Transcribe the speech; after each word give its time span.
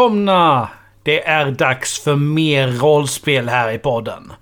Välkomna! 0.00 0.68
Det 1.02 1.26
är 1.26 1.50
dags 1.50 2.00
för 2.00 2.16
mer 2.16 2.68
rollspel 2.68 3.48
här 3.48 3.72
i 3.72 3.78
podden. 3.78 4.32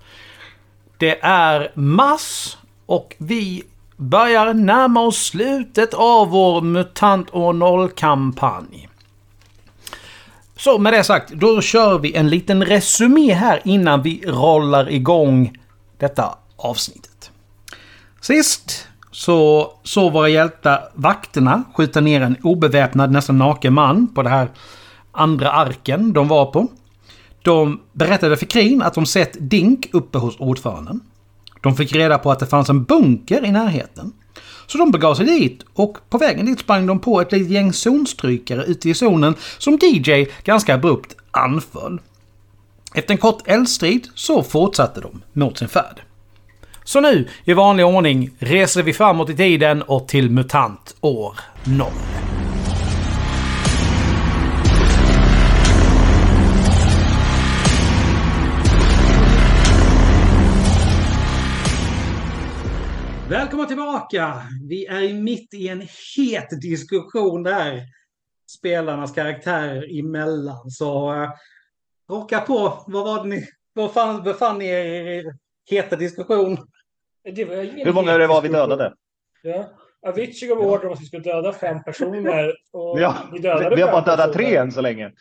Det 0.97 1.19
är 1.21 1.71
mass 1.75 2.57
och 2.85 3.15
vi 3.17 3.63
börjar 3.97 4.53
närma 4.53 5.01
oss 5.01 5.17
slutet 5.17 5.93
av 5.93 6.29
vår 6.29 6.61
MUTANT 6.61 7.33
år 7.33 7.53
0-kampanj. 7.53 8.89
Så 10.57 10.77
med 10.77 10.93
det 10.93 11.03
sagt, 11.03 11.29
då 11.29 11.61
kör 11.61 11.99
vi 11.99 12.15
en 12.15 12.29
liten 12.29 12.65
resumé 12.65 13.33
här 13.33 13.61
innan 13.65 14.01
vi 14.01 14.23
rollar 14.27 14.91
igång 14.91 15.57
detta 15.97 16.37
avsnittet. 16.55 17.31
Sist 18.21 18.87
så 19.11 19.71
såg 19.83 20.13
våra 20.13 20.29
hjältar 20.29 20.89
vakterna 20.93 21.63
skjuta 21.75 22.01
ner 22.01 22.21
en 22.21 22.37
obeväpnad, 22.43 23.11
nästan 23.11 23.37
naken 23.37 23.73
man 23.73 24.07
på 24.07 24.23
det 24.23 24.29
här 24.29 24.47
andra 25.19 25.51
arken 25.51 26.13
de 26.13 26.27
var 26.27 26.45
på. 26.45 26.67
De 27.41 27.79
berättade 27.93 28.37
för 28.37 28.45
Krin 28.45 28.81
att 28.81 28.93
de 28.93 29.05
sett 29.05 29.37
Dink 29.39 29.89
uppe 29.93 30.17
hos 30.17 30.39
ordföranden. 30.39 30.99
De 31.61 31.75
fick 31.75 31.95
reda 31.95 32.17
på 32.17 32.31
att 32.31 32.39
det 32.39 32.45
fanns 32.45 32.69
en 32.69 32.83
bunker 32.83 33.45
i 33.45 33.51
närheten. 33.51 34.13
Så 34.67 34.77
de 34.77 34.91
begav 34.91 35.15
sig 35.15 35.25
dit 35.25 35.65
och 35.73 35.97
på 36.09 36.17
vägen 36.17 36.45
dit 36.45 36.59
sprang 36.59 36.87
de 36.87 36.99
på 36.99 37.21
ett 37.21 37.31
litet 37.31 37.49
gäng 37.49 37.73
zonstrykare 37.73 38.63
ute 38.63 38.89
i 38.89 38.93
zonen 38.93 39.35
som 39.57 39.79
DJ 39.81 40.25
ganska 40.43 40.75
abrupt 40.75 41.15
anföll. 41.31 42.01
Efter 42.93 43.13
en 43.13 43.17
kort 43.17 43.47
eldstrid 43.47 44.07
så 44.15 44.43
fortsatte 44.43 45.01
de 45.01 45.21
mot 45.33 45.57
sin 45.57 45.67
färd. 45.67 46.01
Så 46.83 47.01
nu, 47.01 47.27
i 47.43 47.53
vanlig 47.53 47.85
ordning, 47.85 48.29
reser 48.39 48.83
vi 48.83 48.93
framåt 48.93 49.29
i 49.29 49.35
tiden 49.35 49.81
och 49.81 50.07
till 50.07 50.29
MUTANT 50.29 50.95
år 51.01 51.39
0. 51.63 51.87
Välkomna 63.29 63.65
tillbaka! 63.65 64.41
Vi 64.69 64.85
är 64.85 65.13
mitt 65.13 65.53
i 65.53 65.67
en 65.67 65.81
het 66.17 66.61
diskussion 66.61 67.43
där. 67.43 67.81
Spelarnas 68.57 69.13
karaktärer 69.13 69.99
emellan. 69.99 70.69
Så 70.69 71.13
uh, 71.13 71.29
rocka 72.09 72.39
på. 72.39 72.83
Vad 72.87 73.05
var 73.05 73.23
det 73.23 73.29
ni... 73.29 73.47
Var 73.73 73.89
fan 73.89 74.23
befann 74.23 74.57
ni 74.57 74.65
er 74.65 74.85
i 74.85 75.17
er 75.17 75.33
heta 75.69 75.95
diskussion? 75.95 76.57
Det 77.35 77.45
var 77.45 77.55
ingen 77.55 77.85
Hur 77.87 77.93
många 77.93 78.17
det 78.17 78.27
var 78.27 78.41
vi 78.41 78.47
dödade? 78.47 78.93
Ja. 79.43 79.69
Avicii 80.07 80.47
gav 80.47 80.59
order 80.59 80.87
om 80.87 80.93
att 80.93 81.01
vi 81.01 81.05
skulle 81.05 81.23
döda 81.23 81.53
fem 81.53 81.83
personer. 81.83 82.53
Och 82.73 82.99
Ja, 82.99 83.15
vi 83.33 83.39
dödade 83.39 83.75
vi 83.75 83.81
har 83.81 83.91
bara 83.91 84.01
dödat 84.01 84.33
personer. 84.33 84.47
tre 84.47 84.55
än 84.55 84.71
så 84.71 84.81
länge. 84.81 85.11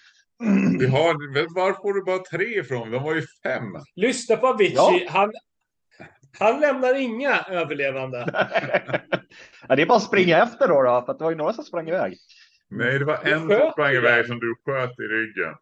Vi 0.79 0.87
har, 0.87 1.33
men 1.35 1.47
var 1.55 1.73
får 1.73 1.93
du 1.95 2.05
bara 2.05 2.19
tre 2.19 2.59
ifrån? 2.59 2.91
De 2.91 3.03
var 3.03 3.15
ju 3.15 3.23
fem. 3.43 3.65
Lyssna 3.97 4.37
på 4.37 4.47
Avicii. 4.47 4.75
Ja. 4.77 5.01
Han, 5.09 5.33
han 6.39 6.61
lämnar 6.61 6.95
inga 6.95 7.39
överlevande. 7.49 8.49
ja, 9.69 9.77
det 9.77 9.83
är 9.83 9.87
bara 9.87 9.97
att 9.97 10.03
springa 10.03 10.43
efter 10.43 10.69
då, 10.69 10.83
då 10.83 11.03
för 11.07 11.15
det 11.15 11.25
var 11.25 11.31
ju 11.31 11.37
några 11.37 11.53
som 11.53 11.65
sprang 11.65 11.89
iväg. 11.89 12.17
Nej, 12.71 12.99
det 12.99 13.05
var 13.05 13.19
en 13.25 13.41
som 13.41 13.71
sprang 13.73 13.93
iväg 13.93 14.27
som 14.27 14.39
du 14.39 14.55
sköt 14.65 14.99
i 14.99 15.03
ryggen. 15.03 15.55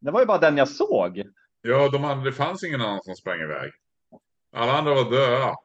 Det 0.00 0.10
var 0.10 0.20
ju 0.20 0.26
bara 0.26 0.38
den 0.38 0.56
jag 0.56 0.68
såg. 0.68 1.22
Ja, 1.62 1.88
de 1.88 2.04
andra, 2.04 2.24
det 2.24 2.32
fanns 2.32 2.64
ingen 2.64 2.80
annan 2.80 3.02
som 3.02 3.14
sprang 3.14 3.40
iväg. 3.40 3.72
Alla 4.56 4.72
andra 4.72 4.94
var 4.94 5.10
döda. 5.10 5.56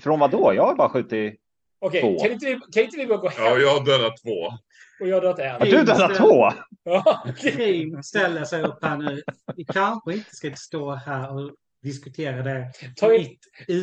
Från 0.00 0.18
vad 0.18 0.30
då? 0.30 0.52
Jag 0.54 0.66
har 0.66 0.74
bara 0.74 0.88
skjutit... 0.88 1.38
Okej, 1.78 2.00
Två. 2.00 2.18
kan, 2.18 2.32
inte 2.32 2.46
vi, 2.46 2.60
kan 2.72 2.82
inte 2.82 2.96
vi 2.96 3.06
bara 3.06 3.18
gå 3.18 3.28
hem? 3.28 3.44
Ja, 3.44 3.58
jag 3.58 3.78
har 3.78 3.84
dödat 3.84 4.16
två. 4.16 4.58
Och 5.00 5.08
jag 5.08 5.16
har 5.16 5.20
dödat 5.20 5.38
en. 5.38 5.52
Har 5.52 5.66
du 5.66 5.84
dödat 5.84 6.16
två? 6.16 6.50
Ja. 6.84 7.24
Krim 7.38 8.02
ställer 8.02 8.44
sig 8.44 8.62
upp 8.62 8.84
här 8.84 8.96
nu. 8.96 9.22
Vi 9.56 9.64
kanske 9.64 10.12
inte 10.12 10.36
ska 10.36 10.54
stå 10.56 10.94
här 10.94 11.34
och 11.34 11.50
diskutera 11.82 12.42
det. 12.42 12.72
Ta 12.96 13.14
in-. 13.14 13.36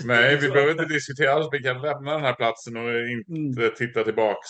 Nej, 0.05 0.37
vi 0.37 0.49
behöver 0.49 0.71
inte 0.71 0.85
diskutera 0.85 1.31
alls. 1.33 1.47
Vi 1.51 1.59
kan 1.59 1.81
lämna 1.81 2.11
den 2.11 2.21
här 2.21 2.33
platsen 2.33 2.77
och 2.77 2.89
inte 3.37 3.61
Mm. 3.61 3.73
titta 3.77 4.03
tillbaks. 4.03 4.47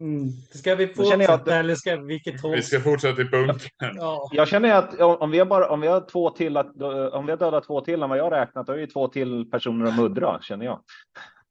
Mm. 0.00 0.30
Ska 0.54 0.74
vi 0.74 0.86
fortsätta 0.86 1.32
att- 1.34 1.48
eller 1.48 1.74
ska 1.74 1.96
vilket 1.96 2.40
håll? 2.40 2.56
Vi 2.56 2.62
ska 2.62 2.80
fortsätta 2.80 3.16
till 3.16 3.30
bunkern. 3.30 3.60
Ja. 3.94 4.30
Jag 4.32 4.48
känner 4.48 4.74
att 4.74 5.00
om 5.00 5.30
vi 5.30 5.38
har, 5.38 5.46
bara, 5.46 5.68
om 5.70 5.80
vi 5.80 5.86
har 5.86 6.08
två 6.10 6.30
till, 6.30 6.56
att, 6.56 6.82
om 7.12 7.26
vi 7.26 7.32
har 7.32 7.36
dödat 7.36 7.64
två 7.64 7.80
till 7.80 8.02
än 8.02 8.08
vad 8.08 8.18
jag 8.18 8.24
har 8.24 8.30
räknat, 8.30 8.66
då 8.66 8.72
är 8.72 8.76
det 8.76 8.82
ju 8.82 8.86
två 8.86 9.08
till 9.08 9.50
personer 9.50 9.86
att 9.86 9.96
muddra, 9.96 10.38
känner 10.42 10.64
jag. 10.64 10.80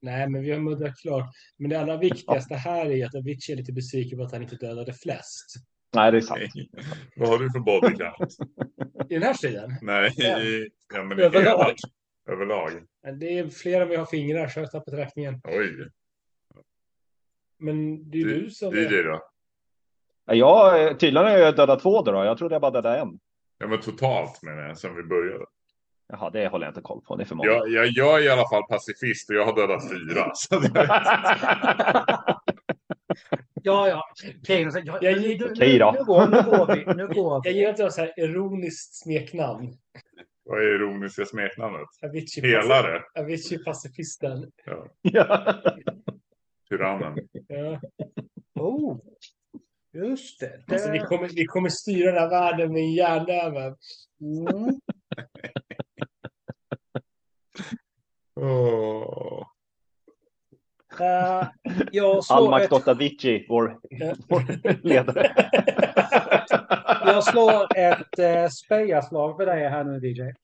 Nej, 0.02 0.28
men 0.28 0.42
vi 0.42 0.50
har 0.52 0.58
muddrat 0.58 0.96
klart. 0.96 1.24
Men 1.58 1.70
det 1.70 1.80
allra 1.80 1.96
viktigaste 1.96 2.54
här 2.54 2.86
är 2.86 3.06
att 3.06 3.14
Avicii 3.14 3.52
är 3.52 3.56
lite 3.56 3.72
besviken 3.72 4.18
på 4.18 4.24
att 4.24 4.32
han 4.32 4.42
inte 4.42 4.56
dödade 4.56 4.92
flest. 4.92 5.54
Nej, 5.94 6.12
det 6.12 6.16
är 6.18 6.20
sant. 6.20 6.40
Vad 7.16 7.28
har 7.28 7.38
du 7.38 7.50
för 7.50 7.58
bodycount? 7.60 8.36
I 9.10 9.14
den 9.14 9.22
här 9.22 9.34
striden. 9.34 9.70
Nej, 9.82 10.12
Ja. 10.16 10.40
i, 10.40 10.68
ja, 10.94 11.02
men 11.04 11.18
i 11.18 11.22
Överlag. 11.22 11.58
hela- 11.58 11.74
Överlag. 12.28 12.70
Men 13.02 13.18
Det 13.18 13.38
är 13.38 13.48
fler 13.48 13.80
än 13.80 13.88
vi 13.88 13.96
har 13.96 14.06
fingrar, 14.06 14.48
så 14.48 14.58
jag 14.60 14.64
har 14.64 14.70
tappat 14.70 14.94
räkningen. 14.94 15.40
Oj. 15.44 15.88
Men 17.58 18.10
det 18.10 18.18
är 18.18 18.22
ju 18.22 18.40
du 18.40 18.50
som... 18.50 18.74
DJ 18.74 19.02
då? 19.02 19.22
Ja, 20.24 20.72
tydligen 21.00 21.26
har 21.26 21.38
jag 21.38 21.56
dödat 21.56 21.82
två 21.82 22.02
då. 22.02 22.24
Jag 22.24 22.38
trodde 22.38 22.54
jag 22.54 22.62
bara 22.62 22.70
dödade 22.70 22.98
en. 22.98 23.18
Ja, 23.58 23.66
men 23.66 23.80
totalt 23.80 24.42
menar 24.42 24.62
jag, 24.62 24.78
sen 24.78 24.96
vi 24.96 25.02
började. 25.02 25.44
Jaha, 26.08 26.30
det 26.30 26.48
håller 26.48 26.66
jag 26.66 26.70
inte 26.70 26.80
koll 26.80 27.00
på. 27.00 27.16
Det 27.16 27.22
är 27.22 27.24
för 27.24 27.34
många. 27.34 27.50
Jag, 27.50 27.68
jag, 27.68 27.86
jag 27.86 28.18
är 28.20 28.24
i 28.24 28.28
alla 28.28 28.48
fall 28.48 28.62
pacifist 28.68 29.30
och 29.30 29.36
jag 29.36 29.44
har 29.46 29.56
dödat 29.56 29.90
fyra. 29.90 30.30
Så 30.34 30.58
det, 30.60 30.68
Ja, 33.66 33.88
ja. 33.88 34.02
Krim 34.46 34.70
säger, 34.70 34.86
ja, 34.86 34.98
Jag 35.02 35.20
nu, 35.20 35.28
gick- 35.28 35.40
nu, 35.40 35.50
Okej 35.52 35.78
då. 35.78 35.90
nu, 35.98 36.04
går, 36.04 36.26
nu 36.26 36.42
går 36.42 36.74
vi. 36.76 36.94
Nu 36.94 37.06
går 37.14 37.40
Jag 37.44 37.52
vi. 37.52 37.58
ger 37.60 37.68
inte 37.68 37.90
så 37.90 38.00
här 38.00 38.20
ironiskt 38.20 38.94
smeknamn. 38.94 39.76
vad 40.44 40.58
är 40.58 40.74
ironiska 40.74 41.24
smeknamnet? 41.24 41.88
Avicii, 42.02 42.42
Pelare. 42.42 43.02
Avicii 43.18 43.64
pacifisten. 43.64 44.52
Ja, 44.64 44.86
Ja. 45.02 45.54
tyrannen. 46.68 47.18
Ja. 47.48 47.80
Oh. 48.54 48.98
Just 49.92 50.40
det. 50.40 50.62
det... 50.66 50.72
Alltså, 50.74 50.90
vi, 50.90 50.98
kommer, 50.98 51.28
vi 51.28 51.46
kommer 51.46 51.68
styra 51.68 52.12
den 52.12 52.20
här 52.22 52.30
världen 52.30 52.72
med 52.72 52.82
en 52.82 52.92
järnnäve. 52.92 53.74
Mm. 54.20 54.80
Eh, 61.00 61.48
jag 61.92 62.24
slår 62.24 62.36
Almak 62.36 62.62
ett, 62.62 62.70
Dottavici, 62.70 63.46
vår, 63.48 63.80
vår 64.28 64.42
ledare. 64.86 65.34
jag 67.04 67.24
slår 67.24 67.76
ett 67.76 68.18
uh, 68.18 68.48
spejaslag 68.48 69.36
för 69.36 69.46
dig 69.46 69.68
här 69.68 69.84
nu 69.84 70.08
DJ. 70.08 70.34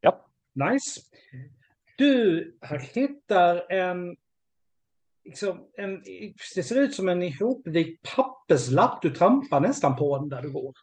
Ja. 0.00 0.26
Nice. 0.54 1.00
Du 1.98 2.58
hittar 2.94 3.72
en, 3.72 4.16
liksom 5.24 5.68
en... 5.76 6.02
Det 6.54 6.62
ser 6.62 6.80
ut 6.80 6.94
som 6.94 7.08
en 7.08 7.22
ihopvikt 7.22 8.14
papperslapp. 8.16 9.02
Du 9.02 9.10
trampar 9.10 9.60
nästan 9.60 9.96
på 9.96 10.18
den 10.18 10.28
där 10.28 10.42
du 10.42 10.52
går. 10.52 10.74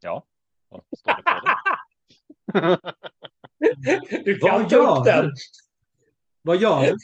Ja. 0.00 0.24
Vad 0.68 0.82
står 0.98 1.16
det 1.16 1.22
på 1.22 1.40
den? 1.44 2.78
Du 4.24 4.38
kan 4.38 4.50
Vad 4.50 4.70
ta 4.70 4.76
gör 4.76 4.98
upp 4.98 5.04
den. 5.04 5.32
Vad 6.42 6.56
gör 6.56 6.82
du? 6.82 6.96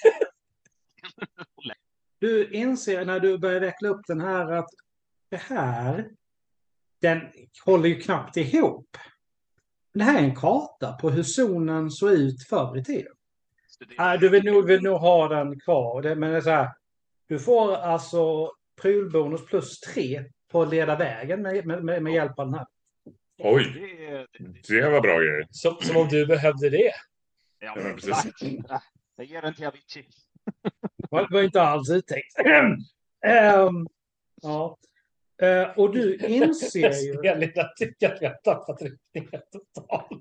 Du 2.19 2.51
inser 2.51 3.05
när 3.05 3.21
du 3.21 3.39
börjar 3.39 3.61
veckla 3.61 3.89
upp 3.89 4.07
den 4.07 4.21
här 4.21 4.53
att 4.53 4.69
det 5.29 5.37
här, 5.37 6.11
den 7.01 7.21
håller 7.65 7.89
ju 7.89 8.01
knappt 8.01 8.37
ihop. 8.37 8.97
Det 9.95 10.05
här 10.05 10.19
är 10.19 10.23
en 10.23 10.37
karta 10.37 10.93
på 10.93 11.11
hur 11.11 11.23
zonen 11.23 11.91
såg 11.91 12.13
ut 12.13 12.43
förr 12.49 12.79
i 12.79 12.85
tiden. 12.85 13.13
Nej, 13.99 14.19
du 14.19 14.29
vill 14.29 14.45
nog, 14.45 14.67
vill 14.67 14.83
nog 14.83 15.01
ha 15.01 15.29
den 15.29 15.61
kvar. 15.61 16.03
Det, 16.03 16.15
men 16.15 16.31
det 16.31 16.37
är 16.37 16.41
så 16.41 16.51
här, 16.51 16.69
du 17.27 17.39
får 17.39 17.75
alltså 17.75 18.53
prylbonus 18.83 19.47
plus 19.47 19.81
tre 19.81 20.25
på 20.51 20.63
att 20.63 20.71
leda 20.71 20.97
vägen 20.97 21.43
med, 21.43 21.67
med, 21.67 21.85
med, 21.85 22.03
med 22.03 22.13
hjälp 22.13 22.39
av 22.39 22.47
den 22.47 22.55
här. 22.55 22.67
Oj, 23.39 23.65
Det 24.69 24.81
det 24.81 24.91
var 24.91 25.01
bra 25.01 25.19
grejer. 25.19 25.47
Som, 25.51 25.77
som 25.81 25.97
om 25.97 26.09
du 26.09 26.27
behövde 26.27 26.71
det. 26.71 26.93
Ja, 27.59 27.75
men 27.77 27.97
precis. 27.97 28.33
Jag 29.17 29.27
ger 29.27 29.43
den 29.43 29.55
till 29.55 29.67
Avicii. 29.67 30.09
Det 31.23 31.35
var 31.35 31.43
inte 31.43 31.63
alls 31.63 31.91
uttänkt. 31.91 32.39
Ehm, 33.27 33.87
ja. 34.43 34.79
Eh, 35.43 35.79
och 35.79 35.93
du 35.93 36.17
inser 36.27 36.93
ju... 36.93 37.29
Elina 37.29 37.65
tycker 37.77 38.13
att 38.13 38.23
vi 38.23 38.27
har 38.27 38.35
tappat 38.35 38.83
riktningen 38.83 39.43
totalt. 39.53 40.21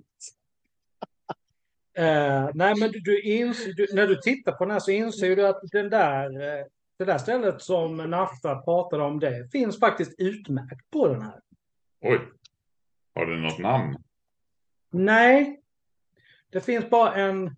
Eh, 1.98 2.50
nej, 2.54 2.76
men 2.80 2.92
du, 2.92 3.00
du 3.00 3.22
inser, 3.22 3.74
du, 3.74 3.88
när 3.94 4.08
du 4.08 4.16
tittar 4.16 4.52
på 4.52 4.64
den 4.64 4.72
här 4.72 4.80
så 4.80 4.92
inser 4.92 5.36
du 5.36 5.48
att 5.48 5.62
den 5.72 5.90
där, 5.90 6.42
eh, 6.42 6.66
det 6.98 7.06
där 7.06 7.18
stället 7.18 7.62
som 7.62 7.98
Nafta 7.98 8.56
pratade 8.56 9.04
om, 9.04 9.20
det 9.20 9.52
finns 9.52 9.80
faktiskt 9.80 10.20
utmärkt 10.20 10.92
på 10.92 11.08
den 11.08 11.22
här. 11.22 11.40
Oj. 12.02 12.20
Har 13.16 13.26
du 13.26 13.42
något 13.42 13.60
namn? 13.60 13.98
Nej, 14.92 15.62
det 16.50 16.62
finns 16.62 16.90
bara 16.90 17.16
en, 17.16 17.56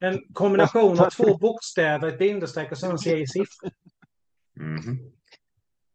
en 0.00 0.20
kombination 0.32 1.00
av 1.00 1.10
två 1.16 1.36
bokstäver, 1.38 2.08
ett 2.08 2.18
bindestreck 2.18 2.72
och 2.72 2.78
sen 2.78 2.90
en 2.90 2.98
serie 2.98 3.26
siffror. 3.26 3.70
Mhm. 4.56 4.98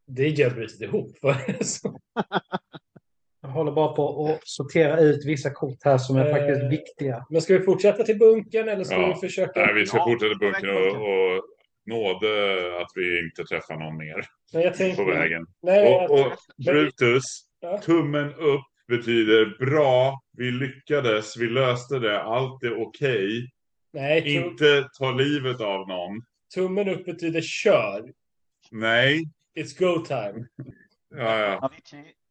Det 0.07 0.27
gör 0.27 0.49
brutit 0.49 0.81
ihop. 0.81 1.17
Jag 3.41 3.49
håller 3.49 3.71
bara 3.71 3.93
på 3.93 4.25
att 4.27 4.39
sortera 4.47 4.99
ut 4.99 5.25
vissa 5.25 5.49
kort 5.53 5.77
här 5.85 5.97
som 5.97 6.15
är 6.17 6.25
Eh, 6.25 6.31
faktiskt 6.31 6.71
viktiga. 6.71 7.25
Men 7.29 7.41
ska 7.41 7.57
vi 7.57 7.63
fortsätta 7.65 8.03
till 8.03 8.17
bunkern 8.19 8.69
eller 8.69 8.83
ska 8.83 8.95
Ja. 8.95 9.07
vi 9.21 9.27
försöka? 9.27 9.59
Nej, 9.65 9.73
vi 9.73 9.85
ska 9.85 9.97
Ja, 9.97 10.03
fortsätta 10.05 10.29
väg 10.29 10.39
bunkern 10.39 10.77
och, 10.77 10.95
och 10.95 11.43
nåde 11.85 12.27
att 12.81 12.91
vi 12.95 13.19
inte 13.19 13.43
träffar 13.43 13.75
någon 13.75 13.97
mer 13.97 14.25
Nej, 14.53 14.63
jag 14.63 14.75
tänkte, 14.75 15.03
på 15.03 15.09
vägen. 15.11 15.45
Nej, 15.61 15.95
Och, 15.95 16.11
och 16.19 16.33
Brutus, 16.65 17.23
Ja. 17.59 17.77
tummen 17.77 18.33
upp 18.33 18.61
betyder 18.87 19.65
bra, 19.65 20.21
vi 20.37 20.51
lyckades, 20.51 21.37
vi 21.37 21.47
löste 21.49 21.99
det, 21.99 22.21
allt 22.23 22.63
är 22.63 22.81
okej. 22.81 23.49
tum, 23.93 24.27
Inte 24.27 24.87
ta 24.99 25.11
livet 25.11 25.61
av 25.61 25.87
någon. 25.87 26.21
tummen 26.53 26.89
upp 26.89 27.05
betyder 27.05 27.41
kör. 27.41 28.13
Nej. 28.71 29.23
It's 29.59 29.79
go 29.79 30.05
time. 30.05 30.45
Ja, 31.09 31.39
ja. 31.39 31.71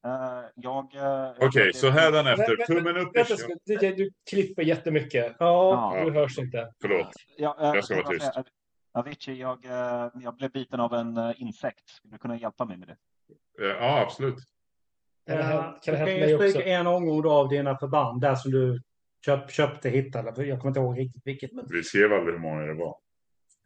Eh, 0.05 0.45
jag... 0.55 0.95
eh, 0.95 1.33
Okej, 1.41 1.73
så 1.73 1.91
hädanefter, 1.91 2.57
tummen 2.67 2.97
upp. 2.97 3.17
Vänta, 3.17 3.35
DJ, 3.67 3.95
du 3.97 4.11
klipper 4.31 4.63
jättemycket. 4.63 5.37
Ja, 5.39 5.97
Ja. 5.99 6.05
Du 6.05 6.11
hörs 6.11 6.39
inte. 6.39 6.73
Förlåt. 6.81 7.11
Ja, 7.37 7.57
eh, 7.61 7.67
Jag 7.75 7.85
ska 7.85 7.97
vara 7.97 8.09
tyst. 8.09 8.31
Avicii, 8.95 9.41
jag, 9.41 9.59
jag 10.23 10.37
blev 10.37 10.51
biten 10.53 10.81
av 10.81 10.95
en 10.95 11.35
insekt. 11.37 11.89
Skulle 11.91 12.15
du 12.15 12.19
kunna 12.19 12.37
hjälpa 12.39 12.65
mig 12.65 12.77
med 12.77 12.89
det? 12.89 12.97
Ja, 13.67 14.01
absolut. 14.01 14.37
Kan 15.27 15.37
det 15.37 15.43
hända- 15.43 15.79
kan 15.85 15.95
du 15.95 15.99
kan 16.01 16.29
ju 16.29 16.35
också? 16.35 16.49
stryka 16.51 16.69
en 16.69 16.87
omgång 16.87 17.23
då 17.23 17.31
av 17.33 17.49
dina 17.49 17.79
förband 17.79 18.21
där 18.21 18.35
som 18.35 18.51
du 18.51 18.81
köp, 19.27 19.51
köpte, 19.51 19.89
hittade. 19.89 20.45
Jag 20.47 20.59
kommer 20.61 20.71
inte 20.71 20.81
ihåg 20.81 20.99
riktigt 20.99 21.23
vilket. 21.27 21.53
Men, 21.53 21.65
Vi 21.71 21.83
skrev 21.83 22.13
aldrig 22.13 22.35
hur 22.35 22.41
många 22.43 22.63
det 22.63 22.75
var. 22.75 22.97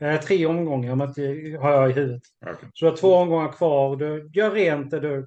eh, 0.00 0.20
tre 0.20 0.46
omgångar 0.46 0.92
om 0.92 1.02
inte, 1.02 1.22
har 1.60 1.72
jag 1.72 1.90
i 1.90 1.92
huvudet. 1.92 2.22
Okej. 2.46 2.68
Så 2.74 2.84
du 2.84 2.90
har 2.90 2.96
två 2.96 3.14
omgångar 3.14 3.52
kvar. 3.52 3.96
Du 3.96 4.30
gör 4.34 4.50
rent 4.50 4.90
det 4.90 5.00
du... 5.00 5.26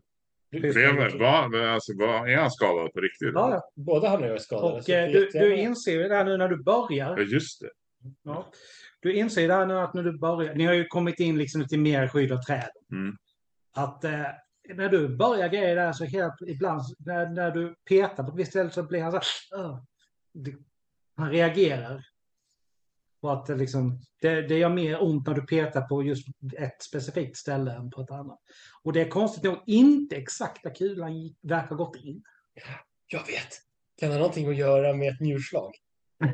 Vem, 0.73 0.95
var, 0.95 1.63
alltså, 1.63 1.91
var, 1.97 2.27
är 2.27 2.37
han 2.37 2.51
skadad 2.51 2.93
på 2.93 2.99
riktigt? 2.99 3.31
Ja, 3.33 3.51
ja. 3.51 3.61
Båda 3.75 4.09
han 4.09 4.21
och 4.23 4.27
jag 4.27 4.35
är 4.35 4.39
skadade. 4.39 4.73
Och 4.73 4.89
eh, 4.89 5.11
du, 5.11 5.29
du 5.33 5.55
inser 5.55 5.91
ju 5.91 6.03
det 6.03 6.15
här 6.15 6.25
nu 6.25 6.37
när 6.37 6.47
du 6.47 6.63
börjar. 6.63 7.17
Ja, 7.17 7.23
just 7.23 7.61
det. 7.61 7.69
Ja. 8.23 8.45
Du 8.99 9.13
inser 9.13 9.47
det 9.47 9.53
här 9.53 9.65
nu 9.65 9.79
att 9.79 9.93
när 9.93 10.03
du 10.03 10.17
börjar, 10.17 10.55
ni 10.55 10.65
har 10.65 10.73
ju 10.73 10.87
kommit 10.87 11.19
in 11.19 11.37
liksom 11.37 11.61
lite 11.61 11.77
mer 11.77 12.07
skydd 12.07 12.31
av 12.31 12.37
träden. 12.41 12.69
Mm. 12.91 13.15
Att 13.75 14.03
eh, 14.03 14.11
när 14.69 14.89
du 14.89 15.15
börjar 15.17 15.47
grejer 15.49 15.75
där 15.75 15.93
så 15.93 16.05
helt 16.05 16.33
ibland 16.47 16.81
när, 16.99 17.29
när 17.29 17.51
du 17.51 17.75
petar 17.89 18.23
på 18.23 18.29
ett 18.29 18.35
visst 18.35 18.51
ställe 18.51 18.69
så 18.69 18.83
blir 18.83 19.01
han 19.03 19.11
så 19.11 19.19
här, 19.57 19.79
Han 21.15 21.29
reagerar. 21.29 22.05
På 23.21 23.29
att 23.29 23.45
det, 23.45 23.55
liksom, 23.55 23.99
det, 24.21 24.41
det 24.41 24.57
gör 24.57 24.69
mer 24.69 25.03
ont 25.03 25.27
när 25.27 25.33
du 25.33 25.41
petar 25.41 25.81
på 25.81 26.03
just 26.03 26.27
ett 26.57 26.83
specifikt 26.83 27.37
ställe 27.37 27.73
än 27.73 27.91
på 27.91 28.01
ett 28.01 28.11
annat. 28.11 28.39
Och 28.83 28.93
det 28.93 29.01
är 29.01 29.09
konstigt 29.09 29.43
nog 29.43 29.57
inte 29.65 30.15
exakt 30.15 30.63
där 30.63 30.75
kulan 30.75 31.17
gick- 31.17 31.37
verkar 31.41 31.75
gått 31.75 31.95
in. 31.95 32.23
Jag 33.07 33.19
vet. 33.19 33.49
Kan 33.99 34.09
det 34.09 34.15
ha 34.15 34.19
någonting 34.19 34.49
att 34.49 34.55
göra 34.55 34.93
med 34.93 35.13
ett 35.13 35.19
njurslag? 35.19 35.71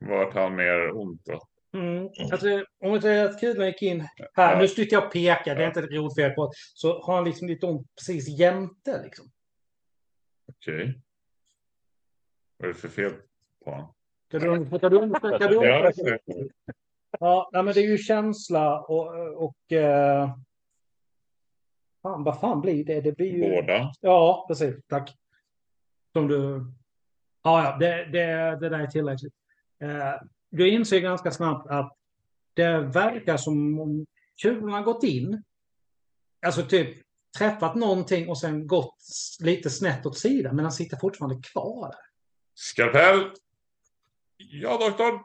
Vart 0.00 0.34
han 0.34 0.54
mer 0.56 0.96
ont 0.96 1.24
då? 1.24 1.40
Mm. 1.74 2.08
Alltså, 2.32 2.64
om 2.80 2.92
vi 2.92 3.00
säger 3.00 3.24
att 3.24 3.40
kulan 3.40 3.66
gick 3.66 3.82
in 3.82 4.08
här, 4.34 4.60
nu 4.60 4.68
sitter 4.68 4.96
jag 4.96 5.04
och 5.04 5.12
pekar, 5.12 5.54
det 5.54 5.62
är 5.62 5.66
inte 5.66 5.80
ett 5.80 5.92
rotfel 5.92 6.30
på 6.30 6.52
så 6.74 7.02
har 7.02 7.14
han 7.14 7.24
liksom 7.24 7.48
lite 7.48 7.66
ont 7.66 7.94
precis 7.96 8.28
jämte. 8.38 9.02
Liksom. 9.02 9.26
Okej. 10.48 11.00
Vad 12.56 12.68
är 12.68 12.72
det 12.72 12.78
för 12.78 12.88
fel 12.88 13.12
på 13.64 13.70
honom? 13.70 13.94
Ska 14.28 14.38
du 14.38 14.98
undersöka? 14.98 16.28
Ja, 17.20 17.50
nej, 17.52 17.62
men 17.62 17.74
det 17.74 17.80
är 17.80 17.88
ju 17.88 17.98
känsla 17.98 18.80
och... 18.80 19.42
och 19.44 19.72
eh, 19.72 20.30
fan, 22.02 22.24
vad 22.24 22.40
fan 22.40 22.60
blir 22.60 22.84
det? 22.84 23.00
Det 23.00 23.12
blir 23.12 23.32
ju... 23.32 23.40
Båda. 23.40 23.92
Ja, 24.00 24.44
precis. 24.48 24.76
Tack. 24.86 25.16
Som 26.12 26.28
du... 26.28 26.66
Ja, 27.42 27.64
ja, 27.64 27.76
det, 27.80 28.04
det, 28.04 28.58
det 28.60 28.68
där 28.68 28.78
är 28.78 28.86
tillräckligt. 28.86 29.34
Eh, 29.82 30.14
du 30.56 30.68
inser 30.68 31.00
ganska 31.00 31.30
snabbt 31.30 31.70
att 31.70 31.96
det 32.54 32.80
verkar 32.80 33.36
som 33.36 33.80
om 33.80 34.06
kulan 34.42 34.70
har 34.72 34.82
gått 34.82 35.04
in. 35.04 35.42
Alltså 36.46 36.62
typ 36.62 36.96
träffat 37.38 37.74
någonting 37.74 38.28
och 38.28 38.38
sen 38.38 38.66
gått 38.66 38.96
lite 39.40 39.70
snett 39.70 40.06
åt 40.06 40.18
sidan. 40.18 40.56
Men 40.56 40.64
han 40.64 40.72
sitter 40.72 40.96
fortfarande 40.96 41.42
kvar 41.52 41.88
där. 41.88 42.00
Skalpell! 42.54 43.30
Ja, 44.36 44.78
doktorn! 44.78 45.20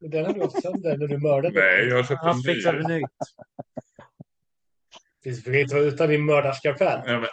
Den 0.10 0.24
hade 0.24 0.38
gått 0.38 0.62
sönder 0.62 0.96
när 0.96 1.06
du 1.06 1.18
mördade. 1.18 1.60
Nej, 1.60 1.88
jag 1.88 1.96
har 1.96 2.02
köpt 2.04 2.22
Han 2.22 2.30
en 2.30 2.36
ny. 2.36 2.54
fixade 2.54 2.88
nytt. 2.88 3.10
Inte 5.46 5.74
vara 5.74 5.84
utan 5.84 6.08
din 6.08 6.24
mördarskarpell. 6.24 7.00
Ja. 7.06 7.26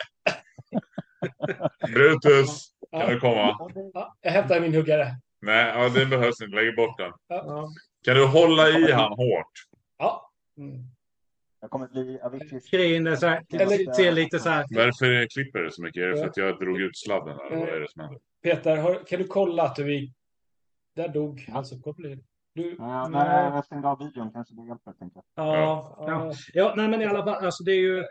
Brutus, 1.88 2.72
kan 2.92 3.10
du 3.10 3.20
komma? 3.20 3.58
Ja, 3.94 4.18
jag 4.22 4.32
hämtar 4.32 4.60
min 4.60 4.74
huggare. 4.74 5.16
Nej, 5.44 5.72
ja, 5.76 5.90
det 5.90 6.06
behövs 6.06 6.42
inte. 6.42 6.56
Lägg 6.56 6.76
bort 6.76 6.98
den. 6.98 7.12
Ja. 7.28 7.70
Kan 8.06 8.16
du 8.16 8.26
hålla 8.28 8.70
i 8.70 8.92
han 8.92 9.12
hårt? 9.12 9.52
Ja, 9.98 10.30
Mm. 10.58 10.84
Jag 11.62 11.70
kommer 11.70 11.88
bli 11.88 12.20
Aviciis... 12.22 12.74
Är 12.74 13.16
så 13.16 13.28
här, 13.28 13.42
Eller- 13.54 13.94
ser 13.94 14.12
lite 14.12 14.40
så 14.40 14.50
här. 14.50 14.66
Varför 14.70 15.28
klipper 15.30 15.60
det 15.60 15.72
så 15.72 15.82
mycket? 15.82 16.04
Är 16.04 16.08
det 16.08 16.18
för 16.18 16.28
att 16.28 16.38
jag 16.38 16.60
drog 16.60 16.82
ut 16.82 16.98
sladden? 16.98 17.40
Eller 17.40 17.58
vad 17.58 17.70
är 17.70 17.80
det 17.80 17.92
som 17.92 18.02
händer? 18.02 18.20
Peter, 18.44 18.78
har, 18.78 19.08
kan 19.08 19.20
du 19.20 19.28
kolla 19.28 19.64
att 19.64 19.76
du 19.76 19.96
i... 19.96 20.14
Där 20.96 21.08
dog 21.08 21.46
hans 21.52 21.72
uppkoppling. 21.72 22.24
Du... 22.56 22.76
Ja, 22.80 23.08
nej, 23.08 23.52
jag 23.54 23.66
stängde 23.66 23.88
av 23.88 24.00
videon 24.00 24.32
kanske 24.34 24.56
det 24.56 24.68
hjälper. 24.68 24.92
Tänker 24.94 25.22
jag. 25.36 25.46
Ja, 25.46 25.96
ja. 26.08 26.34
ja, 26.54 26.74
nej 26.78 26.88
men 26.88 27.02
i 27.02 27.06
alla 27.06 27.24
fall, 27.24 27.46
alltså 27.46 27.64
det 27.64 27.72
är 27.72 27.82
ju... 27.82 28.04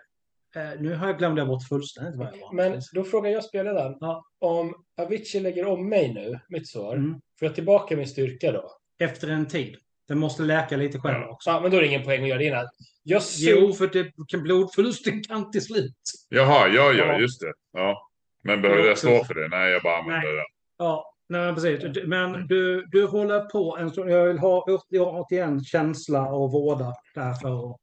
Eh, 0.57 0.81
nu 0.81 0.95
har 0.95 1.07
jag 1.07 1.19
glömt 1.19 1.37
det 1.37 1.45
bort 1.45 1.69
fullständigt 1.69 2.17
vad 2.17 2.27
jag 2.27 2.41
var. 2.41 2.53
Men 2.53 2.81
då 2.93 3.05
frågar 3.05 3.31
jag 3.31 3.45
spelledaren. 3.45 3.97
Ja. 4.01 4.25
Om 4.41 4.75
Avicii 5.03 5.41
lägger 5.41 5.67
om 5.67 5.89
mig 5.89 6.15
nu, 6.15 6.41
mitt 6.49 6.69
svar, 6.69 6.95
Mm. 6.97 7.13
får 7.39 7.47
jag 7.49 7.55
tillbaka 7.55 7.97
min 7.97 8.07
styrka 8.09 8.53
då? 8.53 8.71
Efter 9.01 9.29
en 9.29 9.47
tid. 9.49 9.77
Den 10.09 10.19
måste 10.19 10.43
läka 10.43 10.77
lite 10.77 10.99
själv 10.99 11.29
också. 11.29 11.51
Ja, 11.51 11.61
men 11.61 11.71
då 11.71 11.77
är 11.77 11.81
det 11.81 11.87
ingen 11.87 12.03
poäng 12.05 12.23
att 12.23 12.29
göra 12.29 12.39
det 12.39 12.45
innan. 12.45 12.69
Jag 13.03 13.23
Jo, 13.39 13.73
sur... 13.73 13.73
för 13.73 13.87
det, 13.87 14.13
kan 14.29 14.43
blodförlusten 14.43 15.23
kan 15.23 15.51
till 15.51 15.63
slut. 15.65 15.95
Jaha, 16.29 16.69
ja, 16.69 16.93
ja, 16.93 17.07
Ja. 17.07 17.19
just 17.21 17.41
det. 17.41 17.53
Ja. 17.73 18.09
Men 18.45 18.63
behöver 18.63 18.85
jag 18.85 18.99
stå 18.99 19.25
för 19.25 19.35
det? 19.35 19.49
Nej, 19.49 19.71
jag 19.73 19.83
bara 19.83 19.99
använder 19.99 20.33
det. 20.33 20.45
Ja, 20.79 21.15
nej, 21.29 21.55
precis. 21.55 21.81
Du- 21.95 22.07
Men 22.07 22.47
du, 22.47 22.87
du 22.87 23.07
håller 23.07 23.41
på 23.41 23.77
en 23.77 23.91
stund. 23.91 24.11
Jag 24.11 24.27
vill 24.27 24.39
ha 24.39 24.65
återigen 24.91 25.65
känsla 25.65 26.27
och 26.33 26.53
vårda 26.53 26.95
därför. 27.15 27.77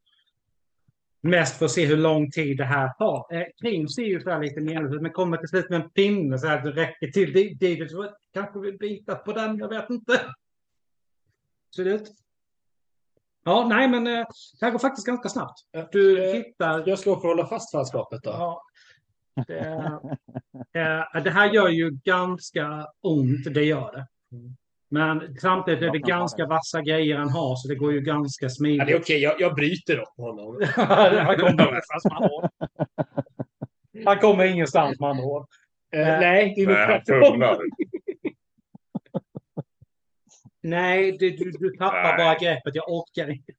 Mest 1.21 1.57
för 1.57 1.65
att 1.65 1.71
se 1.71 1.85
hur 1.85 1.97
lång 1.97 2.31
tid 2.31 2.57
det 2.57 2.65
här 2.65 2.89
tar. 2.89 3.35
Eh, 3.35 3.47
Krim 3.61 3.87
ser 3.87 4.03
ju 4.03 4.21
så 4.21 4.29
här 4.29 4.39
lite 4.39 4.61
meningslöst 4.61 5.01
men 5.01 5.11
kommer 5.11 5.37
till 5.37 5.47
slut 5.47 5.69
med 5.69 5.81
en 5.81 5.89
pinne 5.89 6.39
så 6.39 6.47
här 6.47 6.57
att 6.57 6.63
det 6.63 6.71
räcker 6.71 7.07
till. 7.07 7.33
Det, 7.33 7.53
det, 7.59 7.75
det, 7.75 7.89
så 7.89 8.09
kanske 8.33 8.59
vill 8.59 8.77
bita 8.77 9.15
på 9.15 9.33
den, 9.33 9.57
jag 9.57 9.69
vet 9.69 9.89
inte. 9.89 10.21
Ser 11.75 11.83
det 11.83 11.91
ut? 11.91 12.11
Ja, 13.43 13.67
nej, 13.69 13.87
men 13.87 14.07
eh, 14.07 14.25
det 14.59 14.65
här 14.65 14.71
går 14.71 14.79
faktiskt 14.79 15.07
ganska 15.07 15.29
snabbt. 15.29 15.59
Du 15.91 16.29
Eh, 16.29 16.33
hittar... 16.33 16.83
Jag 16.85 16.99
slår 16.99 17.15
för 17.15 17.27
att 17.27 17.35
hålla 17.35 17.47
fast 17.47 17.71
fanskapet 17.71 18.23
då. 18.23 18.29
Ja. 18.29 18.63
Det, 19.47 19.59
eh, 20.73 21.23
det 21.23 21.31
här 21.31 21.53
gör 21.53 21.69
ju 21.69 21.91
ganska 21.91 22.87
ont, 23.01 23.53
det 23.53 23.63
gör 23.63 23.91
det. 23.91 24.07
Men 24.91 25.35
samtidigt 25.41 25.83
är 25.83 25.91
det 25.91 25.99
ganska 25.99 26.45
vassa 26.45 26.81
grejer 26.81 27.17
han 27.17 27.29
har, 27.29 27.55
så 27.55 27.67
det 27.67 27.75
går 27.75 27.93
ju 27.93 28.01
ganska 28.01 28.45
Ja, 28.45 28.47
det 28.47 28.51
är 28.51 28.55
smidigt. 28.55 28.95
okej, 28.95 29.19
jag, 29.19 29.41
jag 29.41 29.55
bryter 29.55 29.97
upp 29.97 30.17
honom. 30.17 30.61
han 30.75 31.37
kommer. 31.37 32.49
Han 34.05 34.17
kommer 34.17 34.45
ingenstans 34.45 34.99
med 34.99 35.09
andra 35.09 35.23
ord. 35.23 35.45
Eh, 35.93 36.05
nej, 36.05 36.53
det 36.57 36.61
är 36.61 37.37
Nej. 37.37 37.57
Nej, 40.61 41.17
det, 41.19 41.29
du, 41.29 41.51
du 41.51 41.69
tappar 41.69 42.17
Nej. 42.17 42.25
bara 42.25 42.35
greppet. 42.35 42.75
Jag 42.75 42.89
orkar 42.89 43.29
inte. 43.31 43.51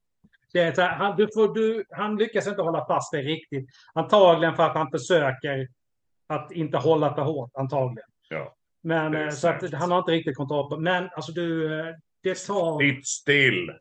Det 0.53 0.59
är 0.59 0.73
så 0.73 0.81
här, 0.81 0.95
han, 0.95 1.17
du 1.17 1.27
får, 1.33 1.53
du, 1.53 1.85
han 1.89 2.15
lyckas 2.17 2.47
inte 2.47 2.61
hålla 2.61 2.85
fast 2.85 3.11
det 3.11 3.21
riktigt. 3.21 3.69
Antagligen 3.93 4.55
för 4.55 4.63
att 4.63 4.75
han 4.75 4.91
försöker 4.91 5.67
att 6.27 6.51
inte 6.51 6.77
hålla 6.77 7.15
för 7.15 7.21
hårt, 7.21 7.51
antagligen. 7.53 8.09
Ja. 8.29 8.55
Men 8.83 9.15
eh, 9.15 9.29
så 9.29 9.47
att 9.47 9.73
han 9.73 9.91
har 9.91 9.99
inte 9.99 10.11
riktigt 10.11 10.37
kontroll 10.37 10.69
på. 10.69 10.77
Men 10.77 11.09
alltså 11.15 11.31
du, 11.31 11.79
eh, 11.79 11.95
det 12.23 12.35
tar, 12.47 12.79
Sitt 12.79 13.07
still! 13.07 13.71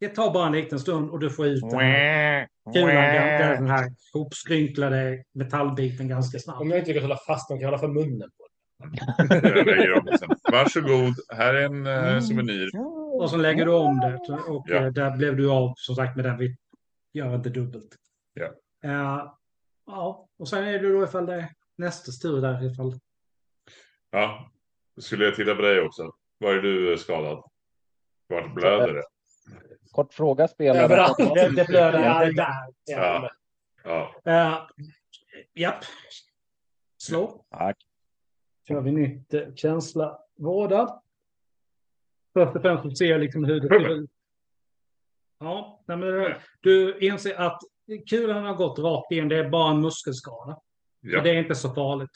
det 0.00 0.08
tar 0.08 0.32
bara 0.32 0.46
en 0.46 0.52
liten 0.52 0.80
stund 0.80 1.10
och 1.10 1.18
du 1.18 1.30
får 1.30 1.46
ut 1.46 1.60
den 1.70 1.80
här 1.80 2.48
kulan, 2.74 3.56
den 3.56 3.70
här 3.70 3.90
hopskrynklade 4.12 5.24
metallbiten 5.32 6.08
ganska 6.08 6.38
snabbt. 6.38 6.60
Om 6.60 6.70
jag 6.70 6.78
inte 6.78 6.88
lyckas 6.90 7.02
hålla 7.02 7.18
fast 7.26 7.48
dem 7.48 7.58
kan 7.58 7.62
jag 7.62 7.68
hålla 7.68 7.78
för 7.78 7.88
munnen 7.88 8.30
på. 8.38 8.42
Varsågod, 10.52 11.14
här 11.28 11.54
är 11.54 11.62
en 11.64 11.86
eh, 11.86 12.20
souvenir. 12.20 12.70
Och 13.20 13.30
så 13.30 13.36
lägger 13.36 13.64
du 13.66 13.72
om 13.72 14.00
det 14.00 14.34
och 14.48 14.64
Ja. 14.68 14.76
eh, 14.76 14.86
där 14.92 15.16
blev 15.16 15.36
du 15.36 15.50
av 15.50 15.72
som 15.76 15.94
sagt 15.94 16.16
med 16.16 16.24
den. 16.24 16.38
Vi 16.38 16.56
gör 17.12 17.34
inte 17.34 17.48
dubbelt. 17.50 17.96
Ja. 18.34 18.46
Eh, 18.84 19.26
ja, 19.86 20.28
och 20.38 20.48
sen 20.48 20.64
är 20.64 20.72
det 20.78 20.92
då 20.92 21.04
ifall 21.04 21.26
det 21.26 21.34
är 21.34 21.48
nästas 21.78 22.18
tur 22.18 22.40
där 22.40 22.72
ifall. 22.72 22.94
Ja, 24.14 24.50
då 24.96 25.02
skulle 25.02 25.24
jag 25.24 25.34
titta 25.34 25.54
på 25.54 25.62
dig 25.62 25.80
också. 25.80 26.12
Var 26.38 26.52
är 26.52 26.62
du 26.62 26.98
skadad? 26.98 27.42
Vart 28.26 28.54
blöder 28.54 28.94
det? 28.94 29.02
Kort 29.92 30.14
fråga 30.14 30.48
spelare. 30.48 30.84
Överallt. 30.84 31.18
Det, 31.18 31.48
det 31.56 31.66
blöder 31.68 32.04
Ja, 32.04 32.32
där. 32.32 32.54
Ja. 32.84 33.30
Ja. 33.84 34.14
Uh, 34.26 34.86
japp. 35.54 35.84
Slå. 36.96 37.44
Tack. 37.50 37.76
kör 38.68 38.80
vi 38.80 38.92
nytt 38.92 39.34
eh, 39.34 39.54
känsla 39.54 40.18
vårda. 40.38 41.02
Först 42.32 42.56
och 42.56 42.62
främst 42.62 42.98
ser 42.98 43.06
jag 43.06 43.20
liksom 43.20 43.44
hur 43.44 43.60
det 43.60 43.68
ser 43.68 43.88
ut. 43.90 44.10
Ja, 45.38 45.82
men 45.86 46.34
du 46.60 46.98
inser 46.98 47.40
att 47.40 47.60
kulan 48.08 48.44
har 48.44 48.54
gått 48.54 48.78
rakt 48.78 49.12
in. 49.12 49.28
Det 49.28 49.38
är 49.38 49.48
bara 49.48 49.70
en 49.70 49.80
muskelskada. 49.80 50.60
ja. 51.00 51.18
Och 51.18 51.24
det 51.24 51.30
är 51.30 51.34
inte 51.34 51.54
så 51.54 51.74
farligt. 51.74 52.10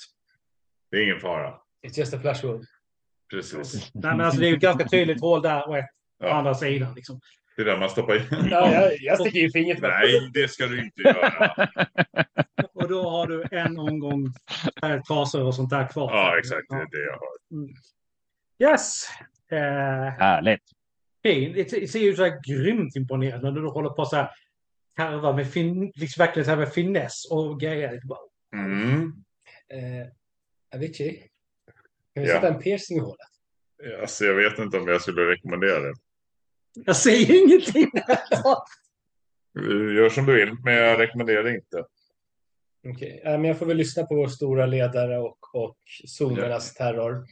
Det 0.90 0.96
är 0.96 1.02
ingen 1.02 1.20
fara. 1.20 1.60
It's 1.86 1.98
just 1.98 2.14
a 2.14 2.18
flash 2.20 2.44
wound. 2.44 2.64
Precis. 3.30 3.90
Nej, 3.94 4.16
men 4.16 4.20
alltså, 4.20 4.40
det 4.40 4.46
är 4.46 4.48
ju 4.48 4.54
ett 4.54 4.62
ganska 4.62 4.88
tydligt 4.88 5.20
hål 5.20 5.42
där 5.42 5.68
och 5.68 5.78
ett 5.78 5.86
på 6.20 6.26
Ja. 6.26 6.32
andra 6.32 6.54
sidan. 6.54 6.94
Liksom. 6.94 7.20
Det 7.56 7.62
är 7.62 7.66
där 7.66 7.78
man 7.78 7.90
stoppar 7.90 8.16
in. 8.16 8.48
Ja, 8.50 8.72
jag, 8.72 8.92
jag 9.00 9.20
sticker 9.20 9.38
ju 9.40 9.50
fingret. 9.50 9.78
Nej, 9.82 10.30
det 10.34 10.48
ska 10.50 10.66
du 10.66 10.84
inte 10.84 11.02
göra. 11.02 11.50
Och 12.74 12.88
då 12.88 13.10
har 13.10 13.26
du 13.26 13.44
en 13.50 13.78
omgång 13.78 14.32
trasor 15.08 15.42
och 15.44 15.54
sånt 15.54 15.70
där 15.70 15.88
kvar. 15.88 16.10
Ja, 16.12 16.38
exakt. 16.38 16.68
Det 16.68 16.74
är 16.76 16.78
det 16.90 17.04
jag 17.04 17.18
har. 17.18 18.72
Yes. 18.72 19.04
Eh, 19.50 19.58
Härligt. 20.18 20.62
fin. 21.22 21.52
Det 21.52 21.70
det 21.80 21.88
ser 21.88 21.98
ju 21.98 22.16
så 22.16 22.24
här 22.24 22.40
grymt 22.48 22.96
imponerande 22.96 23.50
när 23.50 23.60
du 23.60 23.68
håller 23.68 23.90
på 23.90 24.04
så 24.04 24.16
här 24.16 24.30
karva 24.96 25.32
med 25.32 25.52
fin, 25.52 25.92
liksom 25.94 26.20
verkligen 26.24 26.44
så 26.44 26.50
här 26.50 26.58
med 26.58 26.72
finess 26.72 27.30
och 27.30 27.60
grejer. 27.60 28.00
Bara, 28.04 28.18
Mm. 28.54 29.12
Eh, 29.72 30.06
Avicii? 30.74 31.22
Kan 32.16 32.22
vi 32.22 32.28
Ja. 32.28 32.34
sätta 32.34 32.48
en 32.48 32.58
piercing 32.58 32.96
i 32.96 33.00
hålet? 33.00 33.26
Alltså, 34.00 34.24
jag 34.24 34.34
vet 34.34 34.58
inte 34.58 34.78
om 34.78 34.88
jag 34.88 35.02
skulle 35.02 35.22
rekommendera 35.30 35.80
det. 35.80 35.94
Jag 36.74 36.96
säger 36.96 37.42
ingenting. 37.44 37.90
Gör 39.96 40.08
som 40.08 40.26
du 40.26 40.34
vill, 40.34 40.56
men 40.64 40.74
jag 40.74 41.00
rekommenderar 41.00 41.42
det 41.42 41.54
inte. 41.54 41.84
Okej, 42.88 43.22
eh, 43.24 43.30
men 43.32 43.44
jag 43.44 43.58
får 43.58 43.66
väl 43.66 43.76
lyssna 43.76 44.06
på 44.06 44.14
vår 44.14 44.28
stora 44.28 44.66
ledare 44.66 45.18
och, 45.18 45.54
och 45.54 45.76
zonernas 46.06 46.74
terror. 46.74 47.24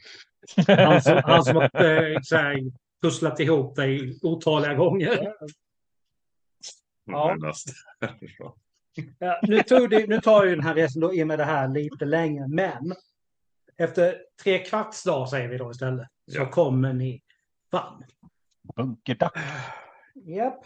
Han 0.67 1.01
som, 1.01 1.21
han 1.23 1.43
som 1.45 1.55
har 1.55 1.63
eh, 1.63 2.19
här, 2.31 2.71
pusslat 3.01 3.39
ihop 3.39 3.75
dig 3.75 4.19
otaliga 4.21 4.73
gånger. 4.73 5.33
Ja. 7.05 7.37
Ja, 9.19 9.39
nu, 9.41 9.63
tog 9.63 9.89
det, 9.89 10.07
nu 10.07 10.21
tar 10.21 10.45
ju 10.45 10.55
den 10.55 10.63
här 10.63 10.75
resan 10.75 11.01
då 11.01 11.13
i 11.15 11.23
och 11.23 11.27
med 11.27 11.39
det 11.39 11.45
här 11.45 11.67
lite 11.67 12.05
längre, 12.05 12.47
men 12.47 12.95
efter 13.77 14.21
tre 14.43 14.65
kvarts 14.65 15.03
dag 15.03 15.29
säger 15.29 15.47
vi 15.47 15.57
då 15.57 15.71
istället, 15.71 16.07
så 16.31 16.37
Ja. 16.37 16.49
kommer 16.51 16.93
ni 16.93 17.21
fram. 17.71 18.03
Bunkerdack. 18.75 19.37
Japp, 20.15 20.65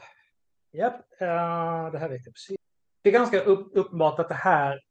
japp, 0.72 0.96
uh, 1.22 1.92
det 1.92 2.00
här 2.00 2.10
vet 2.10 2.26
jag 2.26 2.34
precis. 2.34 2.58
Det 3.02 3.10
är 3.10 3.14
ganska 3.14 3.40
upp, 3.42 3.72
uppenbart 3.74 4.20
att 4.20 4.30
det 4.30 4.36
här 4.36 4.82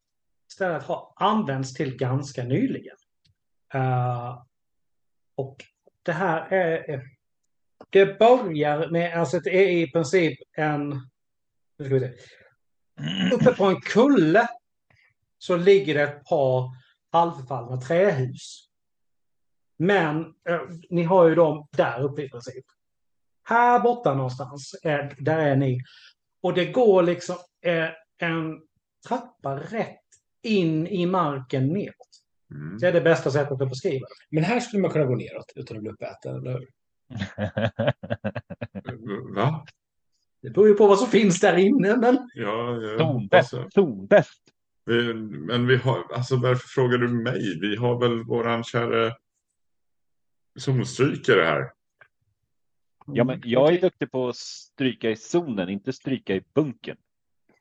stället 0.52 0.82
har 0.82 1.12
använts 1.16 1.74
till 1.74 1.96
ganska 1.96 2.44
nyligen. 2.44 2.96
Eh, 3.74 4.42
och 5.34 5.56
det 6.02 6.12
här 6.12 6.52
är, 6.52 6.90
är- 6.90 7.02
det 7.90 8.18
börjar 8.18 8.88
med, 8.90 9.18
alltså 9.20 9.40
det 9.40 9.50
är 9.50 9.68
i 9.68 9.90
princip 9.92 10.38
en, 10.52 10.88
nu 11.78 11.84
ska 11.84 11.94
vi 11.94 12.00
se, 12.00 12.14
uppe 13.34 13.54
på 13.54 13.64
en 13.64 13.80
kulle 13.80 14.48
så 15.38 15.56
ligger 15.56 15.94
det 15.94 16.02
ett 16.02 16.24
par 16.24 16.70
halvfallna 17.12 17.80
trähus. 17.80 18.68
Men 19.76 20.20
eh, 20.20 20.60
ni 20.90 21.02
har 21.02 21.28
ju 21.28 21.34
dem 21.34 21.68
där 21.70 22.02
uppe 22.02 22.22
i 22.22 22.28
princip. 22.28 22.64
Här 23.44 23.80
borta 23.80 24.14
någonstans, 24.14 24.74
eh, 24.82 25.06
där 25.18 25.38
är 25.38 25.56
ni. 25.56 25.80
Och 26.42 26.54
det 26.54 26.66
går 26.66 27.02
liksom 27.02 27.36
eh, 27.64 27.88
en 28.18 28.60
trappa 29.08 29.56
rätt 29.56 29.98
in 30.42 30.86
i 30.86 31.06
marken 31.06 31.72
neråt. 31.72 31.94
Mm. 32.50 32.78
Det 32.78 32.88
är 32.88 32.92
det 32.92 33.00
bästa 33.00 33.30
sättet 33.30 33.62
att 33.62 33.68
beskriva 33.68 34.06
det. 34.06 34.36
Men 34.36 34.44
här 34.44 34.60
skulle 34.60 34.82
man 34.82 34.90
kunna 34.90 35.04
gå 35.04 35.14
neråt 35.14 35.52
utan 35.54 35.76
att 35.76 35.82
bli 35.82 35.92
uppäten, 35.92 36.36
eller 36.36 36.52
hur? 36.52 36.68
Va? 39.34 39.64
Det 40.42 40.50
beror 40.50 40.68
ju 40.68 40.74
på 40.74 40.86
vad 40.86 40.98
som 40.98 41.08
finns 41.08 41.40
där 41.40 41.56
inne, 41.56 41.96
men 41.96 42.30
Ja, 42.34 42.76
jag 42.82 42.98
Zonbäst. 43.00 43.54
Zonbäst. 43.74 44.42
Vi- 44.88 45.14
Men 45.14 45.66
vi 45.66 45.76
har, 45.76 46.12
alltså 46.12 46.36
varför 46.36 46.68
frågar 46.68 46.98
du 46.98 47.08
mig? 47.08 47.58
Vi 47.60 47.76
har 47.76 48.00
väl 48.00 48.22
våran 48.24 48.64
kära 48.64 49.12
zonstrykare 50.58 51.42
här. 51.42 51.72
Ja, 53.06 53.24
men 53.24 53.42
jag 53.44 53.74
är 53.74 53.80
duktig 53.80 54.10
på 54.10 54.28
att 54.28 54.36
stryka 54.36 55.10
i 55.10 55.16
zonen, 55.16 55.68
inte 55.68 55.92
stryka 55.92 56.34
i 56.34 56.42
bunken. 56.54 56.96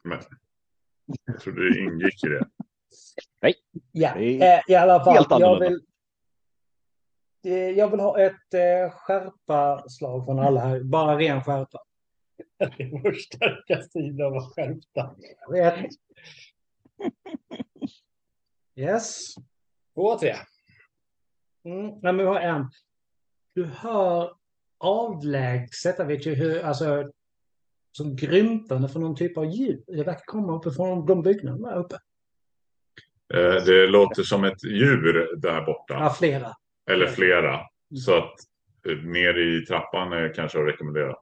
Men 0.03 0.19
jag 1.25 1.39
trodde 1.39 1.69
det 1.73 1.79
ingick 1.79 2.23
i 2.23 2.27
det. 2.27 2.45
ja, 3.91 4.13
Det 4.17 4.41
är 4.41 4.53
eh, 4.57 4.61
i 4.67 4.75
alla 4.75 5.03
fall. 5.03 5.13
helt 5.15 5.27
Jag 5.29 5.41
annorlunda. 5.43 5.69
vill, 7.43 7.53
eh, 7.53 7.69
jag 7.77 7.91
vill 7.91 7.99
ha 7.99 8.19
ett 8.19 8.53
eh, 8.53 8.91
skärpa-slag 8.91 10.25
från 10.25 10.39
alla 10.39 10.59
här. 10.59 10.83
Bara 10.83 11.17
ren 11.19 11.43
skärpa. 11.43 11.79
Det 12.57 12.83
är 12.83 12.89
vår 13.03 13.11
starka 13.13 13.81
sida 13.81 14.25
att 14.27 14.31
vara 14.33 14.49
skärpta. 14.49 15.15
Jag 15.49 15.51
vet. 15.81 15.85
Yes. 18.75 19.35
Två, 19.95 20.19
tre. 20.19 20.35
Mm, 21.65 21.87
nej, 21.87 21.99
men 22.01 22.17
vi 22.17 22.23
har 22.23 22.39
en. 22.39 22.69
Du 23.55 23.65
hör 23.65 24.33
avlägset, 24.77 25.95
jag 25.99 26.05
vet 26.05 26.25
ju 26.25 26.35
hur, 26.35 26.61
alltså, 26.65 27.11
som 27.91 28.15
grymtande 28.15 28.89
från 28.89 29.01
någon 29.01 29.15
typ 29.15 29.37
av 29.37 29.45
ljud. 29.45 29.83
Det 29.87 30.03
verkar 30.03 30.25
komma 30.25 30.55
uppifrån 30.57 31.05
de 31.05 31.21
byggnaderna 31.21 31.69
där 31.69 31.77
uppe. 31.79 31.95
Eh, 33.33 33.63
Det 33.65 33.87
låter 33.87 34.23
som 34.23 34.43
ett 34.43 34.63
djur 34.63 35.35
där 35.37 35.61
borta. 35.65 35.93
Ja, 35.93 36.09
flera. 36.09 36.53
Eller 36.89 37.07
flera. 37.07 37.59
Så 38.05 38.17
att 38.17 38.33
eh, 38.89 38.97
ner 38.97 39.37
i 39.37 39.65
trappan 39.65 40.13
är 40.13 40.33
kanske 40.33 40.59
att 40.61 40.67
rekommendera. 40.67 41.15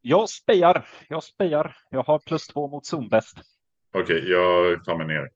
Jag 0.00 0.28
spejar. 0.28 0.88
Jag 1.08 1.22
spejar. 1.24 1.76
Jag 1.90 2.02
har 2.02 2.18
plus 2.18 2.46
två 2.46 2.68
mot 2.68 2.86
zonbäst. 2.86 3.38
Okej, 4.00 4.30
jag 4.30 4.84
tar 4.84 4.96
mig 4.96 5.06
ner. 5.06 5.30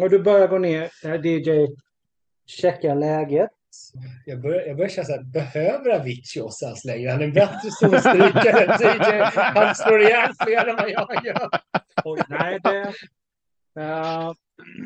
Och 0.00 0.10
du 0.10 0.18
börjar 0.18 0.48
gå 0.48 0.58
ner, 0.58 0.90
DJ 1.26 1.76
checkar 2.46 2.94
läget. 2.94 3.50
Jag 4.26 4.40
börjar, 4.40 4.60
jag 4.66 4.76
börjar 4.76 4.88
känna 4.88 5.04
så 5.04 5.12
här, 5.12 5.22
behöver 5.22 5.90
Avicii 5.90 6.42
oss 6.42 6.62
ens 6.62 6.84
längre? 6.84 7.10
Han 7.10 7.20
är 7.20 7.24
en 7.24 7.32
bättre 7.32 7.70
zonstrykare 7.70 8.64
än 8.64 8.78
TJ. 8.78 9.20
Han 9.34 9.74
slår 9.74 10.00
ihjäl 10.00 10.32
fler 10.40 10.66
än 10.66 10.76
vad 10.76 10.90
jag 10.90 11.24
gör. 11.26 11.48
Oj, 12.04 12.20
nej, 12.28 12.60
det... 12.64 12.92
eh, 13.80 14.32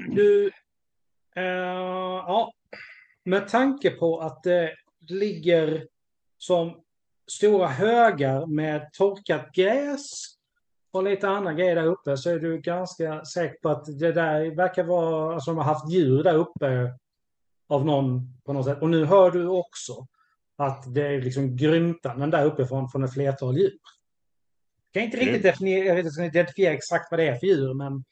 du... 0.08 0.46
eh, 1.36 1.42
ja, 2.26 2.52
med 3.24 3.48
tanke 3.48 3.90
på 3.90 4.20
att 4.20 4.42
det 4.42 4.74
ligger 5.08 5.86
som 6.38 6.82
stora 7.30 7.68
högar 7.68 8.46
med 8.46 8.92
torkat 8.92 9.52
gräs 9.52 10.35
och 10.96 11.04
lite 11.04 11.28
andra 11.28 11.52
grejer 11.52 11.74
där 11.74 11.86
uppe 11.86 12.16
så 12.16 12.30
är 12.30 12.38
du 12.38 12.60
ganska 12.60 13.24
säker 13.24 13.56
på 13.62 13.68
att 13.68 13.98
det 13.98 14.12
där 14.12 14.54
verkar 14.56 14.84
vara, 14.84 15.34
alltså 15.34 15.50
de 15.50 15.56
har 15.56 15.64
haft 15.64 15.90
djur 15.90 16.22
där 16.22 16.34
uppe 16.34 16.94
av 17.68 17.86
någon 17.86 18.38
på 18.44 18.52
något 18.52 18.64
sätt. 18.64 18.82
Och 18.82 18.90
nu 18.90 19.04
hör 19.04 19.30
du 19.30 19.46
också 19.46 20.06
att 20.56 20.94
det 20.94 21.06
är 21.06 21.20
liksom 21.20 21.56
grymtanden 21.56 22.30
där 22.30 22.44
uppifrån 22.44 22.88
från 22.88 23.04
ett 23.04 23.12
flertal 23.12 23.58
djur. 23.58 23.78
Jag 24.92 24.92
kan 24.92 25.02
inte 25.02 25.16
riktigt 25.16 25.42
definiera, 25.42 25.84
jag 25.84 25.94
vet 25.94 26.06
inte, 26.06 26.22
identifiera 26.22 26.72
exakt 26.72 27.10
vad 27.10 27.20
det 27.20 27.28
är 27.28 27.38
för 27.38 27.46
djur, 27.46 27.74
men 27.74 28.04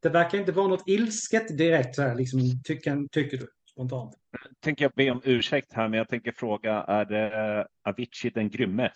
det 0.00 0.08
verkar 0.08 0.38
inte 0.38 0.52
vara 0.52 0.68
något 0.68 0.88
ilsket 0.88 1.58
direkt 1.58 1.94
så 1.94 2.02
här, 2.02 2.14
liksom, 2.14 2.40
tycker, 2.64 3.08
tycker 3.08 3.36
du 3.36 3.48
spontant. 3.70 4.14
Tänker 4.60 4.84
jag 4.84 4.92
be 4.96 5.10
om 5.10 5.20
ursäkt 5.24 5.72
här, 5.72 5.88
men 5.88 5.98
jag 5.98 6.08
tänker 6.08 6.32
fråga, 6.32 6.72
är 6.72 7.04
det 7.04 7.66
Avicii 7.82 8.30
den 8.30 8.50
grymme? 8.50 8.92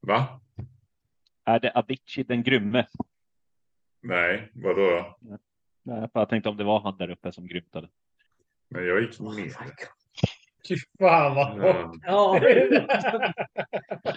Va? 0.00 0.40
Är 1.50 1.60
det 1.60 1.70
Avicii 1.70 2.24
den 2.24 2.42
grymme? 2.42 2.86
Nej, 4.02 4.50
vadå 4.54 4.80
då? 4.90 5.18
Nej, 5.82 6.08
för 6.12 6.20
jag 6.20 6.28
tänkte 6.28 6.48
om 6.48 6.56
det 6.56 6.64
var 6.64 6.80
han 6.80 6.96
där 6.96 7.10
uppe 7.10 7.32
som 7.32 7.46
grymtade. 7.46 7.88
Men 8.68 8.86
jag 8.86 9.00
gick 9.00 9.20
ner. 9.20 9.52
Fy 10.68 10.76
fan 10.98 11.34
vad. 11.34 11.58
Ja, 11.58 11.92
Ja, 12.02 12.40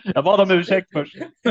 Jag 0.03 0.23
bad 0.23 0.41
om 0.41 0.51
ursäkt 0.51 0.87
först. 0.93 1.15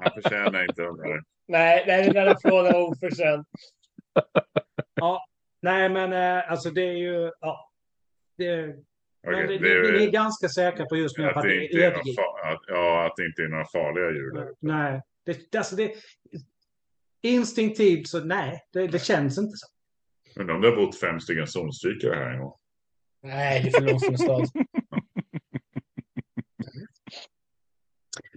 han 0.00 0.12
förtjänar 0.14 0.62
inte 0.62 0.82
de 0.82 0.96
där. 0.96 1.22
Nej, 1.48 1.84
nej, 1.86 2.04
den 2.04 2.14
där 2.14 2.26
applåden 2.26 2.72
var 2.72 2.82
oförtjänt. 2.82 3.46
nej 5.60 5.88
men 5.88 6.12
eh, 6.12 6.50
alltså 6.50 6.70
det 6.70 6.82
är 6.82 6.96
ju, 6.96 7.32
ja. 7.40 7.70
Det, 8.36 8.76
men 9.32 9.46
det 9.46 9.54
är- 9.54 9.92
ni, 9.92 9.98
ni 9.98 10.04
är 10.04 10.10
ganska 10.10 10.48
säkra 10.48 10.86
på 10.86 10.96
just 10.96 11.18
nu 11.18 11.24
Att 11.30 11.36
att 11.36 11.42
det 11.42 11.64
inte 11.64 11.76
är 11.76 11.80
är 11.82 11.90
några 11.90 12.52
att, 12.54 12.60
ja, 12.66 13.06
att 13.06 13.16
det 13.16 13.26
inte 13.26 13.42
är 13.42 13.48
några 13.48 13.66
farliga 13.66 14.10
djur 14.10 14.34
där. 14.34 14.52
Nej, 14.60 15.02
det, 15.24 15.54
alltså 15.56 15.76
det, 15.76 15.92
instinktivt 17.22 18.08
så 18.08 18.24
nej, 18.24 18.60
det, 18.72 18.86
det 18.86 18.98
känns 19.04 19.38
inte 19.38 19.56
så. 19.56 19.66
Men 20.36 20.50
om 20.50 20.60
det 20.60 20.68
har 20.68 20.76
bott 20.76 21.00
fem 21.00 21.20
stycken 21.20 21.46
zonstrykare 21.46 22.14
här 22.14 22.30
en 22.30 22.40
gång. 22.40 22.54
Nej, 23.22 23.62
det 23.62 23.68
är 23.68 23.72
för 23.80 23.80
långt 23.86 24.04
från 24.06 24.18
stad. 24.18 24.48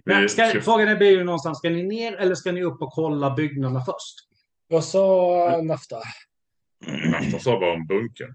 Men 0.04 0.22
Vi- 0.22 0.28
ska- 0.28 0.60
frågan 0.60 0.88
är 0.88 0.96
blir 0.96 1.10
ju 1.10 1.24
någonstans, 1.24 1.58
ska 1.58 1.70
ni 1.70 1.82
ner 1.82 2.16
eller 2.16 2.34
ska 2.34 2.52
ni 2.52 2.62
upp 2.62 2.82
och 2.82 2.92
kolla 2.92 3.34
byggnaderna 3.34 3.80
först? 3.84 4.28
Vad 4.68 4.84
sa 4.84 5.60
Nafta? 5.62 5.96
Nafta 7.10 7.38
sa 7.38 7.60
bara 7.60 7.72
om 7.72 7.86
bunkern. 7.86 8.34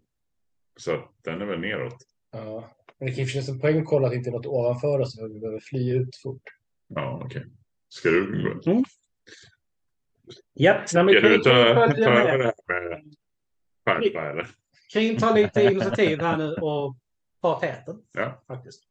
Så 0.78 1.10
den 1.24 1.42
är 1.42 1.46
väl 1.46 1.60
neråt. 1.60 1.98
Ja. 2.36 2.70
Men 3.00 3.06
det 3.08 3.12
kan 3.16 3.24
ju 3.24 3.30
finnas 3.30 3.50
en 3.50 3.60
poäng 3.60 3.80
att 3.80 3.86
kolla 3.86 4.06
att 4.08 4.12
det 4.12 4.18
inte 4.18 4.30
är 4.30 4.32
något 4.32 4.46
ovanför 4.46 5.00
oss 5.00 5.20
för 5.20 5.28
vi 5.28 5.40
behöver 5.40 5.60
fly 5.60 5.92
ut 5.96 6.16
fort. 6.24 6.42
Ja, 6.88 7.22
okej. 7.26 7.46
Ska 7.90 8.10
du 8.10 8.44
gå? 8.44 8.72
Mm. 8.72 8.84
Men 10.94 11.10
Ska 11.10 11.30
du 11.30 11.38
ta, 11.38 11.44
ta 11.44 11.50
över 11.50 11.88
med. 11.88 11.96
det 11.96 12.06
här 12.10 12.38
med 12.38 13.04
skärpa 13.86 14.30
eller? 14.30 14.48
Kring 14.94 15.18
tar 15.18 15.34
lite 15.36 15.64
initiativ 15.64 16.22
här 16.22 16.38
nu 16.38 16.54
och 16.54 16.98
tar 17.42 17.60
täten. 17.60 17.96
Ja. 18.14 18.44
Faktiskt. 18.48 18.82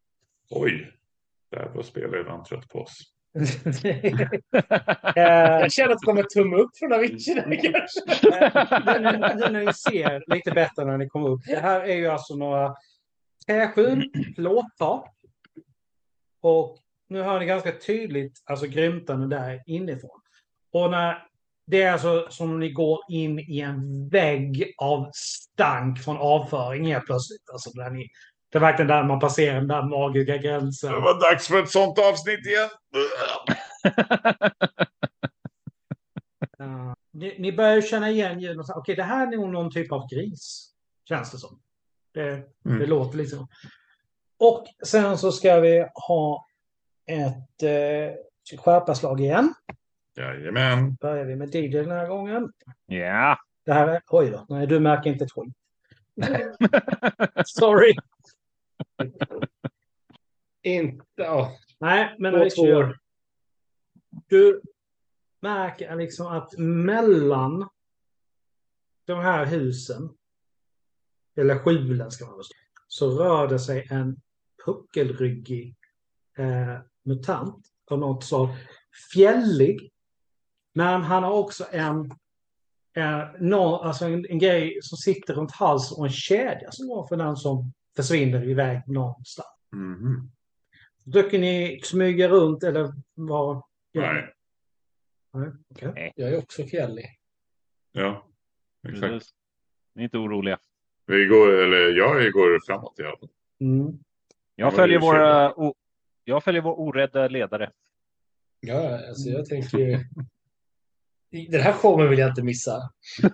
Oj. 0.51 0.93
Där 1.51 1.71
var 1.75 1.83
spelledaren 1.83 2.45
trött 2.45 2.69
på 2.69 2.79
oss. 2.79 2.99
Eh, 5.17 5.23
Jag 5.61 5.73
känner 5.73 5.93
att 5.93 6.01
det 6.01 6.05
kommer 6.07 6.23
tumme 6.23 6.57
upp 6.57 6.71
från 6.79 6.93
Avicii 6.93 7.35
där 7.35 7.63
kanske. 7.63 9.01
nu, 9.01 9.51
nu, 9.53 9.65
ni 9.65 9.73
ser 9.73 10.35
lite 10.35 10.51
bättre 10.51 10.85
när 10.85 10.99
ni 10.99 11.09
kommer 11.09 11.29
upp. 11.29 11.41
Det 11.47 11.57
här 11.61 11.81
är 11.81 11.95
ju 11.95 12.07
alltså 12.07 12.37
några 12.37 12.75
träskjul, 13.47 14.11
plåttak. 14.37 15.11
Och 16.41 16.79
nu 17.09 17.23
hör 17.23 17.41
ni 17.41 17.47
ganska 17.47 17.73
tydligt 17.79 18.43
alltså 18.45 18.67
grymtande 18.67 19.37
där 19.37 19.63
inifrån. 19.67 20.21
Och 20.73 20.91
när 20.91 21.27
det 21.67 21.83
är 21.83 21.93
alltså 21.93 22.27
som 22.31 22.51
om 22.51 22.61
ni 22.61 22.71
går 22.73 22.99
in 23.09 23.39
i 23.39 23.61
en 23.61 24.09
vägg 24.09 24.75
av 24.79 25.11
stank 25.15 25.99
från 26.03 26.17
avföring 26.17 26.87
helt 26.87 27.07
plötsligt. 27.07 27.51
Alltså 27.53 27.71
där 27.71 27.91
ni, 27.91 28.09
det 28.53 28.59
är 28.59 28.61
verkligen 28.61 28.89
där 28.89 29.05
man 29.05 29.21
passerar 29.21 29.55
den 29.55 29.69
där 29.69 29.83
magiska 29.83 30.37
gränsen. 30.37 30.93
Det 30.93 31.01
var 31.01 31.21
dags 31.33 31.49
för 31.49 31.63
ett 31.63 31.71
sånt 31.71 31.99
avsnitt 31.99 32.47
igen. 32.47 32.69
Ni, 37.13 37.37
ni 37.39 37.53
börjar 37.53 37.81
känna 37.81 38.11
igen 38.11 38.41
ljuden. 38.41 38.65
så- 38.65 38.75
Okej, 38.79 38.95
det 38.97 39.03
här 39.03 39.27
är 39.33 39.37
nog 39.37 39.51
någon 39.53 39.71
typ 39.73 39.93
av 39.93 40.09
gris. 40.09 40.71
Känns 41.09 41.31
det 41.31 41.39
som. 41.39 41.61
Det, 42.15 42.43
Mm. 42.65 42.79
det 42.79 42.87
låter 42.87 43.19
liksom. 43.19 43.49
Och 44.39 44.67
sen 44.87 45.19
så 45.19 45.33
ska 45.33 45.61
vi 45.61 45.87
ha 46.09 46.47
ett 47.07 47.63
eh, 47.63 48.59
skärpaslag 48.61 49.21
igen. 49.21 49.55
Jajamän. 50.17 50.95
Börjar 50.95 51.25
vi 51.25 51.37
med 51.37 51.55
DJ 51.55 51.69
den 51.69 51.91
här 51.91 52.07
gången. 52.09 52.53
Ja. 52.87 53.39
Det 53.65 53.73
här 53.73 53.89
är, 53.89 54.03
oj 54.09 54.31
då, 54.31 54.47
nej 54.49 54.67
du 54.67 54.81
märker 54.81 55.11
inte 55.11 55.25
ett 55.25 55.33
skit. 55.33 55.55
Sorry. 57.47 57.95
Inte... 60.63 61.05
Ja. 61.15 61.53
Nej, 61.79 62.17
men 62.19 62.35
Richie, 62.35 62.65
tvåor. 62.67 62.99
du 64.11 64.61
märker 65.41 65.97
liksom 65.97 66.27
att 66.27 66.59
mellan 66.59 67.69
de 69.05 69.19
här 69.21 69.47
husen, 69.47 70.11
eller 71.37 71.59
skjulen 71.59 72.11
ska 72.11 72.27
man 72.27 72.45
säga, 72.45 72.59
så 72.89 73.11
rör 73.11 73.49
det 73.49 73.59
sig 73.59 73.87
en 73.91 74.17
puckelryggig 74.65 75.77
eh, 76.39 76.79
mutant 77.03 77.67
av 77.91 77.99
något 77.99 78.25
slag. 78.25 78.49
Fjällig, 79.13 79.91
men 80.73 81.03
han 81.03 81.23
har 81.23 81.33
också 81.33 81.67
en, 81.71 82.11
eh, 82.97 83.25
nå, 83.41 83.77
alltså 83.77 84.05
en, 84.05 84.27
en 84.29 84.39
grej 84.39 84.79
som 84.83 84.99
sitter 84.99 85.35
runt 85.35 85.53
halsen 85.53 85.99
och 85.99 86.07
en 86.07 86.13
kedja 86.13 86.73
som 86.73 86.89
går 86.89 87.07
för 87.07 87.17
den 87.17 87.37
som 87.37 87.73
försvinner 87.97 88.49
iväg 88.49 88.83
någonstans. 88.89 89.49
Mhm. 89.73 90.31
Försöker 91.05 91.39
ni 91.39 91.81
smyga 91.85 92.29
runt 92.29 92.63
eller 92.63 92.93
vad? 93.15 93.63
Nej. 93.93 94.35
Nej, 95.33 95.53
okej. 95.71 96.13
Jag 96.17 96.33
är 96.33 96.39
också 96.39 96.67
fjällig. 96.67 97.07
Ja. 97.93 98.27
Exakt. 98.89 99.27
Ni 99.95 100.03
är 100.03 100.05
inte 100.05 100.19
oroliga. 100.19 100.59
Vi 101.07 101.27
går, 101.27 101.63
eller 101.63 101.97
jag 101.97 102.33
går 102.33 102.67
framåt 102.67 103.01
i 103.01 103.03
alla 103.03 103.17
fall. 103.17 103.29
Mm. 103.61 103.99
Jag 104.57 104.67
Ja, 104.67 104.71
följer, 104.71 104.99
våra, 104.99 105.55
o, 105.55 105.75
jag 106.25 106.45
följer 106.45 106.63
vår 106.63 106.81
orädda 106.81 107.29
ledare. 107.29 107.71
Ja, 108.61 109.09
alltså 109.09 109.29
jag 109.29 109.47
tänker 109.47 109.79
ju... 109.79 109.99
Den 111.49 111.61
här 111.61 111.73
showen 111.73 112.11
vill 112.11 112.19
jag 112.19 112.31
inte 112.31 112.43
missa. 112.43 112.91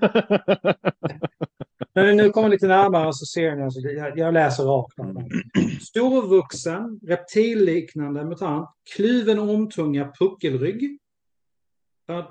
När 1.94 2.06
ni 2.06 2.14
nu 2.14 2.30
kommer 2.30 2.48
lite 2.48 2.66
närmare 2.66 3.12
så 3.12 3.26
ser 3.26 3.56
ni, 3.56 3.62
alltså, 3.62 3.80
jag, 3.80 4.18
jag 4.18 4.34
läser 4.34 4.64
rakt. 4.64 4.98
Mm. 4.98 5.16
Storvuxen, 5.80 7.00
reptilliknande 7.02 8.24
mutant, 8.24 8.68
kluven 8.96 9.38
omtunga 9.38 10.12
puckelrygg. 10.18 10.98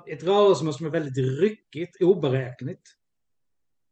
Ett 0.06 0.22
rörelsemönster 0.22 0.78
som 0.78 0.86
är 0.86 0.90
väldigt 0.90 1.40
ryckigt, 1.40 2.02
oberäkneligt. 2.02 2.82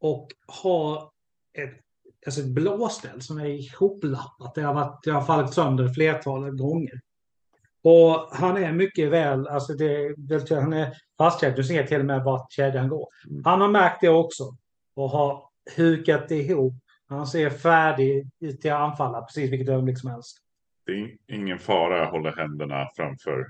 Och 0.01 0.29
har 0.47 1.11
ett, 1.53 1.81
alltså 2.27 2.41
ett 2.41 2.55
blåställ 2.55 3.23
som 3.23 3.39
är 3.39 3.47
ihoplappat. 3.47 4.55
Det 4.55 4.63
har, 4.63 4.75
varit, 4.75 5.03
det 5.05 5.11
har 5.11 5.23
fallit 5.23 5.55
sönder 5.55 5.89
flertalet 5.89 6.59
gånger. 6.59 7.01
Och 7.83 8.29
han 8.33 8.57
är 8.57 8.73
mycket 8.73 9.11
väl, 9.11 9.49
alltså 9.49 9.73
det, 9.73 10.15
det, 10.17 10.51
han 10.51 10.73
är 10.73 10.95
fastkedjad. 11.19 11.57
Du 11.57 11.65
ser 11.65 11.87
till 11.87 12.01
och 12.01 12.07
med 12.07 12.25
vart 12.25 12.53
kedjan 12.53 12.89
går. 12.89 13.09
Han 13.45 13.61
har 13.61 13.69
märkt 13.69 14.01
det 14.01 14.09
också 14.09 14.57
och 14.95 15.11
har 15.11 15.49
hukat 15.77 16.31
ihop. 16.31 16.75
Han 17.09 17.27
ser 17.27 17.51
färdig 17.51 18.31
ut 18.41 18.61
till 18.61 18.73
att 18.73 18.81
anfalla 18.81 19.23
precis 19.23 19.53
vilket 19.53 19.69
ögonblick 19.69 19.99
som 19.99 20.11
helst. 20.11 20.39
Det 20.87 20.93
är 20.93 21.17
ingen 21.27 21.59
fara. 21.59 21.99
Jag 21.99 22.11
håller 22.11 22.33
händerna 22.33 22.89
framför. 22.97 23.47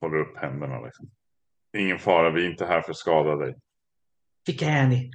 Håller 0.00 0.18
upp 0.18 0.36
händerna 0.36 0.80
liksom. 0.80 1.10
Ingen 1.76 1.98
fara. 1.98 2.30
Vi 2.30 2.46
är 2.46 2.50
inte 2.50 2.66
här 2.66 2.80
för 2.80 2.90
att 2.90 2.96
skada 2.96 3.36
dig. 3.36 3.54
Vilka 4.46 4.66
är 4.66 4.86
ni? 4.86 5.10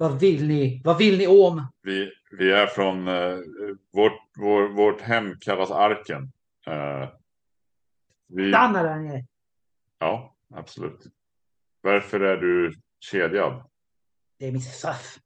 Vad 0.00 0.20
vill 0.20 0.48
ni? 0.48 0.80
Vad 0.84 0.98
vill 0.98 1.18
ni 1.18 1.26
om? 1.26 1.66
Vi, 1.82 2.12
vi 2.30 2.52
är 2.52 2.66
från 2.66 3.08
eh, 3.08 3.38
vårt, 3.92 4.20
vår, 4.36 4.68
vårt 4.68 5.00
hem 5.00 5.38
kallas 5.40 5.70
Arken. 5.70 6.32
Eh, 6.66 7.08
vi, 8.26 8.50
Stanna 8.52 8.82
där 8.82 8.96
nere. 8.98 9.24
ja, 9.98 10.36
absolut. 10.54 11.06
Varför 11.80 12.20
är 12.20 12.36
du 12.36 12.74
kedjad? 13.00 13.70
Det 14.38 14.46
är 14.46 14.52
mitt 14.52 14.64
straff. 14.64 15.18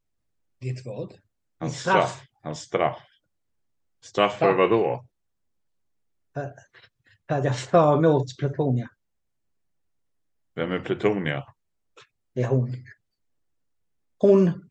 Ditt 0.59 0.85
vad? 0.85 1.13
Hans 1.59 1.79
Straff. 1.79 2.09
straff. 2.11 2.27
Hans 2.41 2.59
straff. 2.61 3.03
Straff 4.01 4.37
för 4.39 4.53
vad 4.53 4.69
då? 4.69 5.05
För 6.33 7.35
att 7.37 7.45
jag 7.45 7.59
för 7.59 7.97
emot 7.97 8.37
Plutonia. 8.39 8.89
Vem 10.55 10.71
är 10.71 10.79
Plutonia? 10.79 11.53
Det 12.33 12.41
är 12.41 12.47
hon. 12.47 12.75
Hon 14.23 14.69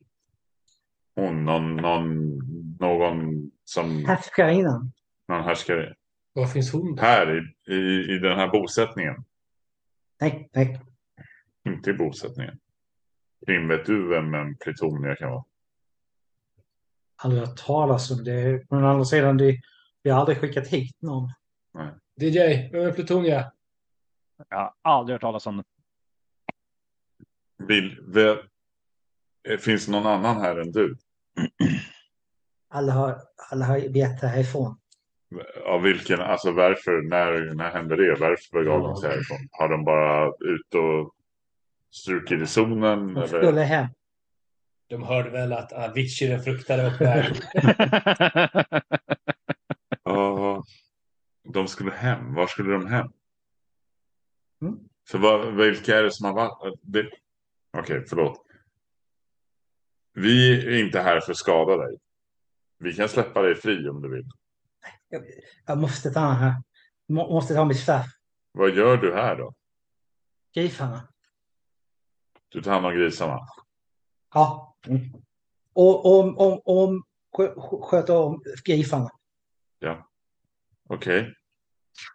Hon, 1.14 1.44
någon, 1.44 1.76
någon, 1.76 2.38
någon 2.80 3.50
som 3.64 4.04
härskar 4.04 4.48
innan. 4.48 4.92
någon 5.28 5.44
härskare. 5.44 5.94
Var 6.32 6.46
finns 6.46 6.72
hon? 6.72 6.98
Här 6.98 7.38
i, 7.38 7.72
i, 7.72 8.14
i 8.14 8.18
den 8.18 8.38
här 8.38 8.48
bosättningen. 8.48 9.24
Nej, 10.20 10.50
nej. 10.52 10.80
Inte 11.64 11.90
i 11.90 11.94
bosättningen. 11.94 12.58
Kim, 13.46 13.68
vet 13.68 13.86
du 13.86 14.08
vem 14.08 14.34
en 14.34 14.56
Plutonia 14.56 15.16
kan 15.16 15.30
vara? 15.30 15.44
Aldrig 17.16 17.42
hört 17.42 17.56
talas 17.56 18.10
om 18.10 18.24
det. 18.24 18.64
Men 18.70 18.84
å 18.84 18.88
andra 18.88 19.04
sidan, 19.04 19.36
det, 19.36 19.60
vi 20.02 20.10
har 20.10 20.20
aldrig 20.20 20.38
skickat 20.38 20.68
hit 20.68 20.96
någon. 21.02 21.32
DJ, 22.20 22.38
vem 22.72 22.86
är 22.86 22.92
Plutonia? 22.92 23.52
Jag 24.48 24.58
har 24.58 24.74
aldrig 24.82 25.14
hört 25.14 25.20
talas 25.22 25.46
om 25.46 25.56
det. 25.56 25.64
Vill, 27.66 27.98
finns 29.60 29.86
det 29.86 29.92
någon 29.92 30.06
annan 30.06 30.40
här 30.40 30.56
än 30.56 30.72
du? 30.72 30.96
Alla 32.70 32.92
har, 32.92 33.18
alla 33.50 33.64
har 33.64 33.80
vet 33.92 34.22
härifrån. 34.22 34.78
Av 35.66 35.82
vilken, 35.82 36.20
alltså 36.20 36.52
varför, 36.52 37.02
när, 37.02 37.54
när 37.54 37.70
hände 37.70 37.96
det? 37.96 38.20
Varför 38.20 38.58
begav 38.58 38.80
de 38.82 38.96
sig 38.96 39.10
härifrån? 39.10 39.38
Har 39.50 39.68
de 39.68 39.84
bara 39.84 40.28
ut 40.28 40.74
och 40.74 41.14
strukit 41.90 42.42
i 42.42 42.46
zonen? 42.46 43.06
De 43.06 43.16
Eller? 43.16 43.26
skulle 43.26 43.60
hem. 43.60 43.86
De 44.88 45.02
hörde 45.02 45.30
väl 45.30 45.52
att 45.52 45.72
Avicii 45.72 46.28
den 46.28 46.42
fruktade 46.42 46.94
på 46.98 47.04
väg. 47.04 47.34
Ja, 50.04 50.64
de 51.44 51.68
skulle 51.68 51.90
hem. 51.90 52.34
Var 52.34 52.46
skulle 52.46 52.72
de 52.72 52.86
hem? 52.86 53.12
Mm. 54.62 54.78
För 55.08 55.18
vad, 55.18 55.54
vilka 55.54 55.98
är 55.98 56.02
det 56.02 56.10
som 56.10 56.26
har 56.26 56.34
varit? 56.34 56.78
Det... 56.82 57.10
Okej, 57.78 58.04
förlåt. 58.08 58.46
Vi 60.12 60.66
är 60.66 60.84
inte 60.84 61.00
här 61.00 61.20
för 61.20 61.32
att 61.32 61.38
skada 61.38 61.76
dig. 61.76 61.98
Vi 62.78 62.92
kan 62.94 63.08
släppa 63.08 63.42
dig 63.42 63.54
fri 63.54 63.88
om 63.88 64.02
du 64.02 64.08
vill. 64.08 64.28
Jag, 65.08 65.24
jag 65.66 65.78
måste 65.78 66.10
ta 66.10 66.20
här. 66.20 66.54
Må, 67.08 67.28
måste 67.32 67.54
ta 67.54 67.64
mitt 67.64 67.80
straff. 67.80 68.06
Vad 68.52 68.74
gör 68.74 68.96
du 68.96 69.14
här 69.14 69.36
då? 69.36 69.54
Grifarna. 70.54 71.08
Du 72.48 72.62
tar 72.62 72.72
hand 72.72 72.86
om 72.86 72.94
grisarna. 72.94 73.38
Ja. 74.34 74.76
Mm. 74.86 75.00
Och 75.72 76.18
om, 76.18 76.38
om, 76.38 76.60
om 76.64 77.04
skö- 77.36 77.80
sköter 77.82 78.16
om 78.16 78.42
grifarna. 78.64 79.10
Okej. 80.88 81.34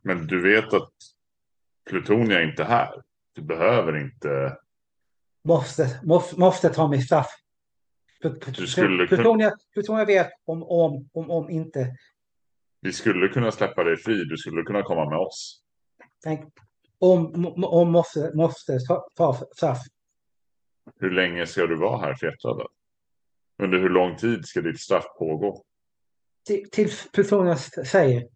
Men 0.04 0.28
du 0.28 0.42
vet 0.42 0.74
att 0.74 0.92
Plutonia 1.90 2.40
är 2.40 2.50
inte 2.50 2.64
här. 2.64 3.02
Du 3.34 3.42
behöver 3.42 3.98
inte. 3.98 4.58
Måste, 5.44 6.00
måste, 6.04 6.40
måste 6.40 6.70
ta 6.70 6.88
mig 6.88 7.02
straff. 7.02 7.30
Du 8.58 8.68
skulle 8.68 9.08
Plutonia, 9.08 9.52
Plutonia 9.74 10.06
vet 10.06 10.30
om, 10.46 10.64
om, 10.64 11.10
om, 11.14 11.32
om 11.32 11.50
inte. 11.50 11.96
Vi 12.82 12.94
skulle 12.94 13.28
kunna 13.28 13.52
släppa 13.52 13.84
dig 13.84 13.98
fri. 13.98 14.24
Du 14.24 14.38
skulle 14.38 14.64
kunna 14.64 14.84
komma 14.84 15.10
med 15.10 15.20
oss. 15.20 15.62
Tänk, 16.24 16.54
om, 17.00 17.46
om, 17.64 17.92
måste, 17.92 18.32
måste 18.36 18.80
ta, 19.16 19.34
straff. 19.56 19.80
Hur 21.00 21.12
länge 21.12 21.48
ska 21.48 21.68
du 21.68 21.76
vara 21.76 21.98
här 21.98 22.18
då? 22.44 22.68
Under 23.64 23.80
hur 23.80 23.90
lång 23.90 24.16
tid 24.16 24.46
ska 24.46 24.62
ditt 24.62 24.80
straff 24.80 25.06
pågå? 25.20 25.64
Till, 26.46 26.70
till 26.70 26.90
Plutonia 27.14 27.56
säger. 27.56 28.28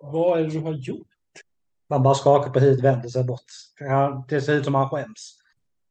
Vad 0.00 0.40
är 0.40 0.44
det 0.44 0.50
du 0.50 0.58
har 0.58 0.72
gjort? 0.72 1.06
Man 1.88 2.02
bara 2.02 2.14
skakar 2.14 2.50
på 2.50 2.60
huvudet, 2.60 2.84
vänder 2.84 3.08
sig 3.08 3.24
bort. 3.24 3.44
Ja, 3.78 4.26
det 4.28 4.40
ser 4.40 4.54
ut 4.54 4.64
som 4.64 4.74
han 4.74 4.88
skäms. 4.88 5.38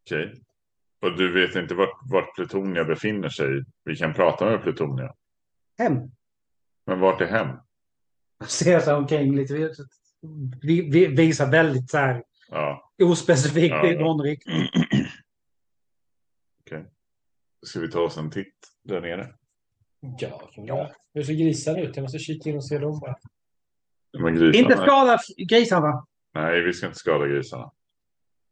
Okej. 0.05 0.41
Och 1.01 1.17
du 1.17 1.33
vet 1.33 1.55
inte 1.55 1.75
vart, 1.75 1.99
vart 2.11 2.35
Plutonia 2.35 2.83
befinner 2.83 3.29
sig. 3.29 3.63
Vi 3.83 3.95
kan 3.95 4.13
prata 4.13 4.45
med 4.45 4.61
Plutonia. 4.61 5.13
Hem. 5.77 5.99
Men 6.85 6.99
vart 6.99 7.21
är 7.21 7.25
hem? 7.25 7.57
Ser 8.47 8.79
sig 8.79 8.93
omkring 8.93 9.35
lite. 9.35 9.73
Vi, 10.61 10.89
vi, 10.89 11.05
visar 11.05 11.51
väldigt 11.51 11.89
så 11.89 11.97
här 11.97 12.23
Ja, 12.49 12.91
ospecifikt 13.03 13.75
Ja, 13.75 13.87
i 13.87 13.93
ja. 13.93 13.99
någon 13.99 14.21
riktning. 14.21 14.67
ska 17.65 17.79
vi 17.79 17.91
ta 17.91 17.99
oss 17.99 18.17
en 18.17 18.31
titt 18.31 18.55
där 18.83 19.01
nere? 19.01 19.33
Ja, 19.99 20.49
kan 20.53 20.63
vi 20.63 20.69
göra. 20.69 20.91
Hur 21.13 21.23
ser 21.23 21.33
grisarna 21.33 21.79
ut? 21.79 21.95
Jag 21.95 22.03
måste 22.03 22.19
kika 22.19 22.49
in 22.49 22.55
och 22.55 22.65
se 22.65 22.77
dem 22.77 22.99
bara. 22.99 23.15
Men 24.19 24.35
grisarna? 24.35 24.57
Inte 24.57 24.77
skada 24.77 25.19
grisarna. 25.49 26.05
Nej, 26.33 26.61
vi 26.61 26.73
ska 26.73 26.85
inte 26.85 26.99
skada 26.99 27.27
grisarna. 27.27 27.71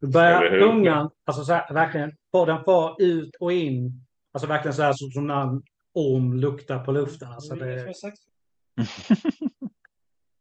Då 0.01 0.08
börjar 0.08 0.58
ungan, 0.58 1.10
alltså 1.25 1.43
så 1.43 1.53
här, 1.53 1.73
verkligen, 1.73 2.12
den 2.46 2.63
far 2.63 2.96
ut 3.00 3.36
och 3.39 3.54
in. 3.54 4.06
Alltså 4.32 4.48
verkligen 4.48 4.74
så 4.74 4.82
här 4.82 4.93
som, 4.93 5.12
som 5.12 5.28
när 5.28 5.41
en 5.41 5.63
orm 5.93 6.34
luktar 6.34 6.86
på 6.86 6.91
luften. 6.91 7.28
Alltså 7.32 7.56
det 7.56 7.60
som 7.60 7.67
det, 7.67 7.86
har 7.86 7.93
sagt? 7.93 8.19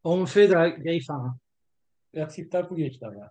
om 0.03 0.27
fyra 0.27 0.69
grisarna, 0.69 1.39
Jag 2.11 2.31
tittar 2.31 2.63
på 2.63 2.75
grisarna. 2.75 3.31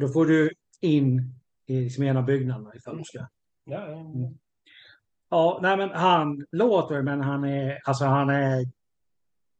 då 0.00 0.08
får 0.08 0.26
du 0.26 0.50
in 0.80 1.34
i 1.66 1.80
liksom 1.80 2.04
ena 2.04 2.22
byggnaderna 2.22 2.74
ifall 2.74 2.98
du 2.98 3.04
ska. 3.04 3.18
Ja, 3.64 3.88
ja. 3.88 4.00
Mm. 4.00 4.38
Ja, 5.28 5.58
nej 5.62 5.76
men 5.76 5.90
han 5.90 6.46
låter 6.52 7.02
men 7.02 7.20
han 7.20 7.44
är, 7.44 7.80
alltså 7.84 8.04
han 8.04 8.30
är, 8.30 8.64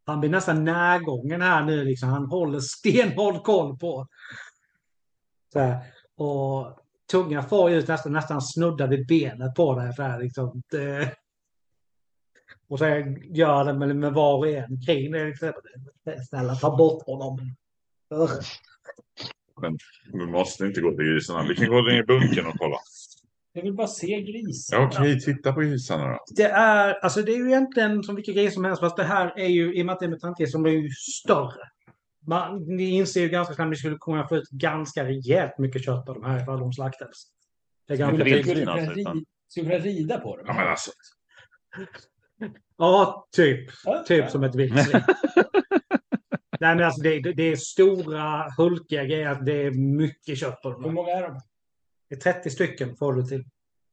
han 0.04 0.20
blir 0.20 0.30
nästan 0.30 0.64
närgången 0.64 1.42
här 1.42 1.64
nu 1.64 1.84
liksom. 1.84 2.08
Han 2.08 2.26
håller 2.26 2.60
stenhård 2.60 3.44
koll 3.44 3.78
på. 3.78 4.06
Så 5.52 5.58
här, 5.58 5.84
och 6.16 6.85
tungan 7.10 7.48
får 7.48 7.70
ut 7.70 7.88
nästan, 7.88 8.12
nästan 8.12 8.42
snudda 8.42 8.86
vid 8.86 9.06
benet 9.06 9.54
på 9.54 9.74
det. 9.74 9.92
Så 9.92 10.02
här, 10.02 10.22
liksom. 10.22 10.62
det, 10.70 11.12
och 12.68 12.78
så 12.78 12.84
gör 13.24 13.64
det 13.64 13.72
med, 13.72 13.96
med 13.96 14.12
var 14.12 14.36
och 14.38 14.48
en 14.48 14.80
kring 14.86 15.12
det. 15.12 15.24
Liksom. 15.24 15.52
Snälla 16.28 16.54
ta 16.54 16.76
bort 16.76 17.06
honom. 17.06 17.38
Vi 20.12 20.26
måste 20.26 20.66
inte 20.66 20.80
gå 20.80 20.90
till 20.90 21.04
grisarna. 21.04 21.48
Vi 21.48 21.54
kan 21.54 21.68
gå 21.68 21.80
ner 21.80 22.02
i 22.02 22.02
bunkern 22.02 22.46
och 22.46 22.58
kolla. 22.58 22.76
Jag 23.52 23.62
vill 23.62 23.74
bara 23.74 23.86
se 23.86 24.20
grisar. 24.20 24.76
Ja, 24.76 24.90
Okej, 24.92 25.20
titta 25.20 25.52
på 25.52 25.60
grisarna 25.60 26.08
då. 26.08 26.18
Det 26.36 26.42
är, 26.42 26.94
alltså 26.94 27.22
det 27.22 27.32
är 27.32 27.36
ju 27.36 27.46
egentligen 27.46 28.02
som 28.02 28.16
vilka 28.16 28.32
grejer 28.32 28.50
som 28.50 28.64
helst, 28.64 28.80
fast 28.80 28.96
det 28.96 29.04
här 29.04 29.38
är 29.38 29.48
ju, 29.48 29.74
i 29.74 29.82
och 29.82 29.86
med 29.86 29.92
att 29.92 30.00
det 30.00 30.06
är 30.06 30.10
mutantgris, 30.10 30.52
som 30.52 30.66
är 30.66 30.70
ju 30.70 30.90
större. 30.90 31.68
Man, 32.26 32.64
ni 32.76 32.84
inser 32.90 33.20
ju 33.20 33.28
ganska 33.28 33.54
snabbt 33.54 33.66
att 33.66 33.72
vi 33.72 33.76
skulle 33.76 33.96
kunna 34.00 34.28
få 34.28 34.36
ut 34.36 34.50
ganska 34.50 35.04
rejält 35.04 35.58
mycket 35.58 35.84
kött 35.84 36.08
av 36.08 36.14
de 36.14 36.24
här 36.24 36.42
ifall 36.42 36.60
de 36.60 36.72
slaktades. 36.72 37.18
Det 37.88 37.94
Skulle 37.94 38.06
alltså, 38.06 38.24
kunna 38.24 39.22
skulle 39.48 39.66
kunna 39.70 39.78
rida 39.84 40.18
på 40.20 40.36
dem. 40.36 40.44
Ja, 40.48 40.54
men 40.54 40.68
alltså. 40.68 40.90
Ja, 42.76 43.26
typ. 43.32 43.70
Ja, 43.84 44.04
Typ 44.08 44.24
ja. 44.24 44.30
som 44.30 44.44
ett 44.44 44.54
vildsvin. 44.54 45.02
Nej, 46.60 46.76
men 46.76 46.84
alltså 46.84 47.02
det, 47.02 47.20
det, 47.20 47.42
är 47.42 47.56
stora, 47.56 48.50
hulkiga 48.58 49.04
grejer. 49.04 49.34
Det 49.42 49.62
är 49.62 49.70
mycket 49.70 50.38
kött 50.38 50.62
på 50.62 50.68
Hur 50.68 50.74
dem. 50.74 50.84
här. 50.84 50.90
många 50.92 51.10
är 51.10 51.22
de? 51.22 51.40
Det 52.08 52.14
är 52.14 52.20
30 52.32 52.50
stycken 52.50 52.96
får 52.96 53.12
du 53.12 53.22
till. 53.22 53.44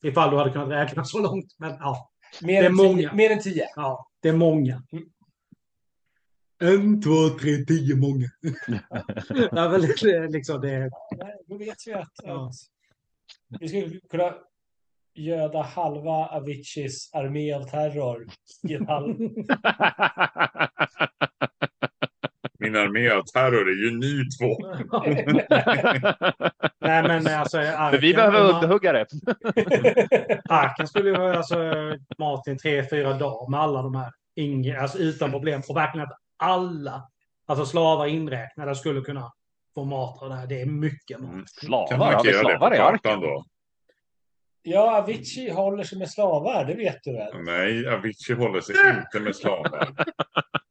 Ifall 0.03 0.31
du 0.31 0.37
hade 0.37 0.51
kunnat 0.51 0.69
räkna 0.69 1.05
så 1.05 1.19
långt. 1.19 1.55
Men 1.57 1.71
ja, 1.79 2.09
Mer, 2.41 2.61
Det 2.61 2.67
är 2.67 2.69
än, 2.69 2.77
tio, 2.77 2.87
många. 2.87 3.13
mer 3.13 3.29
än 3.31 3.41
tio. 3.41 3.67
ja 3.75 4.07
det 4.21 4.29
är 4.29 4.33
många. 4.33 4.83
Mm. 4.91 5.05
En, 6.59 7.01
två, 7.01 7.29
tre, 7.41 7.57
tio, 7.57 7.95
många. 7.95 8.27
ja, 9.51 9.69
men 9.69 9.81
det, 9.81 10.27
liksom 10.27 10.61
det, 10.61 10.79
Nej, 11.17 11.35
då 11.47 11.57
vet 11.57 11.77
vi 11.87 11.93
att, 11.93 12.11
Ja. 12.23 12.45
att 12.49 13.61
vi 13.61 13.67
skulle 13.67 13.99
kunna 14.09 14.33
göda 15.15 15.61
halva 15.61 16.11
Aviciis 16.27 17.09
armé 17.13 17.53
av 17.53 17.63
terror 17.63 18.27
i 18.69 18.73
en 18.73 18.87
halv. 18.87 19.15
Min 22.59 22.75
armé 22.75 23.09
av 23.09 23.23
terror 23.23 23.69
är 23.69 23.85
ju 23.85 23.91
ny 23.97 24.29
två. 24.29 24.67
Nej, 26.81 27.03
men 27.03 27.27
alltså... 27.27 27.57
Arken, 27.57 28.01
vi 28.01 28.13
behöver 28.13 28.39
om 28.41 28.45
man- 28.45 28.55
underhuggare. 28.55 29.05
Arken 30.49 30.87
skulle 30.87 31.09
ju 31.09 31.15
ha 31.15 31.35
alltså, 31.37 31.73
mat 32.17 32.47
i 32.47 32.55
tre, 32.55 32.89
fyra 32.89 33.13
dagar 33.13 33.49
med 33.51 33.59
alla 33.59 33.81
de 33.81 33.95
här. 33.95 34.11
Inge, 34.35 34.79
alltså 34.81 34.97
utan 34.97 35.31
problem. 35.31 35.61
Och 35.69 35.75
verkligen 35.77 36.07
att 36.07 36.17
alla, 36.37 37.09
alltså 37.45 37.65
slavar 37.65 38.07
inräknade, 38.07 38.75
skulle 38.75 39.01
kunna 39.01 39.33
få 39.73 39.85
mat 39.85 40.21
av 40.21 40.29
det 40.29 40.35
här. 40.35 40.47
Det 40.47 40.61
är 40.61 40.65
mycket 40.65 41.19
mat. 41.19 41.29
Mm. 41.29 41.39
Kan 41.39 41.47
Slavar? 41.47 42.15
På 42.15 42.23
slavar 42.23 42.75
i 42.75 42.77
arken? 42.77 43.19
då. 43.19 43.45
Ja, 44.61 44.97
Avicii 44.97 45.49
håller 45.49 45.83
sig 45.83 45.97
med 45.97 46.09
slavar, 46.09 46.65
det 46.65 46.73
vet 46.73 47.03
du 47.03 47.13
väl? 47.13 47.43
Nej, 47.43 47.87
Avicii 47.87 48.35
håller 48.35 48.61
sig 48.61 48.75
inte 48.75 49.19
med 49.19 49.35
slavar. 49.35 49.95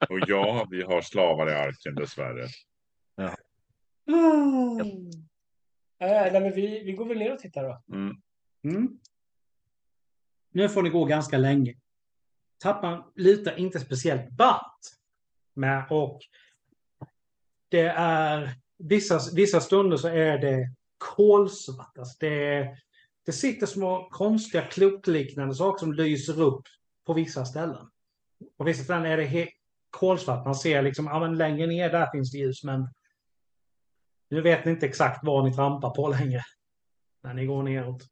Och 0.08 0.18
ja, 0.26 0.66
vi 0.70 0.82
har 0.82 1.00
slavar 1.00 1.50
i 1.50 1.52
arken 1.52 1.94
dessvärre. 1.94 2.42
Äh, 6.02 6.32
nej, 6.32 6.40
men 6.40 6.54
vi, 6.54 6.82
vi 6.84 6.92
går 6.92 7.04
väl 7.04 7.18
ner 7.18 7.32
och 7.32 7.38
tittar 7.38 7.62
då. 7.62 7.94
Mm. 7.94 8.16
Mm. 8.64 8.98
Nu 10.52 10.68
får 10.68 10.82
ni 10.82 10.90
gå 10.90 11.04
ganska 11.04 11.38
länge. 11.38 11.74
Trappan 12.62 13.12
lutar 13.16 13.58
inte 13.58 13.80
speciellt 13.80 14.30
brant 14.30 15.01
med. 15.54 15.86
och 15.90 16.20
det 17.68 17.86
är 17.96 18.50
vissa, 18.78 19.20
vissa 19.34 19.60
stunder 19.60 19.96
så 19.96 20.08
är 20.08 20.38
det 20.38 20.70
kolsvart. 20.98 21.98
Alltså 21.98 22.16
det, 22.20 22.68
det 23.26 23.32
sitter 23.32 23.66
små 23.66 24.08
konstiga 24.10 24.62
klotliknande 24.64 25.54
saker 25.54 25.78
som 25.78 25.92
lyser 25.92 26.40
upp 26.40 26.62
på 27.06 27.12
vissa 27.12 27.44
ställen. 27.44 27.86
På 28.58 28.64
vissa 28.64 28.84
ställen 28.84 29.06
är 29.06 29.16
det 29.16 29.26
he- 29.26 29.48
kolsvart. 29.90 30.44
Man 30.44 30.54
ser 30.54 30.82
liksom, 30.82 31.06
ja 31.06 31.20
men 31.20 31.38
längre 31.38 31.66
ner 31.66 31.90
där 31.90 32.10
finns 32.12 32.32
det 32.32 32.38
ljus 32.38 32.64
men 32.64 32.88
nu 34.30 34.40
vet 34.40 34.64
ni 34.64 34.70
inte 34.70 34.86
exakt 34.86 35.20
vad 35.22 35.44
ni 35.44 35.54
trampar 35.54 35.90
på 35.90 36.08
längre. 36.08 36.42
När 37.22 37.34
ni 37.34 37.46
går 37.46 37.62
neråt. 37.62 38.02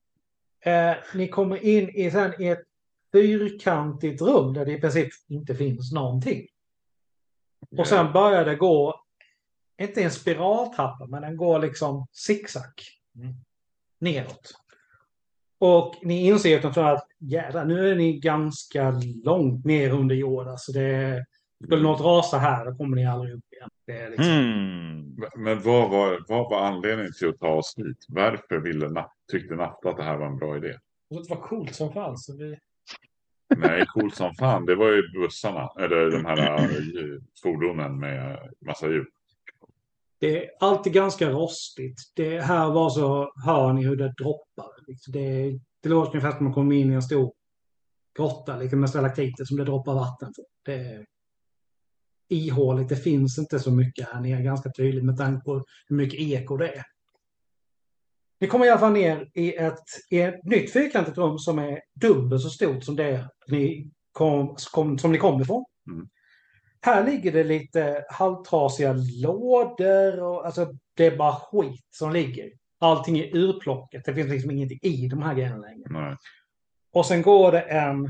Eh, 0.61 0.94
ni 1.14 1.29
kommer 1.29 1.64
in 1.64 1.88
i, 1.88 2.11
sen, 2.11 2.42
i 2.42 2.48
ett 2.48 2.62
fyrkantigt 3.12 4.22
rum 4.22 4.55
där 4.55 4.66
det 4.66 4.72
i 4.72 4.81
princip 4.81 5.09
inte 5.29 5.55
finns 5.55 5.92
någonting. 5.92 6.46
Och 7.78 7.86
sen 7.86 8.12
börjar 8.12 8.44
det 8.44 8.56
gå, 8.56 9.04
inte 9.80 10.02
en 10.02 10.10
spiraltrappa, 10.10 11.06
men 11.06 11.22
den 11.22 11.36
går 11.36 11.58
liksom 11.58 12.06
zigzag 12.12 12.72
neråt. 13.98 14.52
Och 15.58 15.94
ni 16.02 16.26
inser 16.26 16.58
utan 16.58 16.84
att 16.84 17.06
jädrar, 17.18 17.64
nu 17.64 17.90
är 17.90 17.94
ni 17.94 18.18
ganska 18.18 19.00
långt 19.24 19.64
ner 19.64 19.90
under 19.90 20.14
jorden. 20.14 20.58
Så 20.58 20.72
det, 20.72 21.24
skulle 21.64 21.82
något 21.82 22.00
rasa 22.00 22.38
här, 22.38 22.64
då 22.64 22.74
kommer 22.74 22.96
ni 22.96 23.06
aldrig 23.06 23.34
upp 23.34 23.52
igen. 23.52 23.70
Det 23.86 23.92
är 23.92 24.10
liksom, 24.10 24.26
Hmm. 24.26 25.44
Men 25.44 25.62
vad 25.62 25.90
var, 25.90 26.24
vad 26.28 26.50
var 26.50 26.66
anledningen 26.66 27.12
till 27.12 27.28
att 27.28 27.38
ta 27.38 27.48
oss 27.48 27.74
hit? 27.76 28.06
Varför 28.08 28.58
ville 28.58 28.88
Natt, 28.88 29.12
tyckte 29.32 29.54
Natta 29.54 29.88
att 29.90 29.96
det 29.96 30.02
här 30.02 30.16
var 30.16 30.26
en 30.26 30.36
bra 30.36 30.56
idé? 30.56 30.78
Och 31.10 31.22
det 31.22 31.30
var 31.30 31.40
coolt 31.40 31.74
som 31.74 31.92
fan. 31.92 32.18
Så 32.18 32.36
vi... 32.36 32.58
Nej, 33.56 33.86
coolt 33.86 34.14
som 34.14 34.34
fan. 34.34 34.66
Det 34.66 34.74
var 34.74 34.88
ju 34.88 35.02
bussarna, 35.12 35.70
eller 35.78 36.10
de 36.10 36.24
här 36.24 36.62
eh, 36.62 37.20
fordonen 37.42 37.98
med 37.98 38.38
massa 38.66 38.86
hjul. 38.86 39.06
Det 40.20 40.44
är 40.44 40.50
alltid 40.60 40.92
ganska 40.92 41.30
rostigt. 41.30 41.98
Det 42.14 42.40
här 42.40 42.70
var 42.70 42.90
så 42.90 43.32
hör 43.44 43.72
ni 43.72 43.84
hur 43.84 43.96
det 43.96 44.12
droppar. 44.18 44.86
Liksom. 44.86 45.12
Det, 45.12 45.58
det 45.82 45.88
låter 45.88 46.10
ungefär 46.10 46.30
som 46.30 46.36
att 46.36 46.42
man 46.42 46.52
kommer 46.52 46.76
in 46.76 46.90
i 46.90 46.94
en 46.94 47.02
stor 47.02 47.32
grotta 48.16 48.56
liksom 48.56 48.80
med 48.80 48.90
stalaktiter 48.90 49.44
som 49.44 49.56
det 49.56 49.64
droppar 49.64 49.94
vatten 49.94 50.32
för. 50.36 50.44
Det 50.64 50.74
är 50.74 51.06
ihåligt. 52.28 52.88
Det 52.88 52.96
finns 52.96 53.38
inte 53.38 53.58
så 53.58 53.70
mycket 53.70 54.08
här 54.08 54.20
nere 54.20 54.42
ganska 54.42 54.70
tydligt 54.76 55.04
med 55.04 55.16
tanke 55.16 55.44
på 55.44 55.64
hur 55.86 55.96
mycket 55.96 56.20
eko 56.20 56.56
det 56.56 56.68
är. 56.68 56.84
Ni 58.40 58.46
kommer 58.46 58.66
i 58.66 58.70
alla 58.70 58.81
fall 58.81 58.92
ner 58.92 59.31
i 59.35 59.55
ett, 59.55 59.85
i 60.11 60.20
ett 60.20 60.44
nytt 60.44 60.72
fyrkantigt 60.72 61.18
rum 61.18 61.38
som 61.38 61.59
är 61.59 61.81
dubbelt 61.94 62.42
så 62.42 62.50
stort 62.50 62.85
som 62.85 62.96
det 62.96 63.29
ni 63.48 63.90
kom, 64.12 64.57
kom, 64.72 64.98
som 64.98 65.12
ni 65.12 65.18
kom 65.18 65.42
ifrån. 65.42 65.64
Mm. 65.90 66.09
Här 66.83 67.05
ligger 67.05 67.33
det 67.33 67.44
lite 67.44 68.05
halvtrasiga 68.11 68.94
lådor 69.22 70.22
och 70.22 70.46
alltså 70.46 70.72
det 70.94 71.07
är 71.07 71.16
bara 71.16 71.33
skit 71.33 71.87
som 71.90 72.12
ligger. 72.12 72.50
Allting 72.79 73.18
är 73.18 73.37
urplockat. 73.37 74.05
Det 74.05 74.14
finns 74.14 74.31
liksom 74.31 74.50
ingenting 74.50 74.79
i 74.83 75.09
de 75.09 75.22
här 75.22 75.35
grejerna 75.35 75.57
längre. 75.57 75.87
Nej. 75.90 76.16
Och 76.92 77.07
sen 77.07 77.22
går 77.22 77.53
det 77.53 77.61
en 77.61 78.09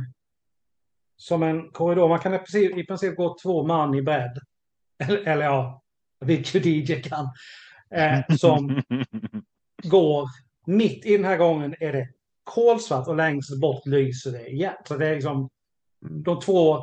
som 1.16 1.42
en 1.42 1.70
korridor. 1.70 2.08
Man 2.08 2.18
kan 2.18 2.34
i 2.34 2.38
princip, 2.38 2.78
i 2.78 2.86
princip 2.86 3.16
gå 3.16 3.36
två 3.42 3.66
man 3.66 3.94
i 3.94 4.02
bredd. 4.02 4.38
Eller, 4.98 5.18
eller 5.18 5.44
ja, 5.44 5.82
Video 6.20 6.60
DJ 6.64 7.02
kan. 7.02 7.28
Eh, 7.94 8.36
som 8.36 8.82
går 9.82 10.28
mitt 10.66 11.06
i 11.06 11.16
den 11.16 11.24
här 11.24 11.36
gången 11.36 11.74
är 11.80 11.92
det 11.92 12.08
kolsvart 12.44 13.08
och 13.08 13.16
längst 13.16 13.60
bort 13.60 13.86
lyser 13.86 14.32
det 14.32 14.46
igen. 14.48 14.74
Så 14.84 14.96
det 14.96 15.06
är 15.06 15.14
liksom 15.14 15.50
de 16.00 16.40
två 16.40 16.78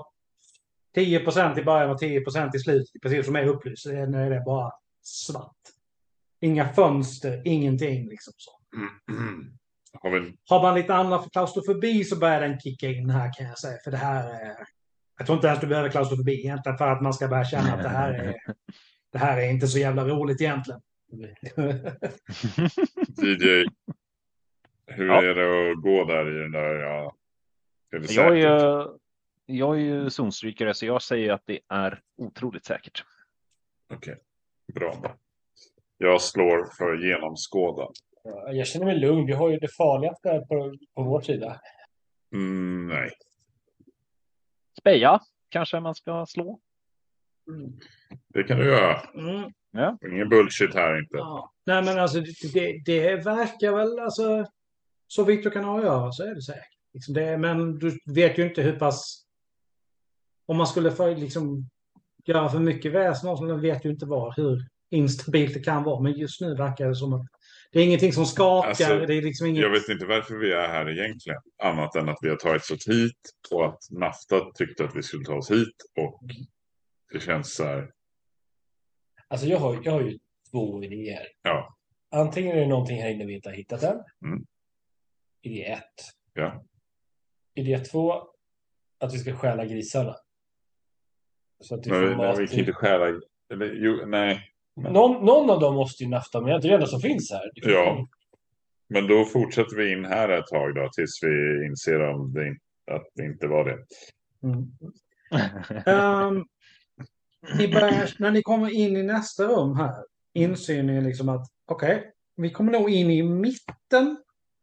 10% 0.98 1.60
i 1.60 1.64
början 1.64 1.90
och 1.90 2.02
10% 2.02 2.56
i 2.56 2.60
slutet, 2.60 3.02
precis 3.02 3.26
som 3.26 3.36
är 3.36 3.48
upplyst. 3.48 3.86
Det 3.86 3.98
är, 3.98 4.30
det 4.30 4.44
bara 4.46 4.72
svart. 5.02 5.56
Inga 6.42 6.74
fönster, 6.74 7.42
ingenting 7.46 8.10
liksom 8.10 8.34
så. 8.38 8.52
Har 10.02 10.12
vi... 10.12 10.38
Har 10.50 10.62
man 10.62 10.76
lite 10.76 10.96
andra 10.96 11.22
för 11.22 11.30
klaustrofobi 11.30 12.04
så 12.04 12.16
börjar 12.16 12.42
den 12.42 12.60
kicka 12.60 12.88
in 12.88 13.10
här 13.10 13.34
kan 13.34 13.48
jag 13.48 13.60
säga. 13.60 13.78
För 13.84 13.92
det 13.92 13.98
här 13.98 14.30
är... 14.30 14.56
Jag 15.18 15.26
tror 15.26 15.36
inte 15.36 15.48
ens 15.48 15.62
du 15.62 15.68
behöver 15.68 15.90
klaustrofobi 15.90 16.40
egentligen 16.40 16.78
för 16.78 16.88
att 16.88 17.02
man 17.02 17.14
ska 17.14 17.28
börja 17.28 17.46
känna 17.46 17.74
att 17.74 17.84
det 17.84 17.90
här 17.90 18.14
är... 18.14 18.36
Det 19.12 19.18
här 19.18 19.38
är 19.38 19.50
inte 19.50 19.68
så 19.68 19.80
jävla 19.80 20.06
roligt 20.06 20.42
egentligen. 20.42 20.82
DJ, 23.18 23.66
hur 24.86 25.08
Ja. 25.08 25.24
är 25.24 25.36
det 25.36 25.72
att 25.72 25.82
gå 25.84 26.04
där 26.06 26.36
i 26.36 26.40
den 26.42 26.52
där? 26.52 26.74
Ja, 26.74 27.16
är 27.92 28.00
det 28.00 28.14
Jag 28.14 28.40
är, 28.40 28.88
jag 29.46 29.76
är 29.76 29.80
ju 29.82 30.10
zonstrykare 30.10 30.74
så 30.74 30.86
jag 30.86 31.02
säger 31.02 31.34
att 31.34 31.44
det 31.46 31.60
är 31.70 32.02
otroligt 32.18 32.66
säkert. 32.66 33.04
Okej, 33.94 34.18
bra. 34.74 35.16
Jag 35.98 36.22
slår 36.22 36.76
för 36.78 36.98
genomskåda. 37.08 37.88
Ja, 38.24 38.52
Jag 38.52 38.68
känner 38.68 38.86
mig 38.86 39.00
lugn. 39.00 39.26
Vi 39.26 39.34
har 39.34 39.50
ju 39.50 39.58
det 39.60 39.68
farligaste 39.78 40.46
på, 40.50 40.76
på 40.96 41.04
vår 41.04 41.22
sida. 41.22 41.62
Mm, 42.34 42.88
nej. 42.88 43.12
Speja 44.80 45.20
kanske 45.50 45.80
man 45.80 45.96
ska 45.96 46.26
slå. 46.26 46.60
Det 48.28 48.44
kan 48.44 48.58
du 48.58 48.66
göra. 48.66 49.02
Mm. 49.02 49.52
Ingen 50.12 50.30
bullshit 50.30 50.74
här 50.74 51.00
inte. 51.00 51.18
Ja. 51.18 51.54
Nej 51.66 51.84
men 51.84 52.00
alltså 52.00 52.22
det, 52.22 52.54
det, 52.54 52.82
det 52.86 53.16
verkar 53.16 53.72
väl 53.72 54.00
alltså. 54.00 54.46
Så 55.08 55.24
vitt 55.24 55.44
du 55.44 55.50
kan 55.50 55.66
avgöra 55.66 56.12
så 56.12 56.24
är 56.24 56.36
det 56.36 56.42
säkert. 56.42 56.78
Liksom 56.94 57.14
det, 57.14 57.38
men 57.38 57.80
du 57.80 58.00
vet 58.06 58.38
ju 58.38 58.44
inte 58.44 58.62
hur 58.62 58.80
pass. 58.80 59.24
Om 60.46 60.58
man 60.58 60.68
skulle 60.68 60.92
för, 60.92 61.16
liksom, 61.16 61.70
göra 62.26 62.50
för 62.50 62.60
mycket 62.60 62.92
väsen 62.92 63.30
av 63.30 63.38
så 63.38 63.56
vet 63.56 63.86
ju 63.86 63.90
inte 63.90 64.06
var 64.06 64.34
hur 64.38 64.68
instabilt 64.90 65.54
det 65.54 65.60
kan 65.60 65.84
vara. 65.84 66.02
Men 66.02 66.14
just 66.14 66.42
nu 66.42 66.56
verkar 66.56 66.88
det 66.88 66.96
som 66.96 67.14
att 67.14 67.28
det 67.72 67.80
är 67.80 67.84
ingenting 67.84 68.14
som 68.14 68.26
skakar. 68.26 68.70
Alltså, 68.70 69.06
det 69.06 69.14
är 69.14 69.22
liksom 69.22 69.48
inget. 69.48 69.64
Jag 69.64 69.70
vet 69.70 69.90
inte 69.90 70.06
varför 70.06 70.36
vi 70.36 70.52
är 70.52 70.68
här 70.68 70.90
egentligen. 70.90 71.42
Annat 71.64 71.96
än 71.96 72.10
att 72.10 72.18
vi 72.22 72.30
har 72.30 72.36
tagit 72.36 72.72
oss 72.72 72.88
hit 72.88 73.20
och 73.52 73.66
att 73.66 73.80
Nafta 73.92 74.52
tyckte 74.56 74.86
att 74.86 74.96
vi 74.96 75.04
skulle 75.04 75.26
ta 75.26 75.36
oss 75.36 75.52
hit. 75.52 75.76
Och 76.00 76.22
det 77.14 77.20
känns 77.20 77.56
så 77.56 77.64
här. 77.64 77.92
Alltså 79.28 79.48
jag 79.48 79.58
har, 79.60 79.80
jag 79.84 79.92
har 79.92 80.02
ju 80.02 80.18
två 80.52 80.84
idéer. 80.84 81.28
Ja. 81.42 81.76
Antingen 82.12 82.58
är 82.58 82.62
det 82.62 82.68
någonting 82.68 83.02
här 83.02 83.10
inne 83.10 83.26
vi 83.26 83.34
inte 83.36 83.50
har 83.50 83.56
hittat 83.56 83.84
än. 83.84 84.04
Mm. 84.26 84.46
Idé 85.42 85.64
ett. 85.66 85.84
Ja. 86.34 86.64
Idé 87.56 87.80
två. 87.80 88.14
Att 89.00 89.14
vi 89.14 89.18
ska 89.18 89.36
stjäla 89.36 89.66
grisarna. 89.66 90.16
Så 91.60 91.76
att 91.76 91.86
vi 91.86 91.90
får 91.90 92.00
vi- 92.02 92.16
mat. 92.16 92.36
men 92.36 92.46
vi 92.46 92.48
kan 92.48 92.60
inte 92.60 92.74
stjäla. 92.74 93.06
Eller, 93.54 93.74
jo, 93.74 94.06
nej. 94.08 94.40
någon, 94.76 95.26
någon 95.26 95.50
av 95.50 95.60
dem 95.60 95.76
måste 95.76 96.04
ju 96.04 96.10
nafta 96.10 96.42
med. 96.42 96.62
Det 96.62 96.68
är 96.68 96.70
det 96.70 96.74
enda 96.76 96.88
som 96.88 97.02
finns 97.02 97.32
här. 97.32 97.52
Ja. 97.54 98.08
Men 98.90 99.08
då 99.08 99.26
fortsätter 99.26 99.76
vi 99.76 99.92
in 99.92 100.06
här 100.06 100.30
ett 100.30 100.48
tag 100.48 100.76
då. 100.76 100.90
Tills 100.96 101.20
vi 101.24 101.66
inser 101.66 102.00
om 102.10 102.34
det, 102.34 102.56
att 102.96 103.06
det 103.14 103.24
inte 103.26 103.48
var 103.48 103.66
det. 103.66 103.78
Mm. 104.48 104.68
Ehm, 105.86 106.46
ni 107.58 107.68
börjar, 107.68 108.16
när 108.20 108.32
ni 108.32 108.44
kommer 108.44 108.70
in 108.70 108.98
i 108.98 109.04
nästa 109.04 109.44
rum 109.44 109.76
här 109.76 110.04
inser 110.34 110.84
ni 110.84 111.02
liksom 111.02 111.30
att 111.30 111.48
okej, 111.66 112.12
vi 112.36 112.50
kommer 112.50 112.72
nog 112.72 112.90
in 112.90 113.12
i 113.12 113.24
mitten 113.24 114.18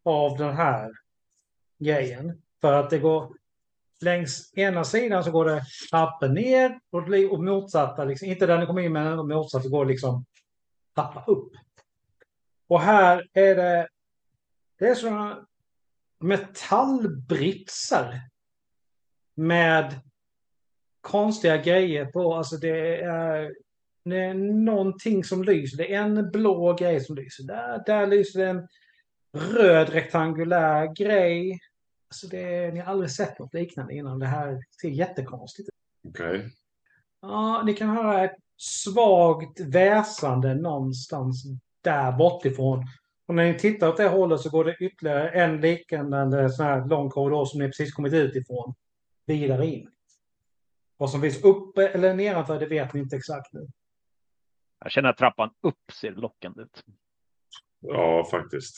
av 0.05 0.39
den 0.39 0.57
här 0.57 0.93
grejen. 1.79 2.43
För 2.61 2.73
att 2.73 2.91
det 2.91 2.99
går 2.99 3.37
längs 4.01 4.53
ena 4.57 4.85
sidan 4.85 5.25
så 5.25 5.31
går 5.31 5.45
det 5.45 5.63
trappor 5.91 6.29
ner 6.29 6.81
och, 6.91 7.33
och 7.33 7.45
motsatta, 7.45 8.05
liksom, 8.05 8.29
inte 8.29 8.47
där 8.47 8.59
ni 8.59 8.67
kommer 8.67 8.83
in 8.83 8.93
men 8.93 9.29
motsatt, 9.29 9.63
så 9.63 9.69
går 9.69 9.85
det 9.85 9.91
liksom 9.91 10.25
trappa 10.95 11.25
upp. 11.27 11.53
Och 12.67 12.81
här 12.81 13.29
är 13.33 13.57
det, 13.57 13.89
det 14.79 14.89
är 14.89 14.95
sådana 14.95 15.47
metallbritsar 16.21 18.21
med 19.35 20.01
konstiga 21.05 21.57
grejer 21.57 22.07
på. 22.07 22.35
Alltså 22.35 22.57
det 22.57 23.03
är, 23.03 23.55
det 24.05 24.17
är 24.17 24.35
någonting 24.35 25.25
som 25.25 25.45
lyser. 25.45 25.77
Det 25.77 25.95
är 25.95 26.03
en 26.03 26.31
blå 26.31 26.73
grej 26.73 27.01
som 27.01 27.17
lyser. 27.17 27.45
Där, 27.45 27.83
där 27.87 28.07
lyser 28.07 28.41
det 28.41 28.51
en 28.51 28.69
röd 29.55 29.89
rektangulär 29.89 30.95
grej. 30.95 31.59
Alltså 32.09 32.27
det, 32.27 32.75
ni 32.75 32.81
har 32.81 32.93
aldrig 32.93 33.11
sett 33.11 33.39
något 33.39 33.55
liknande 33.55 33.95
innan. 33.95 34.19
Det 34.19 34.27
här 34.27 34.63
ser 34.81 34.89
jättekonstigt 34.89 35.69
ut. 35.69 35.75
Okej. 36.09 36.51
Ja, 37.23 37.63
ni 37.67 37.75
kan 37.75 37.89
höra 37.89 38.25
ett 38.25 38.37
svagt 38.57 39.61
väsande 39.61 40.55
någonstans 40.55 41.45
där 41.83 42.13
bortifrån. 42.13 42.85
Och 43.27 43.35
när 43.35 43.53
ni 43.53 43.59
tittar 43.59 43.89
åt 43.89 43.97
det 43.97 44.09
hållet 44.09 44.41
så 44.41 44.51
går 44.51 44.65
det 44.65 44.77
ytterligare 44.81 45.31
en 45.31 45.61
liknande 45.61 46.51
sån 46.51 46.67
här 46.67 46.87
lång 46.87 47.11
korridor 47.11 47.45
som 47.45 47.61
ni 47.61 47.67
precis 47.67 47.95
kommit 47.95 48.13
ut 48.13 48.37
ifrån. 48.37 48.75
Vidare 49.27 49.67
in. 49.67 49.91
Vad 50.97 51.11
som 51.11 51.21
finns 51.21 51.45
uppe 51.45 51.89
eller 51.89 52.15
nedanför 52.15 52.61
det 52.61 52.67
vet 52.67 52.95
ni 52.95 53.01
inte 53.01 53.17
exakt 53.17 53.53
nu. 53.53 53.67
Jag 54.81 54.93
känner 54.93 55.09
att 55.09 55.17
trappan 55.17 55.51
upp 55.61 55.93
ser 55.93 56.11
lockande 56.11 56.63
ut. 56.63 56.85
Ja, 57.81 58.27
faktiskt. 58.31 58.77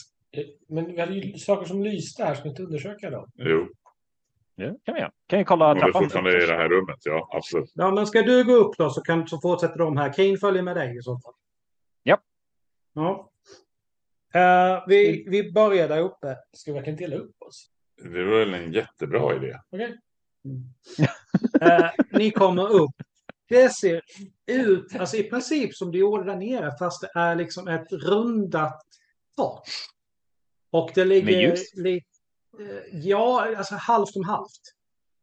Men 0.69 0.87
vi 0.87 1.01
hade 1.01 1.15
ju 1.15 1.39
saker 1.39 1.67
som 1.67 1.83
lyste 1.83 2.25
här. 2.25 2.35
Ska 2.35 2.43
vi 2.43 2.49
inte 2.49 2.63
undersöka 2.63 3.11
dem? 3.11 3.31
Jo. 3.35 3.69
Ja, 4.55 4.75
kan 4.85 4.95
vi 4.95 5.01
göra. 5.01 5.13
Kan 5.27 5.39
vi 5.39 5.45
kolla 5.45 5.71
Om 5.71 5.75
det 5.75 5.81
trappan 5.81 6.03
fortfarande 6.03 6.31
är 6.31 6.45
i 6.45 6.47
det 6.47 6.57
här 6.57 6.69
rummet. 6.69 6.99
Ja, 7.05 7.29
absolut. 7.33 7.73
Ja, 7.75 7.91
men 7.91 8.07
ska 8.07 8.23
du 8.23 8.45
gå 8.45 8.53
upp 8.53 8.77
då 8.79 8.91
så, 8.91 9.01
kan, 9.01 9.29
så 9.29 9.41
fortsätter 9.41 9.79
de 9.79 9.97
här. 9.97 10.13
Kane 10.13 10.39
följer 10.39 10.63
med 10.63 10.77
dig 10.77 10.99
i 10.99 11.03
så 11.03 11.19
fall. 11.19 11.35
Ja. 12.03 12.19
Ja. 12.93 13.31
Eh, 14.35 14.85
vi, 14.87 15.25
vi 15.29 15.53
börjar 15.53 15.89
där 15.89 16.01
uppe. 16.01 16.37
Ska 16.53 16.73
vi 16.73 16.79
verkligen 16.79 16.99
dela 16.99 17.17
upp 17.17 17.43
oss? 17.43 17.71
Det 18.03 18.25
var 18.25 18.39
väl 18.39 18.55
en 18.55 18.73
jättebra 18.73 19.37
idé. 19.37 19.59
Okej. 19.71 19.99
Eh, 21.61 21.91
ni 22.13 22.31
kommer 22.31 22.69
upp. 22.73 22.95
Det 23.49 23.69
ser 23.75 24.03
ut, 24.47 24.97
alltså 24.99 25.17
i 25.17 25.23
princip 25.23 25.75
som 25.75 25.93
det 25.93 25.99
gjorde 25.99 26.25
där 26.25 26.37
nere, 26.37 26.73
fast 26.79 27.01
det 27.01 27.11
är 27.15 27.35
liksom 27.37 27.69
ett 27.69 27.93
rundat 27.93 28.83
tak. 29.37 29.69
Och 30.71 30.91
det 30.95 31.05
ligger 31.05 31.57
lite, 31.83 32.07
eh, 32.61 32.99
ja, 33.01 33.57
alltså 33.57 33.75
halvt 33.75 34.17
om 34.17 34.25
halvt. 34.25 34.61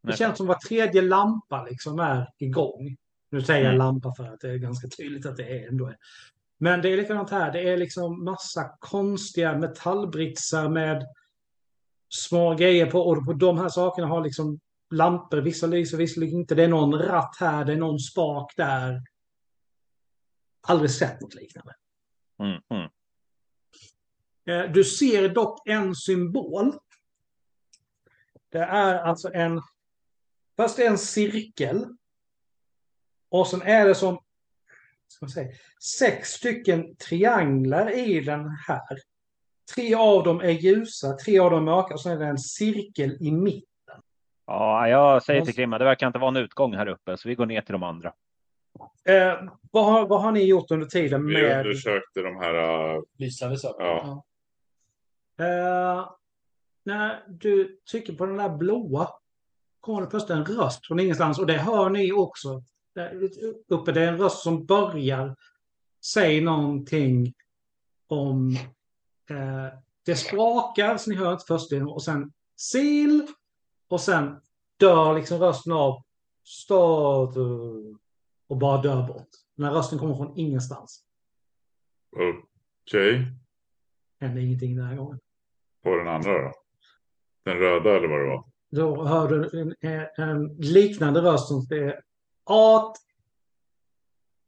Det 0.01 0.07
Nej. 0.07 0.17
känns 0.17 0.37
som 0.37 0.47
var 0.47 0.55
tredje 0.55 1.01
lampa 1.01 1.63
liksom 1.63 1.99
är 1.99 2.29
igång. 2.37 2.97
Nu 3.29 3.41
säger 3.41 3.63
jag 3.63 3.73
Mm. 3.73 3.77
lampa 3.85 4.13
för 4.17 4.23
att 4.23 4.39
det 4.39 4.49
är 4.49 4.57
ganska 4.57 4.87
tydligt 4.87 5.25
att 5.25 5.37
det 5.37 5.43
är 5.43 5.67
ändå 5.67 5.87
är. 5.87 5.97
Men 6.57 6.81
det 6.81 6.89
är 6.89 6.97
likadant 6.97 7.29
här. 7.29 7.51
Det 7.51 7.69
är 7.69 7.77
liksom 7.77 8.23
massa 8.23 8.69
konstiga 8.79 9.57
metallbritsar 9.57 10.69
med 10.69 11.05
små 12.09 12.55
grejer 12.55 12.85
på. 12.91 13.01
Och 13.01 13.25
på 13.25 13.33
de 13.33 13.57
här 13.57 13.69
sakerna 13.69 14.07
har 14.07 14.23
liksom 14.23 14.59
lampor. 14.93 15.37
Vissa 15.37 15.67
lyser, 15.67 15.97
vissa 15.97 16.23
inte. 16.23 16.55
Det 16.55 16.63
är 16.63 16.67
någon 16.67 16.93
ratt 16.99 17.35
här, 17.39 17.65
det 17.65 17.73
är 17.73 17.77
någon 17.77 17.99
spak 17.99 18.53
där. 18.57 19.01
Aldrig 20.61 20.91
sett 20.91 21.21
något 21.21 21.35
liknande. 21.35 21.73
Mm, 22.39 22.61
mm. 22.69 22.89
Eh, 24.45 24.71
Du 24.71 24.83
ser 24.83 25.29
dock 25.29 25.67
en 25.67 25.95
symbol. 25.95 26.73
Det 28.49 28.59
är 28.59 28.95
alltså 28.95 29.33
en... 29.33 29.61
Först 30.55 30.79
en 30.79 30.97
cirkel. 30.97 31.87
Och 33.29 33.47
sen 33.47 33.61
är 33.61 33.87
det 33.87 33.95
som... 33.95 34.19
Ska 35.07 35.25
man 35.25 35.29
säga, 35.29 35.51
sex 35.99 36.29
stycken 36.29 36.95
trianglar 36.95 37.97
i 37.97 38.19
den 38.19 38.49
här. 38.67 38.97
Tre 39.75 39.95
av 39.95 40.23
dem 40.23 40.41
är 40.41 40.49
ljusa, 40.49 41.13
tre 41.13 41.39
av 41.39 41.51
dem 41.51 41.59
är 41.59 41.71
mörka 41.71 41.93
och 41.93 42.01
sen 42.01 42.11
är 42.11 42.19
det 42.19 42.25
en 42.25 42.37
cirkel 42.37 43.17
i 43.21 43.31
mitten. 43.31 43.72
Ja, 44.53 44.87
jag 44.87 45.23
säger 45.23 45.45
till 45.45 45.55
Krimma, 45.55 45.77
det 45.77 45.85
verkar 45.85 46.07
inte 46.07 46.19
vara 46.19 46.27
en 46.27 46.43
utgång 46.43 46.73
här 46.73 46.87
uppe, 46.87 47.17
så 47.17 47.29
vi 47.29 47.35
går 47.35 47.45
ner 47.45 47.61
till 47.61 47.73
de 47.73 47.83
andra. 47.83 48.13
Eh, 49.05 49.43
vad, 49.71 49.85
har, 49.85 50.07
vad 50.07 50.21
har 50.21 50.31
ni 50.31 50.43
gjort 50.43 50.71
under 50.71 50.87
tiden 50.87 51.25
Vi 51.25 51.33
med... 51.33 51.65
undersökte 51.65 52.21
de 52.21 52.35
här... 52.35 52.53
äh, 52.95 53.01
Lysande 53.17 53.57
saker. 53.57 53.83
Ja. 53.85 54.23
Eh, 55.39 56.09
när 56.85 57.23
du 57.27 57.79
trycker 57.91 58.13
på 58.13 58.25
den 58.25 58.37
där 58.37 58.49
blåa 58.49 59.09
kommer 59.79 60.01
det 60.01 60.07
plötsligt 60.07 60.37
en 60.37 60.45
röst 60.45 60.87
från 60.87 60.99
ingenstans 60.99 61.39
och 61.39 61.47
det 61.47 61.57
hör 61.57 61.89
ni 61.89 62.11
också. 62.11 62.63
där 62.95 63.29
uppe. 63.67 63.91
Det 63.91 64.03
är 64.03 64.07
en 64.07 64.17
röst 64.17 64.37
som 64.43 64.65
börjar 64.65 65.35
säga 66.05 66.41
någonting 66.41 67.33
om... 68.07 68.55
Eh, 69.29 69.77
det 70.05 70.15
sprakar, 70.15 70.97
så 70.97 71.09
ni 71.09 71.15
hör 71.15 71.33
inte 71.33 71.45
först 71.47 71.71
och 71.73 72.03
sen 72.03 72.31
sil. 72.71 73.27
Och 73.93 74.01
sen 74.01 74.41
dör 74.79 75.15
liksom 75.15 75.39
rösten 75.39 75.73
av 75.73 76.03
stad 76.43 77.37
och 78.47 78.57
bara 78.57 78.81
dör 78.81 79.07
bort. 79.07 79.27
Den 79.55 79.65
här 79.65 79.73
rösten 79.73 79.99
kommer 79.99 80.15
från 80.15 80.37
ingenstans. 80.37 81.03
Okej. 82.85 83.25
Händer 84.19 84.41
ingenting 84.41 84.75
den 84.75 84.85
här 84.85 84.95
gången. 84.95 85.19
På 85.83 85.95
den 85.95 86.07
andra 86.07 86.41
då? 86.41 86.51
Den 87.43 87.57
röda 87.57 87.97
eller 87.97 88.07
vad 88.07 88.19
det 88.19 88.27
var? 88.27 88.45
Då 88.69 89.05
hör 89.05 89.27
du 89.27 89.61
en, 89.61 89.75
en, 89.79 90.29
en 90.29 90.55
liknande 90.57 91.21
röst 91.21 91.47
som 91.47 91.67
är 91.69 92.01
art 92.43 92.97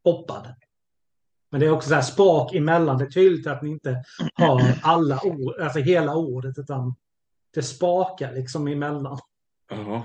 hoppad. 0.03 0.55
Men 1.51 1.60
det 1.60 1.65
är 1.65 1.71
också 1.71 1.89
så 1.89 1.95
här 1.95 2.01
sprak 2.01 2.53
emellan. 2.53 2.97
Det 2.97 3.05
är 3.05 3.10
tydligt 3.10 3.47
att 3.47 3.62
ni 3.62 3.69
inte 3.69 4.03
hör 4.36 4.79
alla 4.81 5.21
ord, 5.23 5.60
alltså 5.60 5.79
hela 5.79 6.15
ordet, 6.15 6.60
utan 6.60 6.95
det 7.53 7.63
spakar 7.63 8.34
liksom 8.34 8.67
emellan. 8.67 9.19
Jaha. 9.69 10.01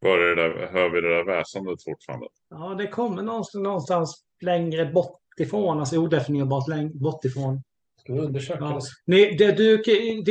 Var 0.00 0.18
är 0.18 0.36
det 0.36 0.42
där, 0.42 0.68
hör 0.72 0.88
vi 0.90 1.00
det 1.00 1.14
där 1.16 1.24
väsandet 1.24 1.84
fortfarande? 1.84 2.26
Ja, 2.50 2.74
det 2.78 2.86
kommer 2.86 3.22
någonstans, 3.22 3.62
någonstans 3.64 4.24
längre 4.40 4.86
bort 4.86 5.18
ifrån, 5.38 5.80
alltså 5.80 5.96
odefinierbart 5.96 6.68
längre 6.68 6.90
bort 6.94 7.24
ifrån. 7.24 7.62
Ska 8.00 8.12
vi 8.12 8.20
undersöka 8.20 8.64
Ja. 8.64 8.68
det? 8.74 8.80
Ni, 9.06 9.36
det, 9.36 9.52
du, 9.52 9.82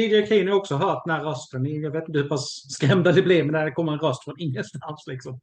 DJ 0.01 0.25
Keen 0.27 0.47
har 0.47 0.55
också 0.55 0.75
hört 0.75 1.03
den 1.05 1.15
här 1.15 1.23
rösten. 1.23 1.65
Jag 1.81 1.91
vet 1.91 2.07
inte 2.07 2.19
hur 2.19 2.29
pass 2.29 2.47
skrämda 2.73 3.11
det 3.11 3.21
blir, 3.21 3.43
men 3.43 3.51
när 3.53 3.65
det 3.65 3.71
kommer 3.71 3.91
en 3.93 3.99
röst 3.99 4.23
från 4.23 4.35
ingenstans 4.39 5.03
liksom. 5.07 5.39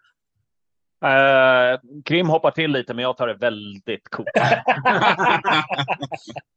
Eh, 1.04 1.80
Krim 2.04 2.28
hoppar 2.28 2.50
till 2.50 2.70
lite, 2.70 2.94
men 2.94 3.02
jag 3.02 3.16
tar 3.16 3.26
det 3.26 3.34
väldigt 3.34 4.08
coolt. 4.10 4.28
Ja, 4.34 4.62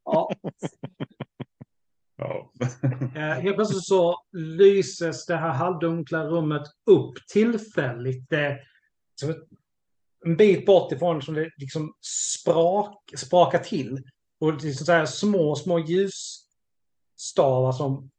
Ja. 0.05 0.31
Helt 3.15 3.55
plötsligt 3.55 3.83
så 3.83 4.15
lyses 4.33 5.25
det 5.25 5.35
här 5.35 5.49
halvdunkla 5.49 6.25
rummet 6.25 6.63
upp 6.85 7.13
tillfälligt. 7.27 8.29
Det, 8.29 8.59
ett, 9.29 9.37
en 10.25 10.35
bit 10.37 10.65
bort 10.65 10.91
ifrån 10.91 11.21
som 11.21 11.33
det 11.33 11.49
liksom 11.57 11.93
sprak, 12.39 12.97
sprakar 13.17 13.59
till. 13.59 14.03
Och 14.39 14.61
det 14.61 14.67
är 14.69 14.71
så 14.73 14.91
här 14.91 15.05
små, 15.05 15.55
små 15.55 15.79
ljusstavar 15.79 17.71
som 17.71 18.09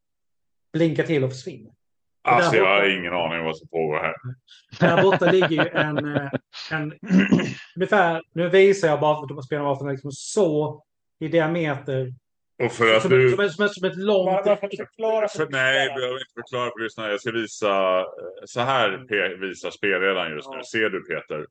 blinkar 0.72 1.04
till 1.04 1.24
och 1.24 1.30
försvinner. 1.30 1.72
Alltså 2.24 2.50
där 2.50 2.58
jag 2.58 2.66
har 2.66 2.80
borta- 2.80 2.98
ingen 2.98 3.12
aning 3.12 3.44
vad 3.44 3.56
som 3.58 3.68
pågår 3.68 3.98
här. 3.98 4.14
Där 4.80 5.02
borta 5.02 5.30
ligger 5.30 5.48
ju 5.64 5.68
en, 5.68 6.16
eh, 6.16 6.30
en 6.70 6.92
ungefär, 7.76 8.22
nu 8.34 8.48
visar 8.48 8.88
jag 8.88 9.00
bara 9.00 9.28
för 9.28 9.38
att 9.38 9.44
spelarna 9.44 9.68
varför 9.68 9.84
den 9.84 9.94
liksom 9.94 10.12
så 10.12 10.82
i 11.20 11.28
diameter. 11.28 12.14
Och 12.64 12.72
för 12.72 12.94
att 12.96 13.02
Som, 13.02 13.10
du... 13.10 13.30
som, 13.30 13.40
ett- 13.40 13.52
som, 13.52 13.64
ett- 13.64 13.74
som 13.74 13.84
ett 13.88 13.96
långt... 13.96 14.44
Bara, 14.44 14.56
förklara 14.56 15.28
För, 15.28 15.46
nej, 15.50 15.86
jag 15.86 15.94
behöver 15.96 16.14
inte 16.20 16.32
förklara 16.34 16.70
för 16.76 16.82
lyssnarna. 16.82 17.10
Jag 17.10 17.20
ska 17.20 17.30
visa. 17.32 17.98
eh, 18.00 18.04
Så 18.44 18.60
här 18.60 18.88
pe- 18.90 19.40
visar 19.40 19.70
spelledaren 19.70 20.32
just 20.36 20.50
nu. 20.50 20.56
Ja. 20.56 20.64
Ser 20.64 20.90
du 20.90 21.04
Peter? 21.04 21.46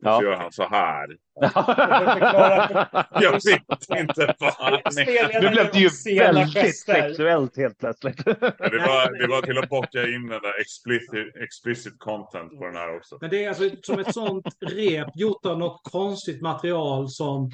Ja. 0.00 0.18
Så 0.18 0.24
gör 0.24 0.36
han 0.36 0.52
så 0.52 0.68
här. 0.68 1.06
Jag 3.22 3.32
vet 3.32 3.98
inte 4.00 4.34
vad. 4.38 4.82
Nu 5.42 5.48
blev 5.48 5.70
det 5.72 5.78
ju 5.78 6.18
väldigt 6.18 6.54
gester. 6.54 6.94
sexuellt 7.08 7.56
helt 7.56 7.78
plötsligt. 7.78 8.24
Det 8.24 8.34
var, 8.86 9.18
det 9.18 9.26
var 9.26 9.42
till 9.42 9.58
att 9.58 9.68
bocka 9.68 10.02
in 10.02 10.26
den 10.28 10.42
där 10.42 10.60
explicit, 10.60 11.36
explicit 11.42 11.98
content 11.98 12.58
på 12.58 12.64
den 12.66 12.76
här 12.76 12.96
också. 12.96 13.18
Men 13.20 13.30
det 13.30 13.44
är 13.44 13.48
alltså 13.48 13.70
som 13.82 13.98
ett 13.98 14.14
sånt 14.14 14.46
rep 14.60 15.08
gjort 15.14 15.46
av 15.46 15.58
något 15.58 15.80
konstigt 15.84 16.42
material 16.42 17.08
som 17.08 17.50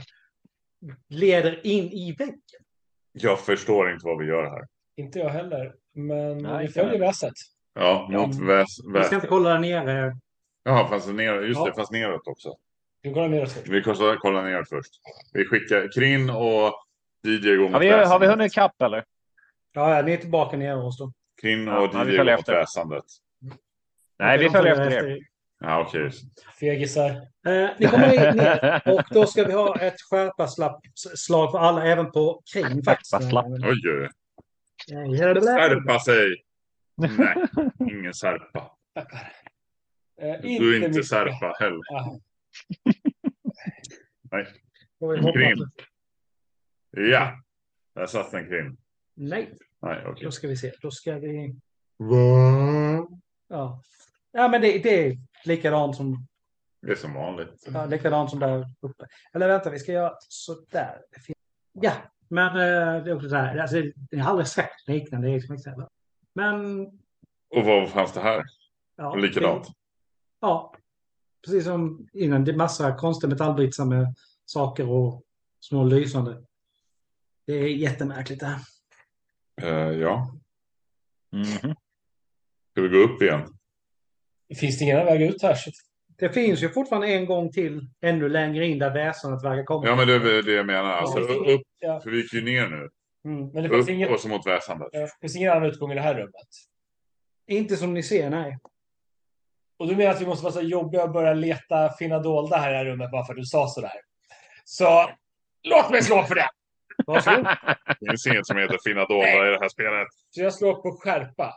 leder 1.08 1.66
in 1.66 1.84
i 1.84 2.14
väggen. 2.18 2.38
Jag 3.12 3.40
förstår 3.40 3.92
inte 3.92 4.06
vad 4.06 4.18
vi 4.18 4.26
gör 4.26 4.42
här. 4.44 4.66
Inte 4.96 5.18
jag 5.18 5.28
heller. 5.28 5.74
Men 5.94 6.38
Nej, 6.38 6.66
vi 6.66 6.72
följer 6.72 6.98
väset. 7.00 7.32
Ja, 7.74 8.08
mot 8.10 8.34
Ja. 8.40 8.44
väs... 8.46 8.68
Vi 8.94 9.04
ska 9.04 9.14
inte 9.14 9.26
kolla 9.26 9.50
där 9.50 9.58
nere. 9.58 10.16
Ja, 10.64 10.86
fast 10.90 11.08
neråt. 11.08 11.46
Just 11.46 11.58
Ja. 11.60 11.64
det, 11.66 11.72
fast 11.74 11.92
neråt 11.92 12.26
också. 12.26 12.54
Vi 13.02 13.10
går 13.10 13.28
ner 13.28 13.46
först. 13.46 13.68
Vi 13.68 13.82
kollar, 13.82 14.16
kollar 14.16 14.42
neråt 14.42 14.68
först. 14.68 14.92
Vi 15.32 15.44
skickar 15.44 15.88
Krin 15.94 16.30
och 16.30 16.72
DJ 17.26 17.56
går 17.56 17.62
mot 17.62 17.72
Har 17.72 17.80
vi, 17.80 17.90
har 17.90 18.18
vi 18.18 18.26
hunnit 18.26 18.52
ikapp 18.52 18.82
eller? 18.82 19.04
Ja, 19.72 19.96
ja, 19.96 20.02
ni 20.02 20.12
är 20.12 20.16
tillbaka 20.16 20.56
nere 20.56 20.74
hos 20.76 20.98
dem. 20.98 21.12
Krin 21.42 21.68
och 21.68 21.74
ja, 21.92 22.04
DJ 22.04 22.16
går 22.16 22.24
mot 22.24 22.28
efter. 22.40 22.54
väsandet. 22.54 23.04
Nej, 24.18 24.38
vi 24.38 24.50
följer 24.50 24.72
efter 24.72 25.06
er. 25.08 25.18
Ja, 25.64 25.86
okej. 25.88 26.10
Fegisar. 26.60 27.10
Eh, 27.46 27.70
ni 27.78 27.86
kommer 27.86 28.30
in 28.30 28.36
ner 28.36 28.82
och 28.88 29.02
då 29.10 29.26
ska 29.26 29.44
vi 29.44 29.52
ha 29.52 29.80
ett 29.80 30.00
skärpa-slag 30.10 31.50
för 31.50 31.58
alla, 31.58 31.86
även 31.86 32.12
på 32.12 32.42
kring 32.52 32.82
faktiskt. 32.82 33.12
Skärpa-slapp. 33.14 33.46
Oj, 33.46 33.82
oj. 33.88 34.08
Eh, 34.96 35.40
Skärpa 35.40 35.98
sig! 36.00 36.44
Nej, 37.18 37.36
ingen 37.90 38.14
särpa. 38.14 38.70
Tackar. 38.94 39.32
Eh, 40.22 40.40
Du 40.42 40.76
är 40.82 40.86
inte 40.88 41.04
särpa 41.04 41.56
heller. 41.60 41.80
Aha. 41.94 42.20
Nej. 44.30 44.46
Kring. 45.34 45.56
Ja, 47.10 47.42
där 47.94 48.06
satt 48.06 48.30
den 48.30 48.48
Krin. 48.48 48.76
Nej, 49.14 49.56
Nej, 49.82 50.02
okej. 50.06 50.24
då 50.24 50.30
ska 50.30 50.48
vi 50.48 50.56
se. 50.56 50.72
Då 50.82 50.90
ska 50.90 51.18
vi... 51.18 51.54
Va? 51.96 53.08
Ja, 53.48 53.82
ja 54.32 54.48
men 54.48 54.60
det, 54.60 54.78
det 54.78 55.06
är 55.06 55.16
likadant 55.46 55.96
som, 55.96 56.26
Det 56.82 56.92
är 56.92 56.96
som 56.96 57.14
vanligt. 57.14 57.68
ja, 57.74 57.86
likadant 57.86 58.30
som 58.30 58.38
där 58.38 58.66
uppe. 58.80 59.06
Eller 59.32 59.48
vänta, 59.48 59.70
vi 59.70 59.78
ska 59.78 59.92
göra 59.92 60.12
sådär. 60.28 61.02
Ja, 61.72 61.92
men 62.28 62.46
eh, 62.48 63.04
det 63.04 63.10
är 63.10 63.14
också 63.16 63.28
så 63.28 63.36
här. 63.36 63.56
Alltså, 63.58 63.76
det 64.10 64.18
har 64.18 64.30
aldrig 64.30 64.46
sett 64.48 64.70
liknande. 64.86 65.28
Liksom. 65.28 65.86
Men... 66.34 66.80
Och 67.48 67.64
vad 67.64 67.90
fanns 67.90 68.12
det 68.12 68.20
här? 68.20 68.42
Ja, 68.96 69.14
Likadant. 69.14 69.66
det- 69.66 69.72
Ja, 70.40 70.74
precis 71.44 71.64
som 71.64 72.08
innan. 72.12 72.44
Det 72.44 72.52
är 72.52 72.56
massa 72.56 72.94
konstiga 72.96 73.30
metallbritsar 73.30 73.84
med 73.84 74.14
saker 74.44 74.88
och 74.90 75.22
små 75.60 75.84
lysande. 75.84 76.44
Det 77.46 77.52
är 77.52 77.66
jättemärkligt 77.68 78.40
det 78.40 78.46
här. 78.46 78.60
Eh, 79.62 79.98
ja. 79.98 80.34
Mhm. 81.32 81.74
Ska 82.72 82.82
vi 82.82 82.88
gå 82.88 82.96
upp 82.96 83.22
igen? 83.22 83.58
Finns 84.60 84.78
det 84.78 84.84
ingen 84.84 85.06
väg 85.06 85.22
ut 85.22 85.42
här? 85.42 85.56
Det 86.18 86.28
finns 86.30 86.62
ju 86.62 86.68
fortfarande 86.68 87.06
en 87.08 87.26
gång 87.26 87.52
till 87.52 87.80
ännu 88.02 88.28
längre 88.28 88.66
in 88.66 88.78
där 88.78 88.90
väsendet 88.94 89.44
verkar 89.44 89.64
komma. 89.64 89.86
Ja, 89.86 89.96
men 89.96 90.06
det 90.08 90.14
är 90.14 90.42
det 90.42 90.52
jag 90.52 90.66
menar. 90.66 90.92
Alltså, 90.92 91.18
Ja. 91.18 91.52
upp, 91.54 91.62
Ja. 91.80 92.00
för 92.00 92.10
vi 92.10 92.16
gick 92.22 92.32
ju 92.32 92.44
ner 92.44 92.66
nu. 92.68 92.88
Mm. 93.24 93.48
Men 93.52 93.62
det 93.62 93.68
finns, 93.68 93.82
Upp 93.82 93.90
ingen, 93.94 94.12
och 94.12 94.20
så 94.20 94.28
mot 94.28 94.46
väsandet. 94.46 94.88
ja, 94.92 95.00
det 95.00 95.10
finns 95.20 95.36
ingen 95.36 95.52
annan 95.52 95.64
utgång 95.68 95.92
i 95.92 95.94
det 95.94 96.00
här 96.00 96.14
rummet. 96.14 96.48
Inte 97.46 97.76
som 97.76 97.94
ni 97.94 98.02
ser, 98.02 98.30
nej. 98.30 98.58
Och 99.78 99.88
du 99.88 99.96
menar 99.96 100.10
att 100.10 100.20
vi 100.20 100.26
måste 100.26 100.44
vara 100.44 100.52
så 100.54 100.60
jobbiga 100.60 101.02
och 101.04 101.10
börja 101.12 101.34
leta 101.34 101.92
finna 101.98 102.18
dolda 102.18 102.56
här 102.56 102.68
i 102.70 102.72
det 102.72 102.78
här 102.78 102.84
rummet 102.84 103.10
bara 103.10 103.24
för 103.24 103.32
att 103.32 103.36
du 103.38 103.44
sa 103.44 103.66
sådär? 103.68 103.92
Så 104.64 105.10
låt 105.62 105.90
mig 105.90 106.02
slå 106.02 106.22
för 106.22 106.34
det! 106.34 106.48
Varsågod. 107.06 107.44
Det 108.00 108.08
finns 108.10 108.26
inget 108.26 108.46
som 108.46 108.56
heter 108.56 108.78
finna 108.84 109.04
dolda 109.06 109.48
i 109.48 109.50
det 109.50 109.58
här 109.60 109.68
spelet. 109.68 110.08
Så 110.30 110.40
jag 110.42 110.54
slår 110.54 110.74
på 110.74 110.98
skärpa. 111.00 111.54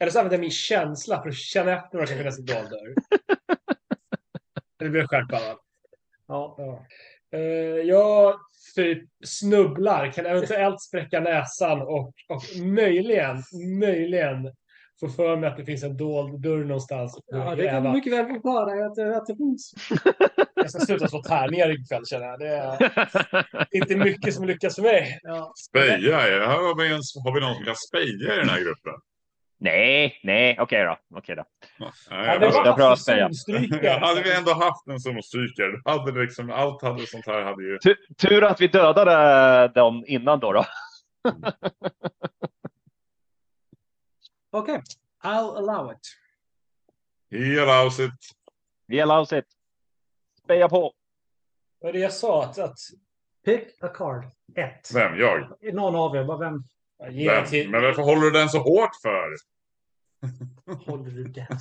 Eller 0.00 0.10
så 0.12 0.18
använder 0.18 0.36
jag 0.36 0.40
min 0.40 0.50
känsla 0.50 1.22
för 1.22 1.28
att 1.28 1.34
känna 1.34 1.72
efter 1.72 1.98
vad 1.98 2.06
det 2.06 2.08
kan 2.08 2.18
finnas 2.18 2.38
i 2.38 2.42
dold 2.42 2.70
dörr. 2.70 2.94
Det 4.78 4.88
blir 4.88 5.06
skärpa 5.06 5.32
va? 5.38 5.56
Ja. 6.28 6.54
Ja. 6.58 6.86
Eh, 7.38 7.40
jag 7.86 8.34
typ 8.74 9.08
snubblar, 9.24 10.12
kan 10.12 10.26
eventuellt 10.26 10.82
spräcka 10.82 11.20
näsan 11.20 11.82
och, 11.82 12.12
och 12.28 12.42
möjligen, 12.62 13.42
möjligen 13.80 14.52
få 15.00 15.08
för 15.08 15.36
mig 15.36 15.50
att 15.50 15.56
det 15.56 15.64
finns 15.64 15.82
en 15.82 15.96
dold 15.96 16.40
dörr 16.42 16.64
någonstans. 16.64 17.18
ja, 17.26 17.54
det 17.54 17.68
kan 17.68 17.92
mycket 17.92 18.12
väl 18.12 18.26
dig 18.66 18.82
att, 18.84 18.94
det- 18.94 19.16
att 19.16 19.26
det 19.26 19.36
finns. 19.36 19.74
Jag 20.54 20.70
ska 20.70 20.80
sluta 20.80 21.08
slå 21.08 21.22
tärningar 21.22 21.70
ikväll 21.82 22.06
känner 22.06 22.26
jag. 22.26 22.38
Det 22.38 22.46
är 22.48 23.76
inte 23.76 23.96
mycket 23.96 24.34
som 24.34 24.44
lyckas 24.46 24.74
för 24.74 24.82
mig. 24.82 25.18
Ja. 25.22 25.52
Speja? 25.68 26.20
är- 26.20 26.40
Har 26.40 26.78
vi, 26.82 26.86
ens, 26.88 27.14
har 27.24 27.34
vi 27.34 27.40
någon 27.40 27.54
som 27.54 27.64
kan 27.64 27.76
speja 27.76 28.34
i 28.34 28.38
den 28.38 28.48
här 28.48 28.60
gruppen? 28.60 28.92
Nej, 29.60 30.20
nej, 30.22 30.56
okej 30.60 30.84
då. 30.84 30.98
Okej 31.18 31.36
då. 31.36 31.44
Hade 32.10 32.26
jag 32.26 32.42
jag 32.42 32.52
prövar 32.52 32.64
varit 32.76 32.92
att 32.92 33.00
säga. 33.00 33.28
zonstrykare 33.32 33.80
Ja, 33.86 33.98
hade 34.06 34.22
vi 34.22 34.32
ändå 34.36 34.52
haft 34.52 34.86
en 34.86 35.00
som 35.00 35.22
stryker, 35.22 35.82
hade 35.84 36.20
liksom, 36.20 36.50
allt 36.50 36.82
hade 36.82 37.06
sånt 37.06 37.26
här 37.26 37.42
hade 37.42 37.62
ju... 37.62 37.78
Tu- 37.78 38.14
Tur 38.18 38.44
att 38.44 38.60
vi 38.60 38.66
dödade 38.68 39.68
dem 39.74 40.04
innan 40.06 40.40
då. 40.40 40.52
då. 40.52 40.64
Okej, 44.50 44.82
I'll 45.24 45.56
allow 45.56 45.92
it. 45.92 45.98
He 47.30 47.62
allows 47.62 48.00
it. 48.00 48.12
Vi 48.86 49.00
allows 49.00 49.32
it. 49.32 49.44
Speja 50.44 50.68
på. 50.68 50.92
Vad 51.80 51.88
är 51.88 51.92
det 51.92 51.98
jag 51.98 52.12
sa? 52.12 52.44
Att, 52.44 52.58
att 52.58 52.78
Pick 53.44 53.82
a 53.82 53.88
card. 53.88 54.24
Ett. 54.56 54.94
Vem? 54.94 55.18
Jag? 55.18 55.48
Någon 55.74 55.96
av 55.96 56.16
er, 56.16 56.24
bara 56.24 56.38
vem 56.38 56.62
ge 57.10 57.30
Vem? 57.30 57.46
till, 57.46 57.70
Men 57.70 57.82
varför 57.82 58.02
håller 58.02 58.22
du 58.22 58.30
den 58.30 58.48
så 58.48 58.58
hårt 58.58 58.96
för? 59.02 59.36
håller 60.86 61.10
du 61.10 61.24
den? 61.24 61.46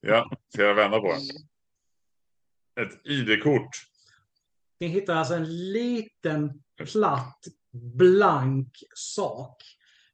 Ja, 0.00 0.30
ska 0.48 0.62
jag 0.62 0.74
vända 0.74 1.00
på 1.00 1.12
den? 1.12 1.20
Ett 2.86 3.06
ID-kort. 3.06 3.70
Ni 4.80 4.86
hittar 4.86 5.14
alltså 5.14 5.34
en 5.34 5.72
liten 5.72 6.62
platt 6.92 7.44
blank 7.72 8.68
sak 8.94 9.62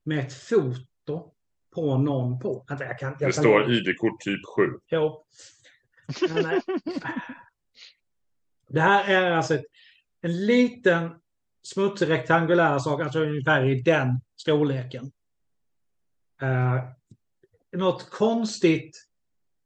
med 0.04 0.18
ett 0.18 0.32
foto 0.32 1.34
på 1.74 1.98
någon 1.98 2.40
på. 2.40 2.64
Vänta, 2.68 2.84
jag 2.84 2.98
kan, 2.98 3.08
jag 3.08 3.18
Det 3.18 3.24
kan 3.24 3.32
står 3.32 3.72
ID-kort 3.72 4.20
typ 4.20 4.40
7. 4.56 4.62
Jo. 4.90 5.24
Nej. 6.42 6.60
Det 8.68 8.80
här 8.80 9.04
är 9.14 9.30
alltså 9.30 9.54
ett, 9.54 9.64
en 10.20 10.46
liten 10.46 11.10
smutsig 11.62 12.08
rektangulär 12.08 12.78
sak, 12.78 13.00
alltså 13.00 13.20
ungefär 13.20 13.64
i 13.64 13.82
den 13.82 14.20
storleken. 14.40 15.04
Uh, 16.42 16.82
något 17.76 18.10
konstigt 18.10 19.06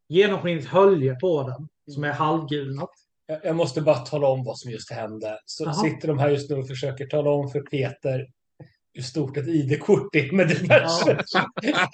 genomskinligt 0.09 0.69
hölje 0.69 1.15
på 1.15 1.43
den 1.43 1.69
som 1.95 2.05
är 2.05 2.13
halvgulnat. 2.13 2.91
Jag, 3.27 3.45
jag 3.45 3.57
måste 3.57 3.81
bara 3.81 3.99
tala 3.99 4.29
om 4.29 4.45
vad 4.45 4.59
som 4.59 4.71
just 4.71 4.93
hände. 4.93 5.39
Så 5.47 5.65
Jaha. 5.65 5.75
sitter 5.75 6.09
de 6.09 6.19
här 6.19 6.29
just 6.29 6.51
nu 6.51 6.57
och 6.57 6.69
försöker 6.69 7.07
tala 7.07 7.31
om 7.31 7.51
för 7.51 7.61
Peter 7.61 8.27
hur 8.95 9.03
stort 9.03 9.37
ett 9.37 9.47
ID-kort 9.47 10.17
är 10.17 10.33
med 10.33 10.49
diverse. 10.49 11.25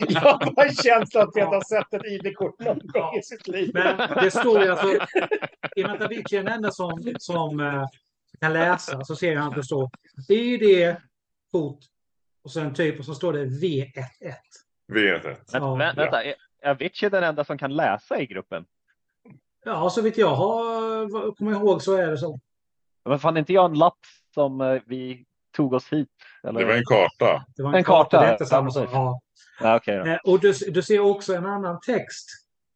jag 0.08 0.20
har 0.20 0.64
en 0.64 0.74
känsla 0.74 1.22
att 1.22 1.34
Peter 1.34 1.46
har 1.46 1.64
sett 1.64 1.94
ett 1.94 2.06
ID-kort 2.06 2.60
någon 2.60 2.78
gång 2.78 3.18
i 3.18 3.22
sitt 3.22 3.48
liv. 3.48 3.70
Men 3.74 3.96
det 4.24 4.30
står 4.30 4.62
ju 4.62 4.70
alltså, 4.70 4.88
i 5.76 5.84
och 5.84 5.88
med 5.88 5.92
att 5.94 6.02
Avicii 6.02 6.38
är 6.38 6.44
den 6.44 6.52
enda 6.52 6.70
som, 6.70 7.14
som 7.18 7.60
eh, 7.60 7.86
kan 8.40 8.52
läsa 8.52 9.04
så 9.04 9.16
ser 9.16 9.36
han 9.36 9.48
att 9.48 9.54
det 9.54 9.64
står 9.64 9.90
ID, 10.28 10.96
kort 11.52 11.78
och 12.44 12.52
sen 12.52 12.74
typ 12.74 12.98
och 12.98 13.04
så 13.04 13.14
står 13.14 13.32
det 13.32 13.44
V11. 13.44 14.34
V1. 14.92 15.20
Men, 15.22 15.36
Ja, 15.52 15.76
vä- 15.76 15.96
vänta, 15.96 16.24
är 16.24 16.34
Avicii 16.64 17.08
den 17.08 17.24
enda 17.24 17.44
som 17.44 17.58
kan 17.58 17.76
läsa 17.76 18.20
i 18.20 18.26
gruppen? 18.26 18.64
Ja, 19.64 19.90
så 19.90 20.02
vitt 20.02 20.18
jag 20.18 20.34
har 20.34 21.34
kommer 21.36 21.52
ihåg 21.52 21.82
så 21.82 21.94
är 21.96 22.06
det 22.06 22.18
så. 22.18 22.40
Men 23.04 23.18
fan 23.18 23.36
inte 23.36 23.52
jag 23.52 23.64
en 23.70 23.78
lapp 23.78 23.98
som 24.34 24.60
eh, 24.60 24.80
vi 24.86 25.24
tog 25.56 25.72
oss 25.72 25.92
hit? 25.92 26.08
Eller? 26.42 26.60
Det 26.60 26.66
var 26.66 26.74
en 26.74 26.84
karta. 26.84 27.44
Det 27.56 27.62
var 27.62 27.74
En 27.74 27.84
karta, 27.84 28.20
Det 28.20 28.26
är 28.26 28.32
inte 28.32 28.46
samma 28.46 28.70
sak. 28.70 28.88
Ja. 28.92 29.20
Ja, 29.60 29.80
då. 29.86 29.92
Eh, 29.92 30.18
Och 30.24 30.40
du, 30.40 30.52
du 30.52 30.82
ser 30.82 30.98
också 31.00 31.34
en 31.34 31.46
annan 31.46 31.80
text. 31.86 32.26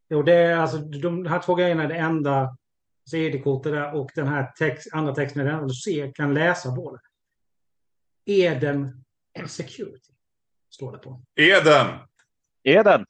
Jo, 0.09 0.23
det 0.23 0.35
är 0.35 0.57
alltså 0.57 0.79
de 0.79 1.27
här 1.27 1.39
två 1.39 1.55
grejerna 1.55 1.83
är 1.85 1.89
det 1.89 1.95
enda 1.95 2.57
CD-kortet 3.11 3.73
där 3.73 3.95
och 3.95 4.11
den 4.15 4.27
här 4.29 4.53
text, 4.59 4.89
andra 4.95 5.15
texten 5.15 5.47
är 5.47 5.53
den 5.53 5.69
du 5.69 5.75
ser, 5.75 6.13
kan 6.13 6.35
läsa 6.35 6.71
både. 6.73 6.99
Eden 8.27 9.05
Security 9.47 10.13
står 10.71 10.93
det 10.93 10.99
på. 10.99 11.23
Eden! 11.35 11.87
Är 12.63 12.85
den? 12.85 13.05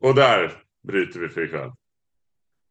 Och 0.00 0.14
där 0.14 0.52
bryter 0.88 1.20
vi 1.20 1.28
för 1.28 1.44
ikväll. 1.44 1.72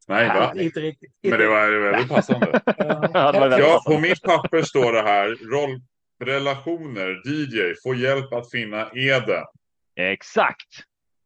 Nej, 0.08 0.28
va? 0.28 0.50
Inte, 0.52 0.64
inte 0.64 0.80
riktigt. 0.80 1.12
Men 1.22 1.38
det 1.38 1.46
var 1.48 1.70
det 1.70 1.78
väldigt 1.90 2.08
passande. 2.08 2.60
Ja. 3.14 3.82
Det 3.86 3.94
på 3.94 3.98
mitt 4.00 4.22
papper 4.22 4.62
står 4.62 4.92
det 4.92 5.02
här. 5.02 5.36
Rollrelationer, 6.20 7.22
DJ, 7.24 7.74
får 7.82 7.96
hjälp 7.96 8.32
att 8.32 8.50
finna 8.50 8.90
Eden. 8.94 9.44
Exakt. 9.96 10.66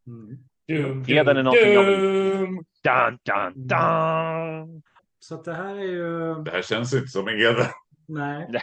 Mm. 0.06 0.38
Dum, 0.68 1.04
Eden 1.08 1.36
är 1.36 1.42
någonting 1.42 1.72
jag 1.72 1.84
vill- 1.84 2.00
dum. 2.00 2.64
Dun, 2.82 3.18
dun, 3.24 3.66
dun. 3.68 4.82
Så 5.20 5.34
att 5.34 5.44
det 5.44 5.54
här 5.54 5.74
är 5.76 5.82
ju... 5.84 6.34
Det 6.44 6.50
här 6.50 6.62
känns 6.62 6.94
inte 6.94 7.06
som 7.08 7.28
Eden. 7.28 7.66
Nej. 8.08 8.46
Nej, 8.52 8.62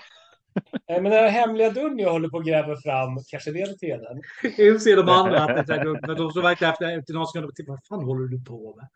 Men 1.01 1.03
den 1.03 1.13
här 1.13 1.29
hemliga 1.29 1.69
dörren 1.69 1.99
jag 1.99 2.11
håller 2.11 2.29
på 2.29 2.37
att 2.37 2.45
gräva 2.45 2.75
fram 2.81 3.09
kanske 3.29 3.51
leder 3.51 3.73
till 3.73 3.89
Eden. 3.89 4.21
Inser 4.67 4.95
de 5.03 5.09
andra 5.09 5.39
att 5.43 5.67
det 5.67 5.73
är 5.75 5.83
dumt. 5.83 5.99
Men 6.07 6.15
de 6.15 6.31
står 6.31 6.41
verkligen 6.41 6.73
efter, 6.73 6.99
efter 6.99 7.13
någon 7.13 7.27
sekund 7.27 7.45
och 7.45 7.55
tittar. 7.55 7.71
Vad 7.71 7.85
fan 7.89 8.03
håller 8.05 8.27
du 8.27 8.43
på 8.45 8.75
med? 8.75 8.87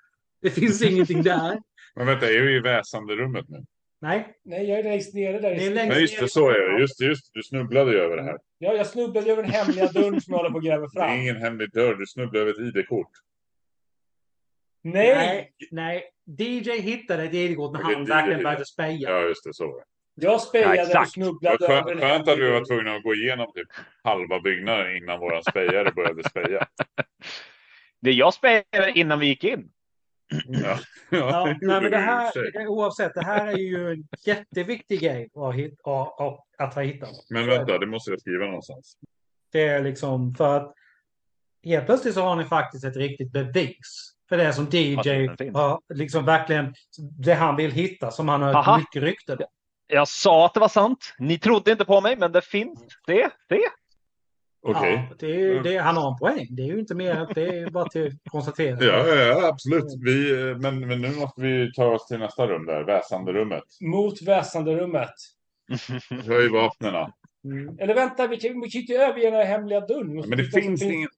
Det 0.42 0.50
finns 0.50 0.82
ingenting 0.82 1.24
där. 1.24 1.58
Men 1.96 2.08
vänta, 2.08 2.26
är 2.32 2.42
vi 2.42 2.56
i 2.56 2.60
väsandrummet 2.60 3.50
nu? 3.50 3.66
Nej. 4.02 4.28
Nej, 4.44 4.70
jag 4.70 4.80
är 4.80 4.84
längst 4.84 5.14
nere 5.14 5.40
där. 5.40 5.50
Det 5.56 5.66
är 5.66 5.72
i- 5.72 5.74
längst 5.74 5.94
Nej, 5.94 6.02
just 6.02 6.20
det, 6.20 6.28
så 6.30 6.50
är 6.50 6.60
det. 6.74 6.80
Just 6.82 7.02
just. 7.02 7.34
Du 7.34 7.44
snubblade 7.44 7.92
ju 7.92 7.98
över 7.98 8.18
det 8.18 8.24
här. 8.24 8.38
Ja, 8.58 8.74
jag 8.74 8.88
snubblade 8.88 9.32
över 9.32 9.44
den 9.44 9.52
hemliga 9.52 9.88
dörren 9.88 10.22
som 10.22 10.32
jag 10.32 10.38
håller 10.38 10.50
på 10.50 10.58
att 10.58 10.64
gräva 10.64 10.82
Det 10.88 11.00
är 11.00 11.08
fram. 11.08 11.20
ingen 11.20 11.36
hemlig 11.36 11.72
dörr. 11.74 11.96
Du 11.96 12.06
snubblade 12.08 12.40
över 12.50 12.52
ett 12.52 12.76
ID-kort. 12.76 13.12
Nej! 14.84 15.16
Nej. 15.16 15.52
Nej. 15.72 16.04
DJ 16.26 16.72
hittade 16.72 17.24
ett 17.24 17.34
ID-kort 17.34 17.74
när 17.74 17.82
han 17.82 18.06
verkligen 18.06 18.44
började 18.44 18.66
speja. 18.66 19.10
Ja, 19.10 19.22
just 19.22 19.44
det. 19.44 19.54
Så. 19.54 19.84
Jag 20.16 20.34
Ja, 20.34 20.40
spejade 20.40 20.74
och 20.74 20.76
exakt. 20.76 20.96
Vad 20.96 21.10
snubblade 21.10 21.58
skönt, 21.68 21.90
över 21.90 22.02
skönt 22.02 22.28
att 22.28 22.40
vi 22.40 22.52
var 22.52 22.66
tvungna 22.66 22.96
att 22.96 23.04
gå 23.04 23.16
igenom 23.16 23.52
typ 23.54 23.68
halva 24.04 24.40
byggnaden 24.40 24.98
innan 24.98 25.20
våran 25.20 25.44
spejare 25.44 25.92
började 25.92 26.30
speja. 26.30 26.68
Det 28.02 28.12
jag 28.12 28.34
spelade 28.34 28.92
innan 28.96 29.20
vi 29.20 29.26
gick 29.26 29.44
in. 29.44 29.72
Ja, 30.48 30.80
Ja, 31.12 31.46
det 31.46 31.68
nej, 31.68 31.82
men 31.82 31.92
det 31.92 31.98
och 31.98 32.04
här, 32.04 32.68
oavsett, 32.68 33.14
det 33.14 33.26
här 33.26 33.48
är 33.48 33.58
ju 33.58 33.92
en 33.92 34.08
jätteviktig 34.26 35.00
grej 35.00 35.30
att, 35.36 35.56
hit, 35.56 35.80
att, 35.84 36.22
att, 36.22 36.40
att 36.58 36.74
ha 36.74 36.82
hittat. 36.82 37.10
Men 37.30 37.48
vänta, 37.48 37.78
det 37.78 37.86
måste 37.86 38.12
jag 38.12 38.22
skriva 38.22 38.46
någonstans. 38.46 38.98
Det 39.52 39.68
är 39.68 39.84
liksom 39.84 40.36
för 40.36 40.58
att 40.58 40.74
helt 41.64 41.86
plötsligt 41.86 42.14
så 42.14 42.22
har 42.22 42.36
ni 42.36 42.46
faktiskt 42.46 42.86
ett 42.86 42.96
riktigt 42.96 43.32
bevis 43.32 44.14
för 44.32 44.38
det 44.38 44.54
som 44.54 44.64
Att 44.66 44.74
DJ 44.74 45.50
har 45.54 45.94
liksom 45.94 46.26
verkligen 46.26 46.74
det 46.98 47.34
han 47.34 47.56
vill 47.56 47.72
hitta 47.72 48.12
som 48.12 48.30
han 48.30 48.42
har 48.42 48.54
Aha. 48.54 48.72
hört 48.72 48.80
mycket 48.80 49.04
rykten 49.04 49.38
om. 49.38 49.46
Jag 49.88 50.08
sa 50.08 50.46
att 50.46 50.54
det 50.54 50.60
var 50.60 50.68
sant. 50.68 51.14
Ni 51.20 51.40
trodde 51.40 51.72
inte 51.72 51.86
på 51.86 52.02
mig, 52.02 52.18
men 52.18 52.32
det 52.32 52.42
finns 52.42 52.80
det. 53.08 53.30
det. 53.50 53.62
Okej. 54.68 55.08
Ja, 55.10 55.16
det 55.20 55.26
är, 55.26 55.40
ju- 55.40 55.62
det, 55.62 55.78
han 55.78 55.98
har 55.98 56.12
en 56.12 56.18
poäng. 56.18 56.48
Det 56.50 56.62
är 56.62 56.66
ju 56.68 56.80
inte 56.80 56.96
mer, 56.96 57.28
det 57.36 57.48
är 57.48 57.54
ju 57.54 57.70
bara 57.70 57.90
till 57.90 58.08
att 58.08 58.32
konstatera. 58.32 58.84
Ja, 58.84 59.08
ja, 59.08 59.16
ja, 59.16 59.48
absolut. 59.48 59.86
Vi, 60.06 60.34
men, 60.60 60.88
men 60.88 61.02
nu 61.02 61.16
måste 61.16 61.42
vi 61.42 61.74
ta 61.74 61.86
oss 61.86 62.08
till 62.08 62.20
nästa 62.20 62.48
rum 62.48 62.66
där, 62.66 62.84
väsanderummet. 62.84 63.64
Mot 63.82 64.22
väsanderummet. 64.22 65.14
Höj 66.26 66.50
vapnena. 66.50 67.14
Mm. 67.46 67.80
Eller 67.80 67.96
vänta, 67.96 68.28
vi 68.28 68.38
kan, 68.38 68.62
vi 68.62 68.70
kan 68.70 68.82
inte 68.82 68.94
överge 68.94 69.26
den 69.26 69.34
här 69.34 69.46
hemliga 69.46 69.80
dörren. 69.80 70.30
Men 70.30 70.38
det 70.38 70.44
finns 70.46 70.82
ingen... 70.82 71.10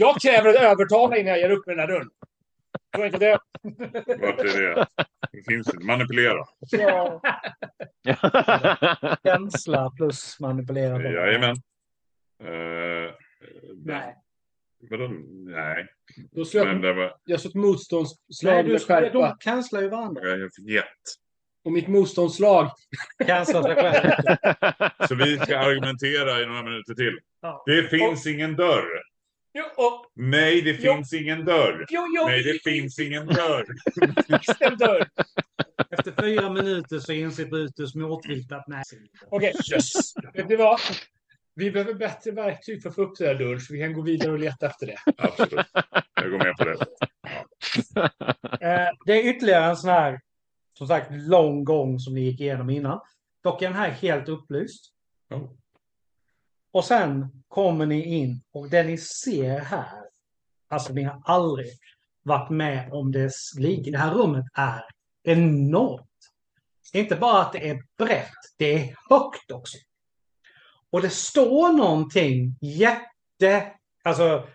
Jag 0.00 0.20
kräver 0.20 0.50
ett 0.50 0.62
övertala 0.62 1.16
innan 1.16 1.30
jag 1.30 1.38
ger 1.38 1.50
upp 1.50 1.66
med 1.66 1.76
den 1.76 1.80
här 1.80 1.94
dörren. 1.94 2.10
Tror 2.94 3.06
inte 3.06 3.18
det? 3.18 3.38
Vart 4.20 4.40
är 4.40 4.74
det? 4.74 4.86
Det 5.32 5.42
finns 5.48 5.74
inte. 5.74 5.86
Manipulera. 5.86 6.44
Ja. 6.70 7.22
Känsla 9.24 9.90
plus 9.96 10.40
manipulera. 10.40 11.02
Jajamän. 11.02 11.56
Uh, 12.44 13.10
Nej. 13.84 14.16
Vadå? 14.90 15.08
Nej. 15.46 15.86
Då 16.32 16.44
slår 16.44 16.64
Men 16.64 16.72
jag, 16.74 16.82
det 16.82 16.92
var... 16.92 17.14
jag 17.24 17.40
slår 17.40 17.76
ett 18.52 18.66
du, 18.66 18.72
med 18.72 18.82
skärpa. 18.82 19.12
de 19.12 19.36
cancelar 19.40 19.82
ju 19.82 19.88
varandra. 19.88 20.22
Jag 20.28 20.38
vet. 20.66 20.84
Och 21.64 21.72
mitt 21.72 21.88
motståndsslag. 21.88 22.70
Cancelar 23.26 23.62
sig 23.62 23.74
själv. 23.74 24.10
Så 25.08 25.14
vi 25.14 25.38
ska 25.38 25.58
argumentera 25.58 26.40
i 26.42 26.46
några 26.46 26.62
minuter 26.62 26.94
till. 26.94 27.18
Ja. 27.40 27.62
Det 27.66 27.82
finns 27.82 28.26
ingen 28.26 28.56
dörr. 28.56 29.09
Jo, 29.54 29.64
och, 29.76 30.06
Nej, 30.14 30.60
det 30.62 30.70
Jo. 30.70 30.94
finns 30.94 31.12
ingen 31.12 31.44
dörr. 31.44 31.86
jo, 31.90 32.06
jo, 32.16 32.26
Nej, 32.26 32.42
det 32.42 32.70
finns 32.70 32.98
ingen 32.98 33.26
dörr. 33.26 33.66
finns 34.26 34.56
en 34.60 34.76
dörr. 34.78 35.08
Efter 35.90 36.22
fyra 36.22 36.50
minuter 36.50 36.98
så 36.98 37.12
inser 37.12 37.44
Brutus 37.46 37.94
motvilligt 37.94 38.52
att 38.52 38.68
nej. 38.68 38.82
Okej, 39.30 39.52
yes. 39.74 39.92
Vet 40.34 40.48
ni 40.48 40.56
vad? 40.56 40.80
Vi 41.54 41.70
behöver 41.70 41.94
bättre 41.94 42.30
verktyg 42.30 42.82
för 42.82 42.88
att 42.88 42.94
få 42.94 43.02
upp 43.02 43.18
den 43.18 43.28
här 43.28 43.34
dörren 43.34 43.60
så 43.60 43.72
vi 43.72 43.80
kan 43.80 43.92
gå 43.92 44.02
vidare 44.02 44.32
och 44.32 44.38
leta 44.38 44.66
efter 44.66 44.86
det. 44.86 44.96
Absolut. 45.18 45.66
Jag 46.14 46.30
går 46.30 46.38
med 46.38 46.56
på 46.56 46.64
det. 46.64 46.76
Eh, 48.60 48.88
det 49.06 49.12
är 49.12 49.30
ytterligare 49.36 49.64
en 49.64 49.76
sån 49.76 49.90
här, 49.90 50.20
som 50.78 50.86
sagt, 50.86 51.10
lång 51.12 51.64
gång 51.64 51.98
som 51.98 52.14
ni 52.14 52.20
gick 52.20 52.40
igenom 52.40 52.70
innan. 52.70 53.00
Dock 53.42 53.62
är 53.62 53.66
den 53.66 53.76
här 53.76 53.90
helt 53.90 54.28
upplyst. 54.28 54.92
Oh. 55.30 55.50
Och 56.72 56.84
sen 56.84 57.42
kommer 57.48 57.86
ni 57.86 58.04
in 58.04 58.42
och 58.52 58.68
det 58.70 58.82
ni 58.82 58.98
ser 58.98 59.60
här, 59.60 60.02
alltså 60.68 60.92
ni 60.92 61.02
har 61.02 61.22
aldrig 61.24 61.66
varit 62.22 62.50
med 62.50 62.92
om 62.92 63.12
det 63.12 63.30
like. 63.58 63.90
Det 63.90 63.98
här 63.98 64.14
rummet 64.14 64.44
är 64.54 64.84
enormt. 65.22 66.06
Det 66.92 66.98
är 66.98 67.02
inte 67.02 67.16
bara 67.16 67.42
att 67.42 67.52
det 67.52 67.70
är 67.70 67.82
brett, 67.98 68.30
det 68.58 68.74
är 68.74 68.94
högt 69.10 69.50
också. 69.50 69.78
Och 70.90 71.02
det 71.02 71.10
står 71.10 71.72
någonting 71.72 72.56
jätte, 72.60 73.72
alltså 74.04 74.48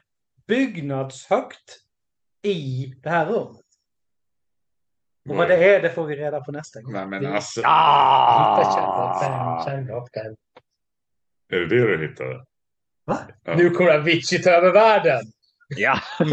byggnadshögt 0.48 1.80
i 2.42 2.86
det 3.04 3.10
här 3.10 3.26
rummet. 3.26 3.62
Och 5.30 5.36
vad 5.36 5.48
det 5.48 5.76
är, 5.76 5.82
det 5.82 5.90
får 5.90 6.06
vi 6.06 6.16
reda 6.16 6.42
på 6.42 6.52
nästa 6.52 6.82
gång. 6.82 6.94
Nej, 6.94 7.08
men 7.08 7.24
Det- 7.24 7.36
alltså. 7.36 7.62
Ah! 7.66 9.64
Kärnvapen. 9.66 10.36
Är 11.50 11.60
det 11.60 11.68
det 11.68 11.98
du 11.98 12.08
hittade? 12.08 12.46
Va? 13.06 13.18
Ja. 13.44 13.56
Nu 13.56 13.70
kommer 13.70 13.92
Avicii 13.92 14.40
ta 14.44 14.50
över 14.50 14.72
världen. 14.72 15.22
Ja. 15.68 16.00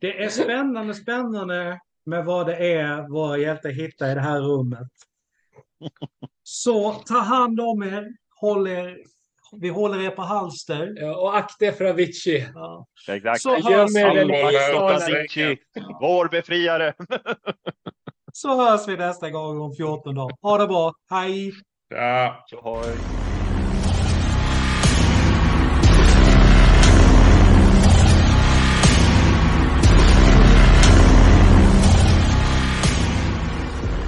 Det 0.00 0.22
är 0.24 0.28
spännande, 0.28 0.94
spännande 0.94 1.80
med 2.04 2.24
vad 2.24 2.46
det 2.46 2.56
är 2.56 3.08
våra 3.08 3.38
hjältar 3.38 3.70
hittar 3.70 4.10
i 4.10 4.14
det 4.14 4.20
här 4.20 4.40
rummet. 4.40 4.88
Så 6.42 6.92
ta 6.92 7.18
hand 7.18 7.60
om 7.60 7.82
er, 7.82 8.12
håll 8.40 8.68
er, 8.68 8.98
Vi 9.52 9.68
håller 9.68 10.00
er 10.00 10.10
på 10.10 10.22
halster. 10.22 10.92
Ja, 10.96 11.16
och 11.16 11.36
akta 11.36 11.64
er 11.64 11.72
för 11.72 11.84
Avicii. 11.84 12.48
Ja. 12.54 12.86
Exakt. 13.08 13.40
Så 13.40 13.56
gömmer 13.56 14.16
er 14.16 15.58
vår 16.00 16.28
befriare. 16.28 16.94
så 18.32 18.56
hörs 18.56 18.88
vi 18.88 18.96
nästa 18.96 19.30
gång 19.30 19.60
om 19.60 19.74
14 19.74 20.14
dagar. 20.14 20.36
Ha 20.42 20.58
det 20.58 20.66
bra. 20.66 20.92
Hej! 21.10 21.52
Ja. 21.88 22.44
Tjohoj. 22.50 22.96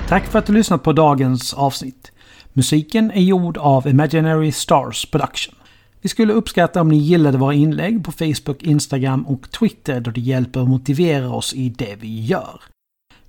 Tack 0.09 0.27
för 0.27 0.39
att 0.39 0.47
du 0.47 0.53
lyssnat 0.53 0.83
på 0.83 0.93
dagens 0.93 1.55
avsnitt. 1.55 2.13
Musiken 2.53 3.11
är 3.11 3.21
gjord 3.21 3.59
av 3.59 3.89
Imaginary 3.89 4.53
Stars 4.53 5.07
Production. 5.11 5.55
Vi 6.01 6.09
skulle 6.09 6.33
uppskatta 6.33 6.81
om 6.81 6.89
ni 6.89 6.97
gillade 6.97 7.39
våra 7.39 7.55
inlägg 7.55 8.05
på 8.05 8.13
Facebook, 8.13 8.63
Instagram 8.63 9.27
och 9.27 9.51
Twitter 9.51 10.01
då 10.01 10.11
det 10.11 10.21
hjälper 10.21 10.61
att 10.61 10.69
motivera 10.69 11.31
oss 11.31 11.55
i 11.55 11.69
det 11.69 11.97
vi 12.01 12.25
gör. 12.25 12.61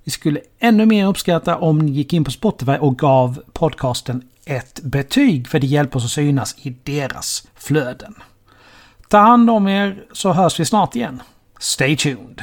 Vi 0.04 0.10
skulle 0.10 0.40
ännu 0.58 0.86
mer 0.86 1.06
uppskatta 1.06 1.56
om 1.56 1.78
ni 1.78 1.92
gick 1.92 2.12
in 2.12 2.24
på 2.24 2.30
Spotify 2.30 2.72
och 2.72 2.98
gav 2.98 3.42
podcasten 3.52 4.22
ett 4.46 4.80
betyg 4.82 5.48
för 5.48 5.58
det 5.58 5.66
hjälper 5.66 5.96
oss 5.96 6.04
att 6.04 6.10
synas 6.10 6.54
i 6.58 6.76
deras 6.82 7.48
flöden. 7.54 8.14
Ta 9.08 9.18
hand 9.18 9.50
om 9.50 9.68
er 9.68 10.04
så 10.12 10.32
hörs 10.32 10.60
vi 10.60 10.64
snart 10.64 10.96
igen. 10.96 11.22
Stay 11.58 11.96
tuned! 11.96 12.42